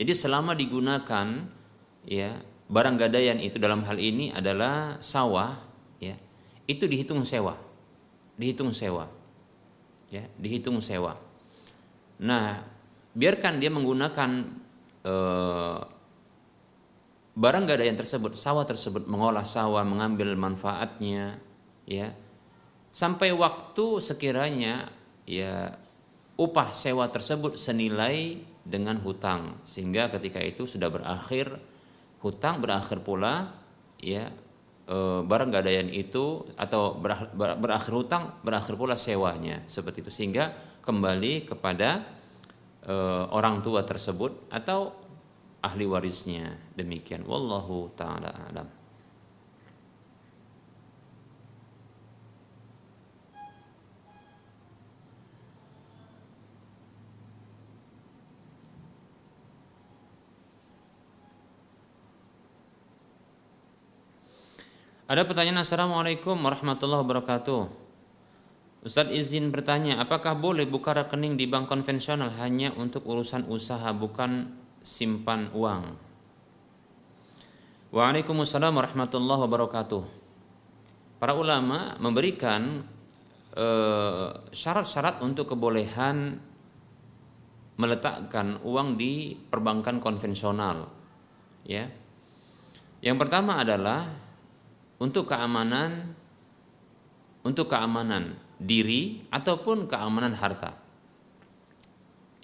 Jadi 0.00 0.12
selama 0.16 0.56
digunakan 0.56 1.44
ya 2.08 2.40
barang 2.66 2.96
gadaian 2.96 3.38
itu 3.38 3.60
dalam 3.60 3.84
hal 3.84 4.00
ini 4.00 4.32
adalah 4.32 4.98
sawah 4.98 5.60
ya, 6.00 6.16
itu 6.64 6.88
dihitung 6.88 7.22
sewa 7.22 7.66
dihitung 8.36 8.70
sewa. 8.70 9.08
Ya, 10.12 10.28
dihitung 10.38 10.78
sewa. 10.78 11.18
Nah, 12.22 12.62
biarkan 13.16 13.58
dia 13.58 13.72
menggunakan 13.72 14.30
eh, 15.02 15.80
barang 17.36 17.64
gadaian 17.66 17.96
tersebut, 17.98 18.38
sawah 18.38 18.64
tersebut, 18.64 19.08
mengolah 19.10 19.42
sawah, 19.42 19.82
mengambil 19.82 20.32
manfaatnya, 20.38 21.42
ya, 21.84 22.14
sampai 22.94 23.34
waktu 23.34 24.00
sekiranya 24.00 24.88
ya 25.26 25.74
upah 26.36 26.72
sewa 26.76 27.08
tersebut 27.08 27.56
senilai 27.56 28.40
dengan 28.60 29.00
hutang, 29.00 29.64
sehingga 29.64 30.12
ketika 30.12 30.40
itu 30.42 30.68
sudah 30.68 30.92
berakhir 30.92 31.56
hutang 32.20 32.60
berakhir 32.60 33.00
pula, 33.00 33.56
ya 33.96 34.28
e, 34.84 34.96
barang 35.24 35.50
gadaian 35.50 35.88
itu 35.88 36.44
atau 36.58 36.98
berakhir, 36.98 37.32
berakhir 37.36 37.92
hutang 37.94 38.24
berakhir 38.44 38.74
pula 38.76 38.98
sewanya 38.98 39.64
seperti 39.64 40.04
itu. 40.04 40.12
Sehingga 40.12 40.52
kembali 40.84 41.48
kepada 41.48 42.04
e, 42.84 42.94
orang 43.32 43.64
tua 43.64 43.86
tersebut 43.86 44.52
atau 44.52 44.92
ahli 45.64 45.88
warisnya. 45.88 46.52
Demikian. 46.76 47.24
Wallahu 47.24 47.96
taala 47.96 48.52
alam 48.52 48.75
Ada 65.06 65.22
pertanyaan 65.22 65.62
Assalamualaikum 65.62 66.34
warahmatullahi 66.34 67.06
wabarakatuh. 67.06 67.70
Ustadz 68.82 69.14
izin 69.14 69.54
bertanya, 69.54 70.02
apakah 70.02 70.34
boleh 70.34 70.66
buka 70.66 70.98
rekening 70.98 71.38
di 71.38 71.46
bank 71.46 71.70
konvensional 71.70 72.34
hanya 72.42 72.74
untuk 72.74 73.06
urusan 73.06 73.46
usaha 73.46 73.86
bukan 73.94 74.50
simpan 74.82 75.54
uang? 75.54 75.94
Waalaikumsalam 77.94 78.74
warahmatullahi 78.74 79.46
wabarakatuh. 79.46 80.02
Para 81.22 81.38
ulama 81.38 81.94
memberikan 82.02 82.82
eh, 83.54 84.28
syarat-syarat 84.50 85.22
uh, 85.22 85.30
untuk 85.30 85.54
kebolehan 85.54 86.34
meletakkan 87.78 88.58
uang 88.66 88.98
di 88.98 89.38
perbankan 89.38 90.02
konvensional. 90.02 90.90
Ya. 91.62 91.94
Yang 92.98 93.16
pertama 93.22 93.62
adalah 93.62 94.25
untuk 94.96 95.28
keamanan 95.28 96.16
untuk 97.46 97.70
keamanan 97.70 98.34
diri 98.58 99.22
ataupun 99.30 99.86
keamanan 99.86 100.34
harta. 100.34 100.74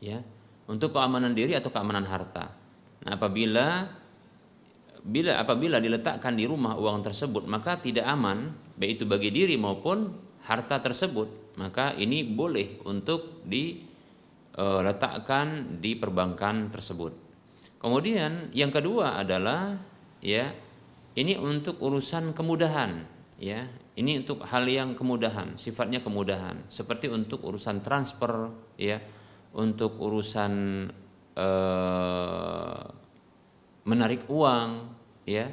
Ya. 0.02 0.18
untuk 0.66 0.94
keamanan 0.94 1.34
diri 1.34 1.54
atau 1.54 1.70
keamanan 1.70 2.06
harta. 2.06 2.50
Nah, 3.02 3.18
apabila 3.18 3.86
bila 5.02 5.42
apabila 5.42 5.82
diletakkan 5.82 6.38
di 6.38 6.46
rumah 6.46 6.78
uang 6.78 7.02
tersebut 7.02 7.42
maka 7.50 7.82
tidak 7.82 8.06
aman 8.06 8.54
baik 8.78 9.02
itu 9.02 9.04
bagi 9.06 9.34
diri 9.34 9.58
maupun 9.58 10.14
harta 10.46 10.78
tersebut 10.78 11.58
maka 11.58 11.90
ini 11.98 12.22
boleh 12.22 12.78
untuk 12.86 13.42
diletakkan 13.42 14.06
di 15.82 15.98
perbankan 15.98 16.70
tersebut 16.70 17.10
kemudian 17.82 18.54
yang 18.54 18.70
kedua 18.70 19.18
adalah 19.18 19.74
ya 20.22 20.54
ini 21.12 21.36
untuk 21.36 21.76
urusan 21.82 22.32
kemudahan 22.32 23.04
ya. 23.36 23.68
Ini 23.92 24.24
untuk 24.24 24.40
hal 24.48 24.64
yang 24.64 24.96
kemudahan 24.96 25.60
sifatnya 25.60 26.00
kemudahan. 26.00 26.64
Seperti 26.72 27.12
untuk 27.12 27.44
urusan 27.44 27.84
transfer 27.84 28.48
ya. 28.80 28.96
Untuk 29.52 30.00
urusan 30.00 30.52
eh, 31.36 32.82
menarik 33.84 34.24
uang 34.32 34.70
ya. 35.28 35.52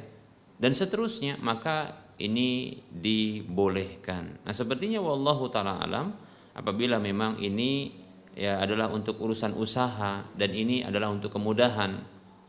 Dan 0.56 0.72
seterusnya 0.72 1.36
maka 1.40 2.08
ini 2.20 2.80
dibolehkan. 2.88 4.44
Nah, 4.44 4.52
sepertinya 4.52 5.00
wallahu 5.00 5.48
taala 5.48 5.80
alam 5.80 6.12
apabila 6.52 7.00
memang 7.00 7.40
ini 7.40 7.96
ya 8.36 8.60
adalah 8.60 8.92
untuk 8.92 9.20
urusan 9.20 9.56
usaha 9.56 10.24
dan 10.36 10.50
ini 10.52 10.84
adalah 10.84 11.12
untuk 11.12 11.32
kemudahan 11.32 12.00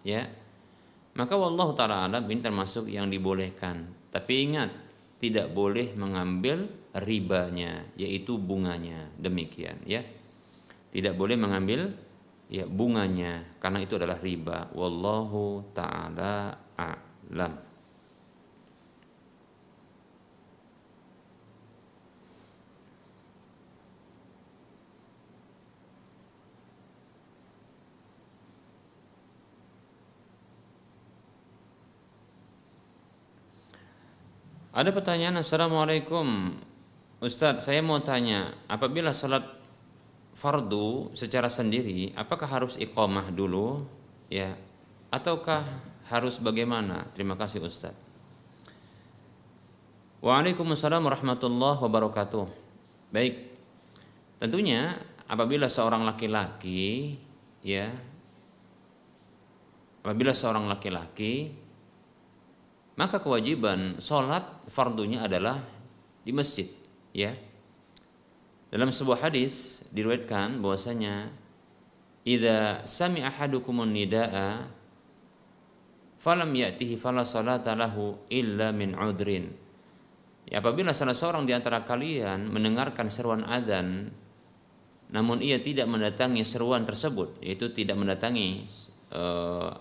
ya 0.03 0.27
maka 1.15 1.33
wallahu 1.35 1.75
taala 1.75 2.07
alam 2.07 2.23
ini 2.27 2.41
termasuk 2.41 2.87
yang 2.87 3.11
dibolehkan. 3.11 3.87
Tapi 4.11 4.33
ingat 4.47 4.69
tidak 5.19 5.51
boleh 5.55 5.95
mengambil 5.95 6.67
ribanya 7.03 7.87
yaitu 7.95 8.35
bunganya 8.35 9.11
demikian 9.19 9.79
ya. 9.87 10.03
Tidak 10.91 11.15
boleh 11.15 11.39
mengambil 11.39 11.91
ya 12.51 12.67
bunganya 12.67 13.59
karena 13.63 13.79
itu 13.79 13.95
adalah 13.95 14.19
riba 14.19 14.67
wallahu 14.75 15.71
taala 15.71 16.51
a'lam 16.75 17.70
Ada 34.71 34.95
pertanyaan 34.95 35.43
Assalamualaikum. 35.43 36.55
Ustadz 37.19 37.67
saya 37.67 37.83
mau 37.83 37.99
tanya 37.99 38.55
Apabila 38.71 39.11
salat 39.11 39.43
fardu 40.31 41.11
secara 41.11 41.51
sendiri 41.51 42.15
apakah 42.15 42.47
harus 42.47 42.79
iqamah 42.79 43.35
dulu? 43.35 43.83
Ya 44.31 44.55
ataukah 45.11 45.67
harus 46.07 46.39
bagaimana? 46.39 47.03
Terima 47.11 47.35
kasih 47.35 47.59
Ustaz. 47.67 47.91
Waalaikumsalam 50.23 51.03
warahmatullahi 51.03 51.75
wabarakatuh. 51.83 52.47
Baik 53.11 53.51
tentunya 54.39 54.95
apabila 55.27 55.67
seorang 55.67 56.07
laki-laki 56.07 57.19
ya 57.59 57.91
apabila 59.99 60.31
seorang 60.31 60.71
laki-laki 60.71 61.60
maka 63.01 63.17
kewajiban 63.17 63.97
sholat 63.97 64.45
fardunya 64.69 65.25
adalah 65.25 65.57
di 66.21 66.29
masjid 66.29 66.69
ya 67.17 67.33
dalam 68.69 68.93
sebuah 68.93 69.25
hadis 69.25 69.81
diriwayatkan 69.89 70.61
bahwasanya 70.61 71.33
idza 72.21 72.85
sami 72.85 73.25
ahadukumun 73.25 73.89
nidaa 73.89 74.69
falam 76.21 76.53
ya'tihi 76.53 76.95
fala 77.01 77.25
salata 77.25 77.73
lahu 77.73 78.21
illa 78.29 78.69
min 78.69 78.93
udrin. 78.93 79.49
Ya, 80.45 80.61
apabila 80.61 80.93
salah 80.93 81.17
seorang 81.17 81.49
di 81.49 81.57
antara 81.57 81.81
kalian 81.81 82.53
mendengarkan 82.53 83.09
seruan 83.09 83.41
adzan 83.47 84.13
namun 85.11 85.43
ia 85.43 85.59
tidak 85.59 85.91
mendatangi 85.91 86.43
seruan 86.47 86.87
tersebut 86.87 87.39
yaitu 87.43 87.71
tidak 87.75 87.99
mendatangi 87.99 88.63
uh, 89.11 89.75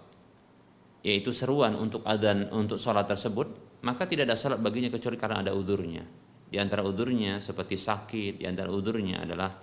yaitu 1.00 1.32
seruan 1.32 1.76
untuk 1.76 2.04
adzan 2.04 2.52
untuk 2.52 2.76
sholat 2.76 3.08
tersebut 3.08 3.80
maka 3.80 4.04
tidak 4.04 4.28
ada 4.28 4.36
salat 4.36 4.60
baginya 4.60 4.92
kecuali 4.92 5.16
karena 5.16 5.40
ada 5.40 5.52
udurnya 5.56 6.04
di 6.50 6.58
antara 6.58 6.82
udurnya 6.82 7.38
seperti 7.38 7.78
sakit, 7.78 8.42
di 8.42 8.44
antara 8.44 8.74
udurnya 8.74 9.22
adalah 9.22 9.54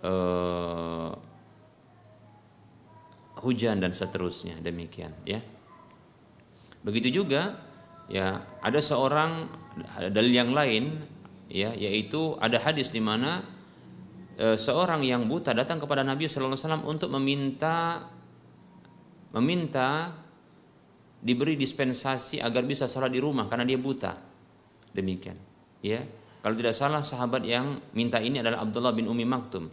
uh, 0.00 1.12
hujan 3.44 3.76
dan 3.84 3.92
seterusnya 3.92 4.56
demikian 4.64 5.12
ya. 5.28 5.44
Begitu 6.80 7.20
juga 7.20 7.60
ya 8.08 8.40
ada 8.64 8.80
seorang 8.80 9.44
dalil 10.08 10.32
yang 10.32 10.56
lain 10.56 11.04
ya 11.52 11.76
yaitu 11.76 12.32
ada 12.40 12.56
hadis 12.62 12.94
di 12.94 13.02
mana 13.02 13.42
e, 14.38 14.54
seorang 14.54 15.02
yang 15.02 15.26
buta 15.26 15.50
datang 15.50 15.82
kepada 15.82 16.06
Nabi 16.06 16.30
Shallallahu 16.30 16.54
Alaihi 16.54 16.62
Wasallam 16.62 16.86
untuk 16.86 17.10
meminta 17.10 18.06
meminta 19.34 20.14
diberi 21.26 21.58
dispensasi 21.58 22.38
agar 22.38 22.62
bisa 22.62 22.86
sholat 22.86 23.10
di 23.10 23.18
rumah 23.18 23.50
karena 23.50 23.66
dia 23.66 23.74
buta. 23.74 24.14
Demikian. 24.94 25.34
Ya. 25.82 26.06
Kalau 26.38 26.54
tidak 26.54 26.78
salah 26.78 27.02
sahabat 27.02 27.42
yang 27.42 27.82
minta 27.90 28.22
ini 28.22 28.38
adalah 28.38 28.62
Abdullah 28.62 28.94
bin 28.94 29.10
Umi 29.10 29.26
Maktum. 29.26 29.66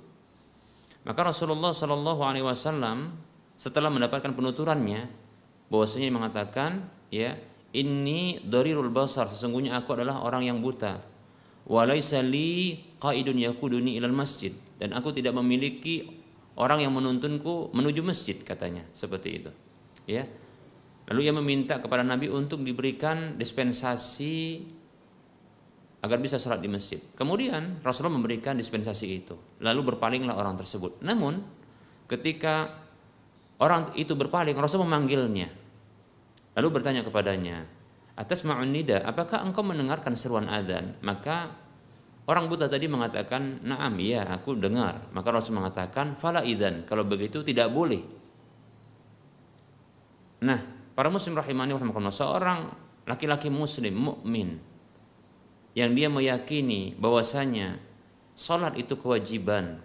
Maka 1.05 1.21
Rasulullah 1.21 1.69
Shallallahu 1.69 2.25
Alaihi 2.25 2.41
Wasallam 2.41 3.13
setelah 3.53 3.93
mendapatkan 3.93 4.33
penuturannya 4.33 5.05
bahwasanya 5.69 6.09
mengatakan 6.09 6.89
ya 7.13 7.37
ini 7.77 8.41
darirul 8.41 8.89
basar 8.89 9.29
sesungguhnya 9.29 9.77
aku 9.77 9.93
adalah 9.93 10.25
orang 10.25 10.49
yang 10.49 10.57
buta. 10.57 11.05
Walaisa 11.69 12.25
li 12.25 12.81
qaidun 12.97 13.37
yakuduni 13.37 13.93
ilal 13.93 14.15
masjid. 14.15 14.57
Dan 14.81 14.97
aku 14.97 15.13
tidak 15.13 15.37
memiliki 15.37 16.09
orang 16.57 16.81
yang 16.81 16.97
menuntunku 16.97 17.69
menuju 17.77 18.01
masjid 18.01 18.35
katanya. 18.41 18.81
Seperti 18.97 19.29
itu. 19.29 19.51
Ya 20.09 20.25
lalu 21.11 21.19
ia 21.27 21.33
meminta 21.35 21.79
kepada 21.83 22.05
Nabi 22.05 22.31
untuk 22.31 22.63
diberikan 22.63 23.35
dispensasi 23.35 24.63
agar 26.03 26.19
bisa 26.19 26.35
sholat 26.35 26.59
di 26.59 26.67
masjid. 26.67 26.99
Kemudian 27.15 27.79
Rasulullah 27.79 28.19
memberikan 28.19 28.59
dispensasi 28.59 29.07
itu. 29.23 29.39
Lalu 29.63 29.95
berpalinglah 29.95 30.35
orang 30.35 30.59
tersebut. 30.59 30.99
Namun 30.99 31.39
ketika 32.11 32.83
orang 33.63 33.95
itu 33.95 34.11
berpaling, 34.11 34.51
Rasul 34.59 34.83
memanggilnya. 34.83 35.47
Lalu 36.59 36.67
bertanya 36.69 37.07
kepadanya, 37.07 37.65
atas 38.19 38.43
ma'un 38.43 38.69
nida, 38.69 39.01
apakah 39.07 39.41
engkau 39.47 39.63
mendengarkan 39.63 40.13
seruan 40.19 40.51
adzan? 40.51 40.99
Maka 41.01 41.55
orang 42.27 42.51
buta 42.51 42.67
tadi 42.67 42.85
mengatakan, 42.91 43.63
naam, 43.63 43.95
iya 43.97 44.27
aku 44.27 44.59
dengar. 44.59 45.07
Maka 45.15 45.29
Rasul 45.31 45.55
mengatakan, 45.55 46.19
fala 46.19 46.43
idan, 46.43 46.83
kalau 46.83 47.07
begitu 47.07 47.41
tidak 47.47 47.71
boleh. 47.71 48.03
Nah, 50.43 50.59
para 50.93 51.09
muslim 51.09 51.37
rahimani 51.37 51.73
seorang 52.13 52.69
laki-laki 53.03 53.51
muslim, 53.51 53.93
mukmin 53.93 54.61
yang 55.73 55.91
dia 55.97 56.07
meyakini 56.07 56.93
bahwasanya 56.97 57.81
salat 58.37 58.77
itu 58.77 58.93
kewajiban 58.97 59.81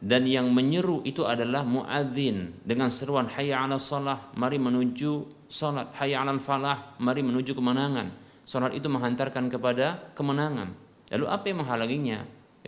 dan 0.00 0.24
yang 0.24 0.48
menyeru 0.48 1.04
itu 1.04 1.28
adalah 1.28 1.60
muadzin 1.64 2.56
dengan 2.64 2.88
seruan 2.88 3.28
hayya 3.28 3.60
'ala 3.60 3.76
salah 3.76 4.32
mari 4.32 4.56
menuju 4.56 5.44
salat. 5.44 5.92
Hayya 5.92 6.24
'alal 6.24 6.40
falah 6.40 6.96
mari 6.96 7.20
menuju 7.20 7.52
kemenangan. 7.52 8.08
Salat 8.48 8.72
itu 8.72 8.88
menghantarkan 8.88 9.52
kepada 9.52 10.16
kemenangan. 10.16 10.72
Lalu 11.12 11.26
apa 11.28 11.44
yang 11.52 11.58
menghalanginya? 11.60 12.18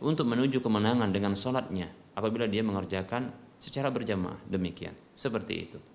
Untuk 0.03 0.27
menuju 0.27 0.61
kemenangan 0.61 1.15
dengan 1.15 1.33
salatnya 1.33 1.89
apabila 2.13 2.51
dia 2.51 2.61
mengerjakan 2.61 3.33
secara 3.57 3.89
berjamaah. 3.89 4.41
Demikian. 4.51 4.93
Seperti 5.15 5.55
itu 5.57 5.92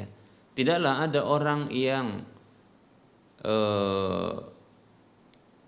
ya. 0.00 0.06
Tidaklah 0.54 1.02
ada 1.06 1.26
orang 1.26 1.70
yang 1.70 2.34
Eh, 3.44 4.34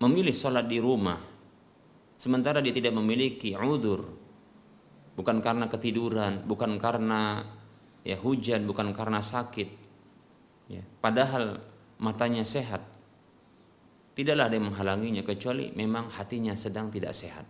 memilih 0.01 0.33
sholat 0.33 0.65
di 0.65 0.81
rumah 0.81 1.21
sementara 2.17 2.57
dia 2.57 2.73
tidak 2.73 2.97
memiliki 2.97 3.53
udur. 3.53 4.01
Bukan 5.13 5.41
karena 5.41 5.69
ketiduran 5.69 6.45
bukan 6.45 6.77
karena 6.81 7.45
ya 8.01 8.17
hujan 8.17 8.65
bukan 8.65 8.97
karena 8.97 9.21
sakit. 9.21 9.69
Ya. 10.73 10.81
Padahal 10.97 11.61
matanya 12.01 12.41
sehat. 12.41 12.81
Tidaklah 14.17 14.49
ada 14.49 14.57
yang 14.57 14.73
menghalanginya 14.73 15.21
kecuali 15.21 15.69
memang 15.77 16.09
hatinya 16.09 16.57
sedang 16.57 16.89
tidak 16.89 17.13
sehat. 17.13 17.45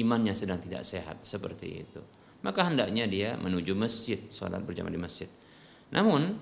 Imannya 0.00 0.32
sedang 0.32 0.64
tidak 0.64 0.88
sehat 0.88 1.20
seperti 1.28 1.84
itu. 1.84 2.00
Maka 2.40 2.72
hendaknya 2.72 3.04
dia 3.04 3.36
menuju 3.36 3.76
masjid 3.76 4.16
sholat 4.32 4.64
berjamaah 4.64 4.96
di 4.96 5.00
masjid 5.00 5.28
namun 5.92 6.36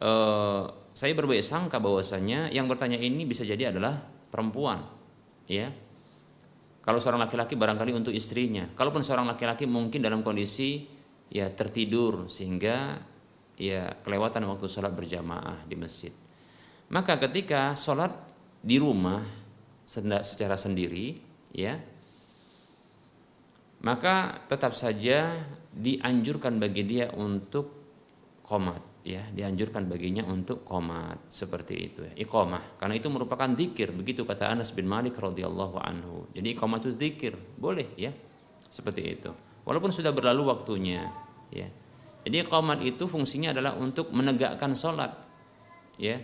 eh, 0.00 0.64
saya 0.94 1.12
berbaik 1.12 1.42
sangka 1.42 1.82
bahwasanya 1.82 2.48
yang 2.54 2.70
bertanya 2.70 2.96
ini 2.96 3.26
bisa 3.26 3.42
jadi 3.42 3.74
adalah 3.74 3.98
perempuan 4.30 4.82
ya 5.50 5.68
Kalau 6.84 7.00
seorang 7.00 7.24
laki-laki 7.24 7.56
barangkali 7.56 7.96
untuk 7.96 8.12
istrinya. 8.12 8.68
Kalaupun 8.76 9.00
seorang 9.00 9.24
laki-laki 9.24 9.64
mungkin 9.64 10.04
dalam 10.04 10.20
kondisi 10.20 10.84
ya 11.32 11.48
tertidur 11.48 12.28
sehingga 12.28 13.00
ya 13.56 14.04
kelewatan 14.04 14.44
waktu 14.44 14.68
sholat 14.68 14.92
berjamaah 14.92 15.64
di 15.64 15.80
masjid. 15.80 16.12
Maka 16.92 17.16
ketika 17.16 17.72
sholat 17.72 18.12
di 18.60 18.76
rumah 18.76 19.24
secara 19.88 20.60
sendiri 20.60 21.16
ya 21.56 21.80
maka 23.84 24.44
tetap 24.48 24.72
saja 24.72 25.44
dianjurkan 25.72 26.56
bagi 26.56 26.84
dia 26.84 27.12
untuk 27.12 27.68
komat 28.44 28.93
ya 29.04 29.20
dianjurkan 29.36 29.84
baginya 29.84 30.24
untuk 30.24 30.64
komat 30.64 31.28
seperti 31.28 31.74
itu 31.76 32.00
ya. 32.08 32.12
Iqamah 32.24 32.80
karena 32.80 32.96
itu 32.96 33.12
merupakan 33.12 33.46
zikir 33.52 33.92
begitu 33.92 34.24
kata 34.24 34.48
Anas 34.48 34.72
bin 34.72 34.88
Malik 34.88 35.20
radhiyallahu 35.20 35.76
anhu. 35.76 36.24
Jadi 36.32 36.56
iqamah 36.56 36.80
itu 36.80 36.90
zikir 36.96 37.36
boleh 37.60 37.92
ya 38.00 38.16
seperti 38.72 39.04
itu. 39.04 39.30
Walaupun 39.68 39.92
sudah 39.92 40.10
berlalu 40.10 40.48
waktunya 40.48 41.12
ya. 41.52 41.68
Jadi 42.24 42.48
iqamat 42.48 42.80
itu 42.80 43.04
fungsinya 43.04 43.52
adalah 43.52 43.76
untuk 43.76 44.08
menegakkan 44.08 44.72
sholat 44.72 45.12
ya. 46.00 46.16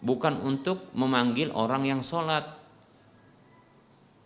Bukan 0.00 0.40
untuk 0.40 0.92
memanggil 0.96 1.52
orang 1.52 1.84
yang 1.84 2.00
sholat. 2.00 2.44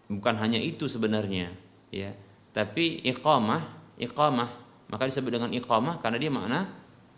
Bukan 0.07 0.39
hanya 0.39 0.63
itu 0.63 0.87
sebenarnya 0.87 1.51
ya. 1.91 2.15
Tapi 2.55 3.03
iqamah 3.11 3.95
iqamah 3.99 4.51
maka 4.87 5.03
disebut 5.11 5.35
dengan 5.35 5.51
iqamah 5.51 5.99
karena 5.99 6.19
dia 6.23 6.31
makna 6.31 6.71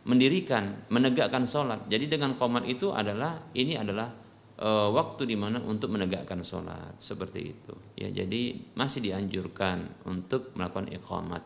mendirikan 0.05 0.89
menegakkan 0.89 1.45
sholat. 1.45 1.85
Jadi 1.89 2.09
dengan 2.09 2.37
komat 2.41 2.65
itu 2.65 2.93
adalah 2.93 3.53
ini 3.53 3.77
adalah 3.77 4.09
e, 4.57 4.69
waktu 4.93 5.29
di 5.29 5.37
mana 5.37 5.61
untuk 5.61 5.93
menegakkan 5.93 6.41
sholat. 6.41 6.97
Seperti 6.97 7.41
itu. 7.53 7.75
Ya 8.01 8.09
jadi 8.09 8.57
masih 8.77 9.05
dianjurkan 9.05 10.07
untuk 10.09 10.57
melakukan 10.57 10.89
iqamat. 10.89 11.43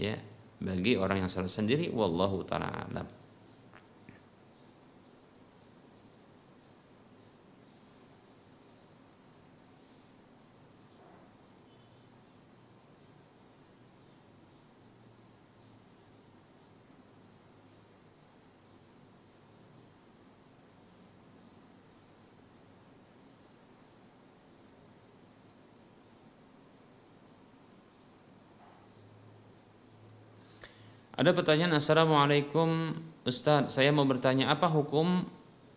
Ya 0.00 0.16
bagi 0.62 0.96
orang 0.96 1.26
yang 1.26 1.30
sholat 1.30 1.52
sendiri 1.52 1.90
wallahu 1.92 2.46
taala 2.46 2.88
alam 2.88 3.21
Ada 31.22 31.38
pertanyaan 31.38 31.78
Assalamualaikum 31.78 32.98
Ustadz 33.22 33.78
Saya 33.78 33.94
mau 33.94 34.02
bertanya 34.02 34.50
apa 34.50 34.66
hukum 34.66 35.22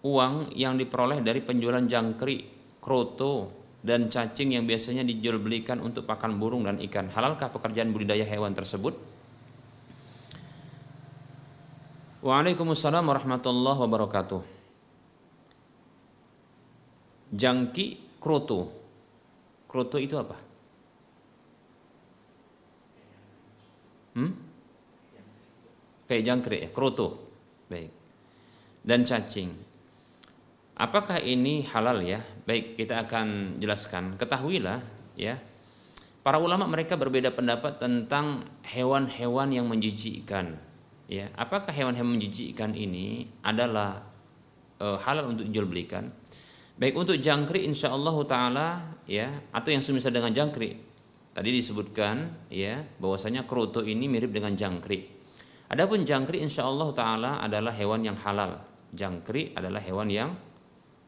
uang 0.02 0.50
yang 0.58 0.74
diperoleh 0.74 1.22
dari 1.22 1.38
penjualan 1.46 1.86
jangkrik, 1.86 2.50
kroto, 2.82 3.54
dan 3.86 4.10
cacing 4.10 4.58
yang 4.58 4.66
biasanya 4.66 5.06
dijual 5.06 5.38
belikan 5.38 5.86
untuk 5.86 6.10
pakan 6.10 6.42
burung 6.42 6.66
dan 6.66 6.82
ikan 6.90 7.14
Halalkah 7.14 7.54
pekerjaan 7.54 7.94
budidaya 7.94 8.26
hewan 8.26 8.58
tersebut? 8.58 8.98
Waalaikumsalam 12.26 13.06
warahmatullahi 13.06 13.80
wabarakatuh 13.86 14.42
Jangki 17.38 18.18
kroto 18.18 18.74
Kroto 19.70 20.02
itu 20.02 20.18
apa? 20.18 20.42
Hmm? 24.18 24.45
Kayak 26.06 26.24
jangkrik 26.26 26.62
ya, 26.66 26.70
kroto. 26.72 27.22
Baik. 27.70 27.92
Dan 28.86 29.02
cacing. 29.06 29.50
Apakah 30.76 31.24
ini 31.24 31.64
halal 31.72 32.04
ya? 32.04 32.20
Baik, 32.44 32.76
kita 32.76 33.08
akan 33.08 33.58
jelaskan. 33.64 34.20
Ketahuilah 34.20 34.84
ya. 35.16 35.40
Para 36.26 36.42
ulama 36.42 36.66
mereka 36.66 36.98
berbeda 36.98 37.32
pendapat 37.32 37.78
tentang 37.78 38.44
hewan-hewan 38.66 39.54
yang 39.54 39.70
menjijikkan. 39.70 40.58
Ya, 41.06 41.30
apakah 41.38 41.70
hewan-hewan 41.70 42.18
menjijikkan 42.18 42.74
ini 42.74 43.30
adalah 43.46 44.02
e, 44.82 44.98
halal 45.06 45.38
untuk 45.38 45.46
dijual 45.46 45.70
belikan? 45.70 46.10
Baik 46.76 46.98
untuk 46.98 47.16
jangkrik 47.22 47.62
insya 47.62 47.94
Allah 47.94 48.18
taala 48.26 48.68
ya 49.08 49.32
atau 49.54 49.70
yang 49.72 49.80
semisal 49.80 50.12
dengan 50.12 50.36
jangkrik 50.36 50.76
tadi 51.32 51.50
disebutkan 51.56 52.48
ya 52.52 52.84
bahwasanya 53.00 53.48
kroto 53.48 53.80
ini 53.80 54.12
mirip 54.12 54.36
dengan 54.36 54.60
jangkrik 54.60 55.15
Adapun 55.66 56.06
jangkrik 56.06 56.46
insya 56.46 56.70
Allah 56.70 56.90
taala 56.94 57.32
adalah 57.42 57.74
hewan 57.74 58.06
yang 58.06 58.18
halal. 58.22 58.62
Jangkrik 58.94 59.58
adalah 59.58 59.82
hewan 59.82 60.08
yang 60.14 60.30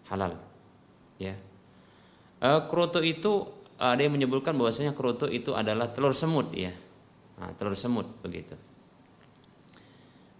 halal. 0.10 0.34
Ya. 1.22 1.38
E, 2.42 2.50
kroto 2.66 2.98
itu 3.06 3.46
ada 3.78 4.02
yang 4.02 4.18
menyebutkan 4.18 4.58
bahwasanya 4.58 4.98
kroto 4.98 5.30
itu 5.30 5.54
adalah 5.54 5.94
telur 5.94 6.18
semut 6.18 6.50
ya. 6.58 6.74
Nah, 7.38 7.54
telur 7.54 7.78
semut 7.78 8.18
begitu. 8.26 8.58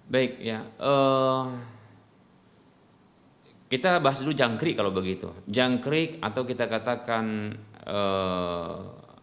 Baik 0.10 0.42
ya. 0.42 0.66
E, 0.66 0.94
kita 3.70 4.02
bahas 4.02 4.18
dulu 4.26 4.34
jangkrik 4.34 4.82
kalau 4.82 4.90
begitu. 4.90 5.30
Jangkrik 5.46 6.18
atau 6.26 6.42
kita 6.42 6.66
katakan 6.66 7.54
e, 7.86 8.00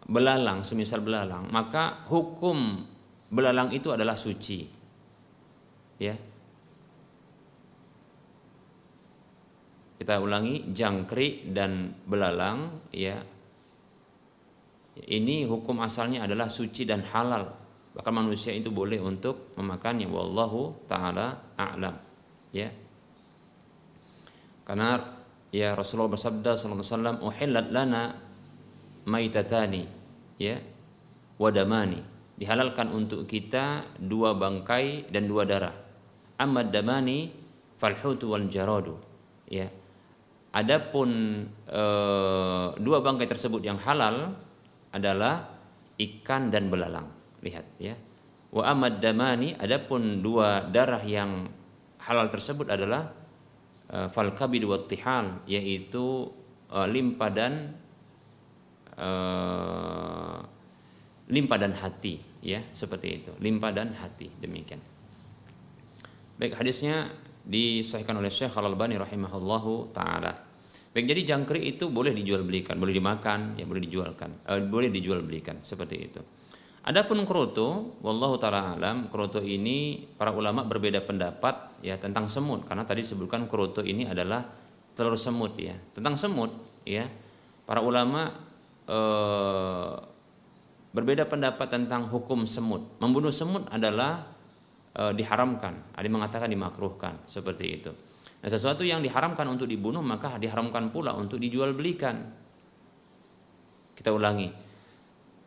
belalang, 0.07 0.63
semisal 0.63 1.03
belalang, 1.03 1.51
maka 1.51 2.07
hukum 2.07 2.87
belalang 3.27 3.75
itu 3.75 3.91
adalah 3.91 4.15
suci 4.15 4.74
ya. 5.99 6.15
Kita 10.05 10.21
ulangi 10.21 10.69
jangkrik 10.75 11.55
dan 11.57 11.97
belalang 12.05 12.93
ya. 12.93 13.17
Ini 14.95 15.49
hukum 15.49 15.81
asalnya 15.81 16.29
adalah 16.29 16.53
suci 16.53 16.85
dan 16.85 17.03
halal. 17.09 17.49
Bahkan 17.97 18.13
manusia 18.13 18.53
itu 18.53 18.69
boleh 18.69 19.01
untuk 19.01 19.57
memakannya. 19.57 20.05
Wallahu 20.05 20.85
taala 20.91 21.57
a'lam. 21.57 21.97
Ya. 22.53 22.69
Karena 24.69 25.01
ya 25.49 25.73
Rasulullah 25.73 26.13
bersabda 26.13 26.53
sallallahu 26.53 26.85
alaihi 26.85 27.23
wasallam 27.25 27.67
lana 27.73 28.03
maitatani 29.09 29.83
ya 30.37 30.61
wadamani. 31.41 32.03
Dihalalkan 32.35 32.91
untuk 32.91 33.31
kita 33.31 33.95
dua 33.97 34.35
bangkai 34.35 35.07
dan 35.09 35.31
dua 35.31 35.47
darah 35.47 35.84
amma 36.39 36.67
damani 36.67 37.31
falhutu 37.79 38.35
wal 38.35 38.47
jaradu. 38.51 38.97
Ya. 39.51 39.71
Adapun 40.55 41.11
e, 41.67 41.83
dua 42.79 42.99
bangkai 43.03 43.27
tersebut 43.27 43.61
yang 43.67 43.79
halal 43.83 44.39
adalah 44.95 45.51
ikan 45.99 46.49
dan 46.55 46.71
belalang. 46.71 47.11
Lihat 47.43 47.67
ya. 47.83 47.95
Wa 48.55 48.71
amad 48.71 49.03
damani 49.03 49.59
adapun 49.59 50.23
dua 50.23 50.63
darah 50.71 51.03
yang 51.03 51.51
halal 52.07 52.31
tersebut 52.31 52.71
adalah 52.71 53.11
e, 53.91 54.07
fal 54.15 54.31
kabid 54.31 54.63
wa 54.63 54.79
tihal 54.87 55.43
yaitu 55.51 56.31
e, 56.71 56.79
limpa 56.87 57.27
dan 57.35 57.75
e, 58.95 59.11
limpa 61.35 61.59
dan 61.59 61.75
hati. 61.75 62.23
Ya 62.47 62.63
seperti 62.71 63.09
itu. 63.23 63.33
Limpa 63.43 63.75
dan 63.75 63.91
hati 63.99 64.31
demikian 64.39 64.94
Baik 66.35 66.59
hadisnya 66.59 67.15
disahkan 67.47 68.19
oleh 68.19 68.33
Syekh 68.33 68.59
Al-Albani 68.59 68.99
rahimahullahu 68.99 69.95
taala. 69.95 70.35
Baik 70.91 71.07
jadi 71.11 71.35
jangkrik 71.35 71.63
itu 71.63 71.91
boleh 71.91 72.11
dijual 72.11 72.43
belikan, 72.43 72.79
boleh 72.79 72.95
dimakan, 72.95 73.55
ya 73.55 73.67
boleh 73.67 73.83
dijualkan, 73.83 74.43
eh, 74.47 74.63
boleh 74.63 74.91
dijual 74.91 75.23
belikan 75.23 75.63
seperti 75.63 75.97
itu. 75.99 76.21
Adapun 76.85 77.23
kroto, 77.23 77.99
wallahu 78.03 78.35
taala 78.39 78.75
alam, 78.75 79.07
kroto 79.11 79.39
ini 79.41 80.07
para 80.19 80.35
ulama 80.35 80.67
berbeda 80.67 81.07
pendapat 81.07 81.81
ya 81.81 81.97
tentang 82.03 82.27
semut 82.27 82.67
karena 82.67 82.83
tadi 82.83 83.07
disebutkan 83.07 83.47
kroto 83.47 83.81
ini 83.87 84.07
adalah 84.11 84.43
telur 84.99 85.15
semut 85.15 85.55
ya. 85.55 85.79
Tentang 85.95 86.19
semut 86.19 86.51
ya, 86.83 87.07
para 87.63 87.79
ulama 87.79 88.35
eh, 88.91 89.93
berbeda 90.95 91.31
pendapat 91.31 91.71
tentang 91.71 92.11
hukum 92.11 92.43
semut. 92.43 92.83
Membunuh 92.99 93.31
semut 93.31 93.67
adalah 93.71 94.34
e, 94.95 95.03
diharamkan, 95.13 95.75
ada 95.93 96.05
yang 96.07 96.17
mengatakan 96.23 96.49
dimakruhkan 96.49 97.19
seperti 97.27 97.83
itu. 97.83 97.91
Nah, 98.41 98.49
sesuatu 98.49 98.87
yang 98.87 99.03
diharamkan 99.03 99.45
untuk 99.51 99.67
dibunuh 99.67 100.01
maka 100.01 100.39
diharamkan 100.39 100.95
pula 100.95 101.13
untuk 101.19 101.43
dijual 101.43 101.75
belikan. 101.75 102.31
Kita 103.95 104.11
ulangi, 104.15 104.49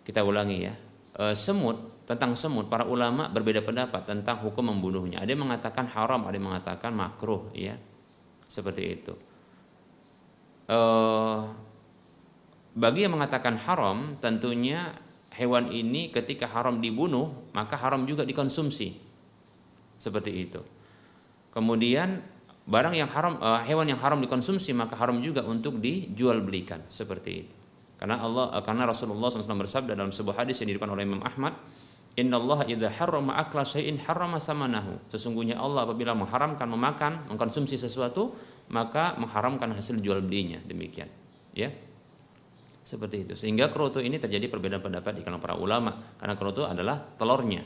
kita 0.04 0.22
ulangi 0.22 0.58
ya. 0.68 0.74
E, 1.16 1.24
semut 1.34 2.04
tentang 2.08 2.36
semut 2.36 2.72
para 2.72 2.88
ulama 2.88 3.28
berbeda 3.32 3.64
pendapat 3.64 4.04
tentang 4.08 4.44
hukum 4.44 4.72
membunuhnya. 4.72 5.24
Ada 5.24 5.36
yang 5.36 5.44
mengatakan 5.48 5.86
haram, 5.92 6.28
ada 6.28 6.36
yang 6.36 6.48
mengatakan 6.48 6.92
makruh 6.92 7.48
ya. 7.56 7.80
Seperti 8.48 8.84
itu. 8.84 9.14
E, 10.68 10.80
bagi 12.78 13.06
yang 13.08 13.18
mengatakan 13.18 13.58
haram 13.58 14.22
tentunya 14.22 14.96
hewan 15.38 15.70
ini 15.70 16.10
ketika 16.10 16.50
haram 16.50 16.78
dibunuh 16.82 17.50
maka 17.54 17.78
haram 17.78 18.06
juga 18.10 18.26
dikonsumsi 18.26 19.07
seperti 19.98 20.32
itu 20.34 20.62
kemudian 21.52 22.22
barang 22.68 22.96
yang 22.96 23.10
haram 23.10 23.42
uh, 23.42 23.62
hewan 23.66 23.90
yang 23.90 24.00
haram 24.00 24.22
dikonsumsi 24.22 24.72
maka 24.78 24.96
haram 24.96 25.20
juga 25.20 25.44
untuk 25.44 25.82
dijual 25.82 26.40
belikan 26.40 26.86
seperti 26.88 27.32
itu 27.34 27.54
karena 27.98 28.22
Allah 28.22 28.54
uh, 28.54 28.64
karena 28.64 28.86
Rasulullah 28.86 29.34
SAW 29.34 29.58
bersabda 29.58 29.98
dalam 29.98 30.14
sebuah 30.14 30.46
hadis 30.46 30.62
yang 30.62 30.74
diriwayatkan 30.74 30.94
oleh 30.94 31.04
Imam 31.04 31.22
Ahmad 31.26 31.58
Inna 32.18 32.42
Allah 32.42 32.66
idha 32.66 32.90
harrama 32.90 33.38
akla 33.38 33.62
syai'in 33.62 34.02
harrama 34.02 34.42
samanahu. 34.42 35.06
Sesungguhnya 35.14 35.62
Allah 35.62 35.86
apabila 35.86 36.18
mengharamkan 36.18 36.66
memakan, 36.66 37.30
mengkonsumsi 37.30 37.78
sesuatu, 37.78 38.34
maka 38.74 39.14
mengharamkan 39.22 39.70
hasil 39.78 40.02
jual 40.02 40.26
belinya. 40.26 40.58
Demikian. 40.66 41.06
Ya. 41.54 41.70
Seperti 42.82 43.22
itu. 43.22 43.34
Sehingga 43.38 43.70
kerutu 43.70 44.02
ini 44.02 44.18
terjadi 44.18 44.50
perbedaan 44.50 44.82
pendapat 44.82 45.14
di 45.14 45.22
kalangan 45.22 45.46
para 45.46 45.56
ulama. 45.62 45.94
Karena 46.18 46.34
kerutu 46.34 46.66
adalah 46.66 46.98
telurnya. 47.22 47.62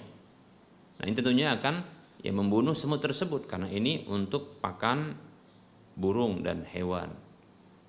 Nah 0.99 1.03
ini 1.07 1.15
tentunya 1.15 1.55
akan 1.55 2.00
ya 2.21 2.31
membunuh 2.31 2.73
semut 2.77 3.01
tersebut. 3.01 3.49
Karena 3.49 3.67
ini 3.67 4.05
untuk 4.07 4.61
pakan 4.61 5.13
burung 5.97 6.45
dan 6.45 6.63
hewan. 6.69 7.11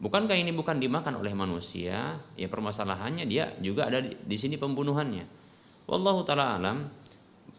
Bukankah 0.03 0.35
ini 0.35 0.51
bukan 0.51 0.83
dimakan 0.83 1.23
oleh 1.23 1.31
manusia? 1.31 2.19
Ya 2.35 2.49
permasalahannya 2.51 3.23
dia 3.31 3.55
juga 3.63 3.87
ada 3.87 4.03
di, 4.03 4.37
sini 4.37 4.59
pembunuhannya 4.59 5.43
Wallahu 5.87 6.23
taala 6.23 6.59
alam 6.59 6.87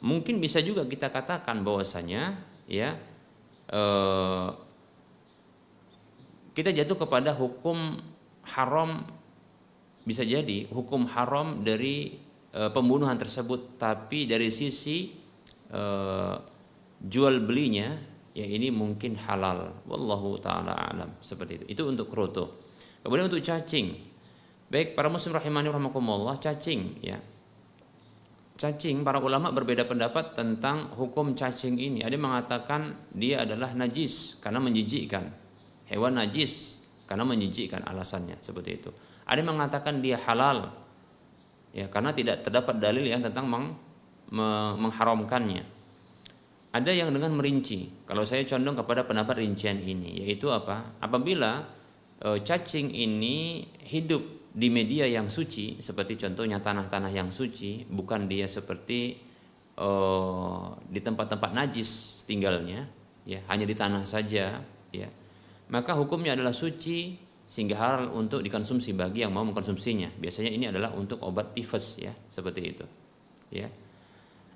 mungkin 0.03 0.39
bisa 0.39 0.59
juga 0.63 0.83
kita 0.87 1.11
katakan 1.11 1.63
bahwasanya 1.63 2.39
ya 2.67 2.95
eh, 3.71 4.49
kita 6.55 6.71
jatuh 6.71 6.97
kepada 7.03 7.35
hukum 7.35 7.99
haram 8.47 9.03
bisa 10.03 10.27
jadi 10.27 10.67
hukum 10.71 11.07
haram 11.11 11.63
dari 11.63 12.19
eh, 12.51 12.71
pembunuhan 12.71 13.15
tersebut 13.19 13.79
tapi 13.79 14.27
dari 14.27 14.51
sisi 14.51 15.11
eh, 15.71 16.35
jual 17.03 17.43
belinya 17.43 17.91
ya 18.33 18.47
ini 18.47 18.71
mungkin 18.73 19.19
halal 19.19 19.83
wallahu 19.85 20.39
taala 20.39 20.73
alam 20.73 21.19
seperti 21.19 21.61
itu 21.61 21.65
itu 21.79 21.81
untuk 21.85 22.09
kroto 22.09 22.57
kemudian 23.03 23.27
untuk 23.29 23.43
cacing 23.43 23.93
baik 24.71 24.97
para 24.97 25.11
muslim 25.11 25.37
rahimani 25.37 25.69
rahimakumullah 25.69 26.39
cacing 26.41 26.97
ya 27.03 27.19
cacing 28.63 29.01
para 29.01 29.17
ulama 29.17 29.49
berbeda 29.49 29.83
pendapat 29.89 30.37
tentang 30.37 30.93
hukum 30.93 31.33
cacing 31.33 31.77
ini. 31.77 32.05
Ada 32.05 32.13
yang 32.15 32.25
mengatakan 32.29 32.81
dia 33.11 33.43
adalah 33.43 33.73
najis 33.73 34.37
karena 34.39 34.61
menjijikkan. 34.61 35.25
Hewan 35.89 36.15
najis 36.15 36.79
karena 37.09 37.25
menjijikkan 37.27 37.83
alasannya 37.83 38.39
seperti 38.39 38.69
itu. 38.79 38.89
Ada 39.25 39.41
yang 39.41 39.57
mengatakan 39.57 39.99
dia 39.99 40.15
halal 40.21 40.71
ya 41.73 41.89
karena 41.89 42.13
tidak 42.13 42.45
terdapat 42.45 42.77
dalil 42.77 43.03
yang 43.03 43.19
tentang 43.25 43.49
meng, 43.49 43.65
me, 44.29 44.77
mengharamkannya. 44.79 45.65
Ada 46.73 46.89
yang 46.89 47.13
dengan 47.13 47.37
merinci. 47.37 48.05
Kalau 48.09 48.25
saya 48.25 48.41
condong 48.49 48.81
kepada 48.81 49.05
pendapat 49.05 49.45
rincian 49.45 49.77
ini 49.77 50.25
yaitu 50.25 50.49
apa? 50.49 50.97
Apabila 50.97 51.69
e, 52.17 52.41
cacing 52.41 52.89
ini 52.89 53.61
hidup 53.85 54.43
di 54.53 54.69
media 54.69 55.09
yang 55.09 55.33
suci 55.33 55.81
seperti 55.81 56.13
contohnya 56.17 56.61
tanah-tanah 56.61 57.09
yang 57.09 57.33
suci 57.33 57.89
bukan 57.89 58.29
dia 58.29 58.45
seperti 58.45 59.17
uh, 59.81 60.77
di 60.85 61.01
tempat-tempat 61.01 61.51
najis 61.57 62.21
tinggalnya 62.29 62.85
ya 63.25 63.41
hanya 63.49 63.65
di 63.65 63.73
tanah 63.73 64.05
saja 64.05 64.61
ya 64.93 65.09
maka 65.73 65.97
hukumnya 65.97 66.37
adalah 66.37 66.53
suci 66.53 67.17
sehingga 67.49 67.75
halal 67.81 68.13
untuk 68.13 68.45
dikonsumsi 68.45 68.93
bagi 68.93 69.25
yang 69.25 69.33
mau 69.33 69.41
mengkonsumsinya 69.41 70.21
biasanya 70.21 70.51
ini 70.53 70.65
adalah 70.69 70.93
untuk 70.93 71.17
obat 71.25 71.57
tifus 71.57 71.97
ya 71.97 72.13
seperti 72.29 72.61
itu 72.61 72.85
ya 73.49 73.65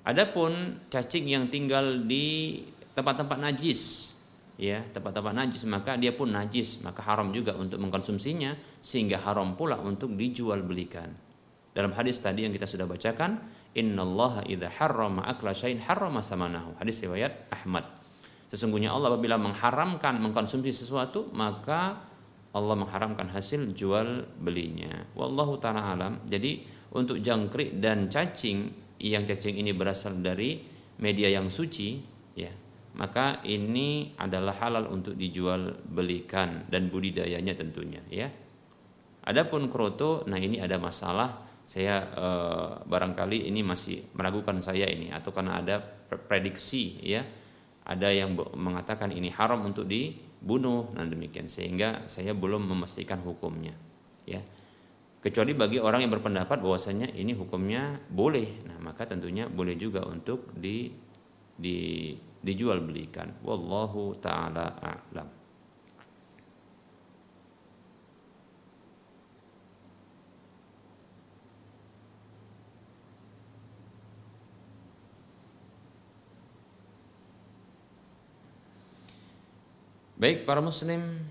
adapun 0.07 0.79
cacing 0.87 1.27
yang 1.27 1.51
tinggal 1.51 2.07
di 2.07 2.63
tempat-tempat 2.95 3.37
najis 3.43 4.15
ya 4.57 4.81
tempat-tempat 4.89 5.33
najis 5.37 5.67
maka 5.69 5.99
dia 5.99 6.15
pun 6.15 6.33
najis 6.33 6.81
maka 6.81 7.05
haram 7.05 7.29
juga 7.29 7.53
untuk 7.53 7.77
mengkonsumsinya 7.77 8.57
sehingga 8.81 9.21
haram 9.21 9.53
pula 9.53 9.77
untuk 9.77 10.17
dijual 10.17 10.65
belikan. 10.65 11.13
Dalam 11.77 11.93
hadis 11.93 12.17
tadi 12.17 12.41
yang 12.41 12.55
kita 12.55 12.65
sudah 12.65 12.89
bacakan 12.89 13.37
innallaha 13.77 14.41
idza 14.49 14.65
harrama 14.81 15.21
akla 15.29 15.53
syai'in 15.53 15.77
harrama 15.77 16.25
samanahu. 16.25 16.73
Hadis 16.81 17.05
riwayat 17.05 17.53
Ahmad. 17.53 17.85
Sesungguhnya 18.49 18.89
Allah 18.89 19.13
apabila 19.13 19.37
mengharamkan 19.37 20.17
mengkonsumsi 20.17 20.73
sesuatu 20.73 21.29
maka 21.37 22.01
Allah 22.57 22.73
mengharamkan 22.73 23.29
hasil 23.29 23.77
jual 23.77 24.25
belinya. 24.41 25.05
Wallahu 25.13 25.61
taala 25.61 25.93
alam. 25.93 26.25
Jadi 26.25 26.65
untuk 26.97 27.21
jangkrik 27.21 27.77
dan 27.77 28.09
cacing 28.09 28.86
yang 29.01 29.25
cacing 29.25 29.61
ini 29.61 29.73
berasal 29.73 30.17
dari 30.21 30.57
media 30.97 31.29
yang 31.29 31.53
suci 31.53 32.01
ya 32.33 32.49
maka 32.97 33.45
ini 33.45 34.17
adalah 34.17 34.57
halal 34.57 34.89
untuk 34.89 35.13
dijual 35.13 35.85
belikan 35.85 36.65
dan 36.65 36.89
budidayanya 36.89 37.53
tentunya 37.53 38.01
ya. 38.09 38.25
Adapun 39.27 39.69
kroto, 39.69 40.25
nah 40.25 40.41
ini 40.41 40.57
ada 40.57 40.81
masalah. 40.81 41.45
Saya 41.67 41.99
eh, 41.99 42.69
barangkali 42.87 43.51
ini 43.51 43.61
masih 43.61 44.15
meragukan 44.17 44.57
saya 44.63 44.89
ini 44.89 45.13
atau 45.13 45.29
karena 45.29 45.61
ada 45.61 45.77
prediksi 46.09 46.97
ya. 47.05 47.21
Ada 47.87 48.11
yang 48.11 48.35
mengatakan 48.35 49.13
ini 49.13 49.31
haram 49.31 49.63
untuk 49.63 49.87
dibunuh 49.87 50.91
dan 50.91 51.07
demikian 51.07 51.47
sehingga 51.47 52.03
saya 52.09 52.33
belum 52.33 52.65
memastikan 52.65 53.21
hukumnya 53.21 53.77
ya. 54.25 54.41
Kecuali 55.17 55.51
bagi 55.57 55.81
orang 55.81 56.05
yang 56.05 56.13
berpendapat 56.13 56.61
bahwasanya 56.61 57.09
ini 57.17 57.33
hukumnya 57.33 57.97
boleh. 58.07 58.63
Nah, 58.69 58.77
maka 58.79 59.09
tentunya 59.09 59.49
boleh 59.49 59.73
juga 59.73 60.05
untuk 60.05 60.53
di 60.53 60.93
di 61.57 62.13
dijual 62.37 62.85
belikan. 62.85 63.33
Wallahu 63.41 64.13
taala 64.21 64.77
a'lam. 64.77 65.37
Baik 80.17 80.49
para 80.49 80.65
muslim 80.65 81.21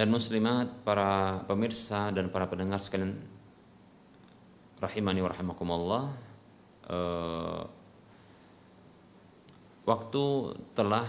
dan 0.00 0.08
muslimat, 0.08 0.80
para 0.80 1.44
pemirsa 1.44 2.08
dan 2.08 2.32
para 2.32 2.48
pendengar 2.48 2.80
sekalian 2.80 3.20
rahimani 4.80 5.20
wa 5.20 5.28
rahimakumullah. 5.28 6.04
Uh, 6.88 7.68
waktu 9.84 10.56
telah 10.72 11.04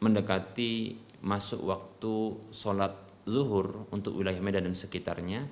mendekati 0.00 0.96
masuk 1.20 1.60
waktu 1.68 2.40
sholat 2.56 2.96
zuhur 3.28 3.84
untuk 3.92 4.16
wilayah 4.16 4.40
Medan 4.40 4.72
dan 4.72 4.76
sekitarnya 4.76 5.44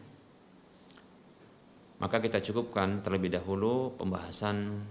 maka 2.00 2.20
kita 2.20 2.40
cukupkan 2.40 3.04
terlebih 3.04 3.32
dahulu 3.32 3.92
pembahasan 3.96 4.84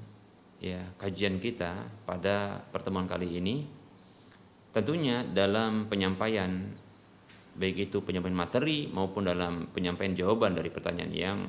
ya 0.62 0.94
kajian 1.02 1.42
kita 1.42 1.90
pada 2.06 2.64
pertemuan 2.72 3.06
kali 3.08 3.38
ini 3.40 3.68
tentunya 4.74 5.22
dalam 5.22 5.86
penyampaian 5.88 6.83
baik 7.54 7.90
itu 7.90 8.02
penyampaian 8.02 8.36
materi 8.36 8.90
maupun 8.90 9.30
dalam 9.30 9.70
penyampaian 9.70 10.14
jawaban 10.18 10.58
dari 10.58 10.74
pertanyaan 10.74 11.14
yang 11.14 11.40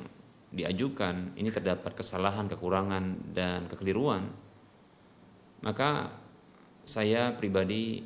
diajukan 0.55 1.35
ini 1.35 1.49
terdapat 1.51 1.97
kesalahan, 1.97 2.47
kekurangan 2.47 3.33
dan 3.33 3.67
kekeliruan 3.67 4.29
maka 5.65 6.13
saya 6.85 7.33
pribadi 7.33 8.05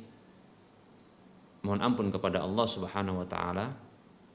mohon 1.60 1.84
ampun 1.84 2.08
kepada 2.08 2.40
Allah 2.40 2.66
Subhanahu 2.66 3.20
wa 3.20 3.28
taala 3.28 3.66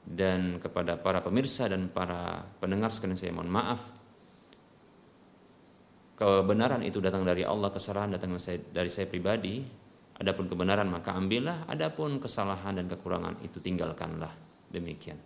dan 0.06 0.62
kepada 0.62 0.94
para 0.94 1.18
pemirsa 1.18 1.66
dan 1.66 1.90
para 1.90 2.46
pendengar 2.62 2.94
sekalian 2.94 3.18
saya 3.18 3.34
mohon 3.34 3.50
maaf. 3.50 3.82
Kebenaran 6.16 6.80
itu 6.86 7.02
datang 7.02 7.26
dari 7.26 7.44
Allah, 7.44 7.68
kesalahan 7.68 8.14
datang 8.14 8.38
dari 8.72 8.88
saya 8.88 9.04
pribadi. 9.10 9.60
Adapun 10.16 10.48
kebenaran 10.48 10.88
maka 10.88 11.12
ambillah, 11.12 11.68
adapun 11.68 12.16
kesalahan 12.16 12.80
dan 12.80 12.88
kekurangan 12.88 13.36
itu 13.44 13.60
tinggalkanlah. 13.60 14.32
Demikian. 14.72 15.20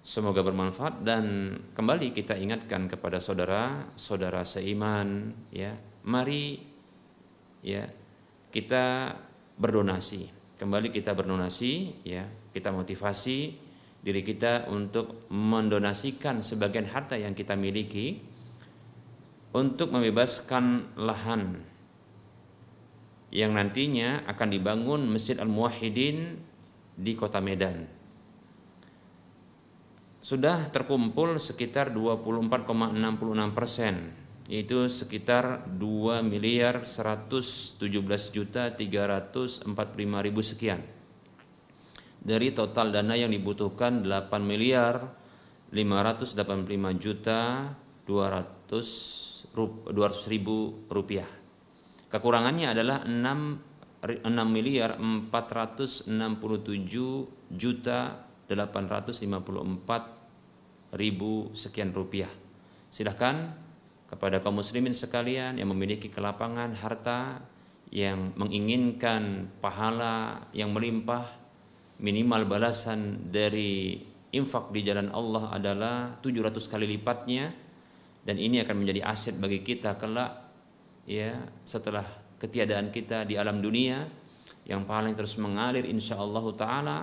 Semoga 0.00 0.40
bermanfaat. 0.40 1.04
Dan 1.04 1.52
kembali 1.76 2.16
kita 2.16 2.38
ingatkan 2.38 2.86
kepada 2.86 3.18
saudara-saudara 3.18 4.46
seiman 4.46 5.34
ya. 5.50 5.76
Mari 6.06 6.62
ya 7.60 7.84
kita 8.54 9.12
berdonasi. 9.58 10.30
Kembali 10.56 10.94
kita 10.94 11.12
berdonasi 11.12 12.06
ya. 12.06 12.24
Kita 12.54 12.72
motivasi 12.72 13.38
diri 14.00 14.22
kita 14.22 14.70
untuk 14.70 15.26
mendonasikan 15.34 16.38
sebagian 16.38 16.86
harta 16.86 17.18
yang 17.18 17.34
kita 17.34 17.58
miliki 17.58 18.22
untuk 19.50 19.90
membebaskan 19.90 20.94
lahan 20.94 21.65
yang 23.34 23.54
nantinya 23.54 24.22
akan 24.30 24.48
dibangun 24.50 25.06
Masjid 25.10 25.36
Al-Muwahhidin 25.38 26.38
di 26.96 27.12
Kota 27.18 27.42
Medan. 27.42 27.96
sudah 30.26 30.74
terkumpul 30.74 31.38
sekitar 31.38 31.94
24,66 31.94 33.54
persen 33.54 34.10
yaitu 34.50 34.90
sekitar 34.90 35.70
2 35.70 36.18
miliar 36.26 36.82
117 36.82 37.78
juta 38.34 38.74
345 38.74 39.70
ribu 40.26 40.42
sekian 40.42 40.82
dari 42.18 42.50
total 42.50 42.90
dana 42.90 43.14
yang 43.14 43.30
dibutuhkan 43.30 44.02
8 44.02 44.42
miliar 44.42 45.14
585 45.70 46.42
juta 46.98 47.70
200 48.10 49.54
200 49.54 49.94
ribu 50.26 50.74
rupiah 50.90 51.35
kekurangannya 52.12 52.72
adalah 52.72 53.04
6 53.06 53.76
6 54.06 54.30
miliar 54.46 55.02
467 55.02 56.06
juta 57.50 57.98
854 58.46 60.94
ribu 60.94 61.50
sekian 61.50 61.90
rupiah. 61.90 62.30
Silahkan 62.86 63.50
kepada 64.06 64.38
kaum 64.38 64.62
muslimin 64.62 64.94
sekalian 64.94 65.58
yang 65.58 65.74
memiliki 65.74 66.06
kelapangan 66.06 66.78
harta 66.78 67.42
yang 67.90 68.30
menginginkan 68.38 69.50
pahala 69.58 70.46
yang 70.54 70.70
melimpah 70.70 71.26
minimal 71.98 72.46
balasan 72.46 73.26
dari 73.34 73.98
infak 74.30 74.70
di 74.70 74.86
jalan 74.86 75.10
Allah 75.10 75.50
adalah 75.54 76.14
700 76.22 76.70
kali 76.70 76.86
lipatnya 76.86 77.50
dan 78.26 78.38
ini 78.38 78.60
akan 78.62 78.84
menjadi 78.84 79.02
aset 79.06 79.38
bagi 79.38 79.62
kita 79.62 79.94
kelak 79.98 80.45
ya 81.06 81.38
setelah 81.62 82.04
ketiadaan 82.36 82.92
kita 82.92 83.24
di 83.24 83.38
alam 83.40 83.62
dunia 83.64 84.04
yang 84.68 84.84
paling 84.84 85.16
terus 85.16 85.38
mengalir 85.40 85.86
insya 85.86 86.18
Allah 86.20 86.44
taala 86.52 86.98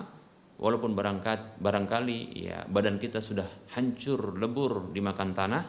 walaupun 0.60 0.93
barangkat 0.93 1.58
barangkali 1.58 2.20
ya 2.38 2.68
badan 2.70 3.01
kita 3.01 3.24
sudah 3.24 3.47
hancur 3.74 4.38
lebur 4.38 4.93
dimakan 4.93 5.32
tanah 5.34 5.64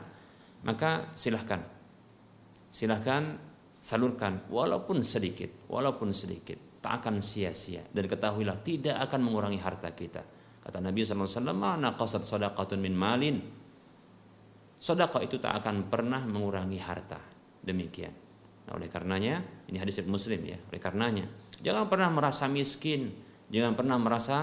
maka 0.64 1.12
silahkan. 1.14 1.60
Silahkan 2.72 3.36
salurkan 3.78 4.48
walaupun 4.48 5.04
sedikit 5.04 5.68
walaupun 5.68 6.10
sedikit. 6.10 6.80
Tak 6.80 7.04
akan 7.04 7.20
sia-sia. 7.24 7.84
Dan 7.88 8.08
ketahuilah 8.08 8.60
tidak 8.60 8.96
akan 9.08 9.20
mengurangi 9.24 9.60
harta 9.60 9.92
kita. 9.92 10.20
Kata 10.64 10.80
Nabi 10.80 11.04
SAW 11.04 11.52
mana 11.52 11.96
qasad 11.96 12.24
sadaqatun 12.24 12.80
min 12.80 12.92
malin. 12.96 13.36
Sedekah 14.80 15.24
itu 15.24 15.40
tak 15.40 15.64
akan 15.64 15.88
pernah 15.88 16.24
mengurangi 16.28 16.80
harta. 16.80 17.20
Demikian 17.64 18.23
nah 18.64 18.80
oleh 18.80 18.88
karenanya 18.88 19.44
ini 19.68 19.76
hadis 19.76 20.00
muslim 20.08 20.40
ya 20.44 20.56
oleh 20.56 20.80
karenanya 20.80 21.28
jangan 21.60 21.88
pernah 21.88 22.08
merasa 22.08 22.48
miskin 22.48 23.12
jangan 23.52 23.76
pernah 23.76 23.96
merasa 24.00 24.36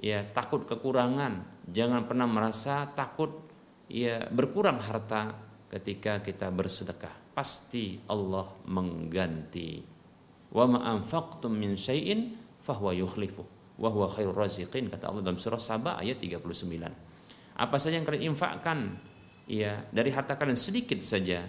ya 0.00 0.24
takut 0.24 0.64
kekurangan 0.64 1.64
jangan 1.68 2.08
pernah 2.08 2.24
merasa 2.24 2.88
takut 2.96 3.48
ya 3.88 4.28
berkurang 4.28 4.80
harta 4.80 5.48
ketika 5.68 6.24
kita 6.24 6.48
bersedekah. 6.48 7.32
Pasti 7.36 8.00
Allah 8.08 8.50
mengganti. 8.66 9.84
Wa 10.50 10.64
ma 10.64 10.82
anfaqtum 10.96 11.52
min 11.52 11.76
syai'in 11.76 12.34
fahuwa 12.64 12.96
yukhlifu 12.96 13.44
wa 13.78 13.88
huwa 13.92 14.10
khairur 14.10 14.34
raziqin 14.34 14.90
kata 14.90 15.12
Allah 15.12 15.22
dalam 15.22 15.38
surah 15.38 15.60
Saba 15.60 16.00
ayat 16.02 16.18
39 16.18 16.42
apa 17.54 17.76
saja 17.78 17.94
yang 17.94 18.02
kalian 18.02 18.34
infakkan 18.34 18.98
ya 19.46 19.86
dari 19.94 20.10
harta 20.10 20.34
kalian 20.34 20.58
sedikit 20.58 20.98
saja 20.98 21.46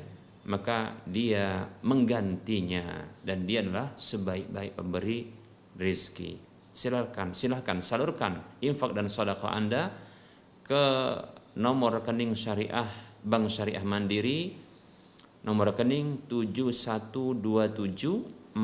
maka 0.50 0.98
dia 1.06 1.70
menggantinya 1.86 3.06
dan 3.22 3.46
dia 3.46 3.62
adalah 3.62 3.94
sebaik-baik 3.94 4.74
pemberi 4.74 5.30
rezeki 5.78 6.42
silakan 6.74 7.38
silahkan 7.38 7.78
salurkan 7.86 8.58
infak 8.66 8.98
dan 8.98 9.06
sedekah 9.06 9.54
Anda 9.54 9.94
ke 10.66 10.84
nomor 11.62 12.02
rekening 12.02 12.34
syariah 12.34 12.90
Bank 13.22 13.52
Syariah 13.52 13.86
Mandiri 13.86 14.70
nomor 15.44 15.68
rekening 15.72 16.28
717485555. 16.28 18.60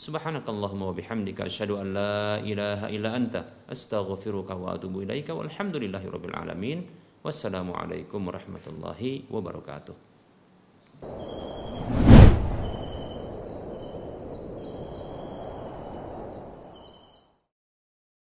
Subhanakallahumma 0.03 0.91
wa 0.91 0.95
bihamdika 0.99 1.47
asyhadu 1.47 1.79
an 1.79 1.95
la 1.95 2.43
ilaha 2.43 2.91
illa 2.91 3.15
anta 3.15 3.47
astaghfiruka 3.71 4.59
wa 4.59 4.75
atubu 4.75 5.07
ilaika 5.07 5.31
walhamdulillahi 5.31 6.11
rabbil 6.11 6.35
alamin. 6.35 6.83
Wassalamualaikum 7.23 8.19
warahmatullahi 8.27 9.31
wabarakatuh. 9.31 9.95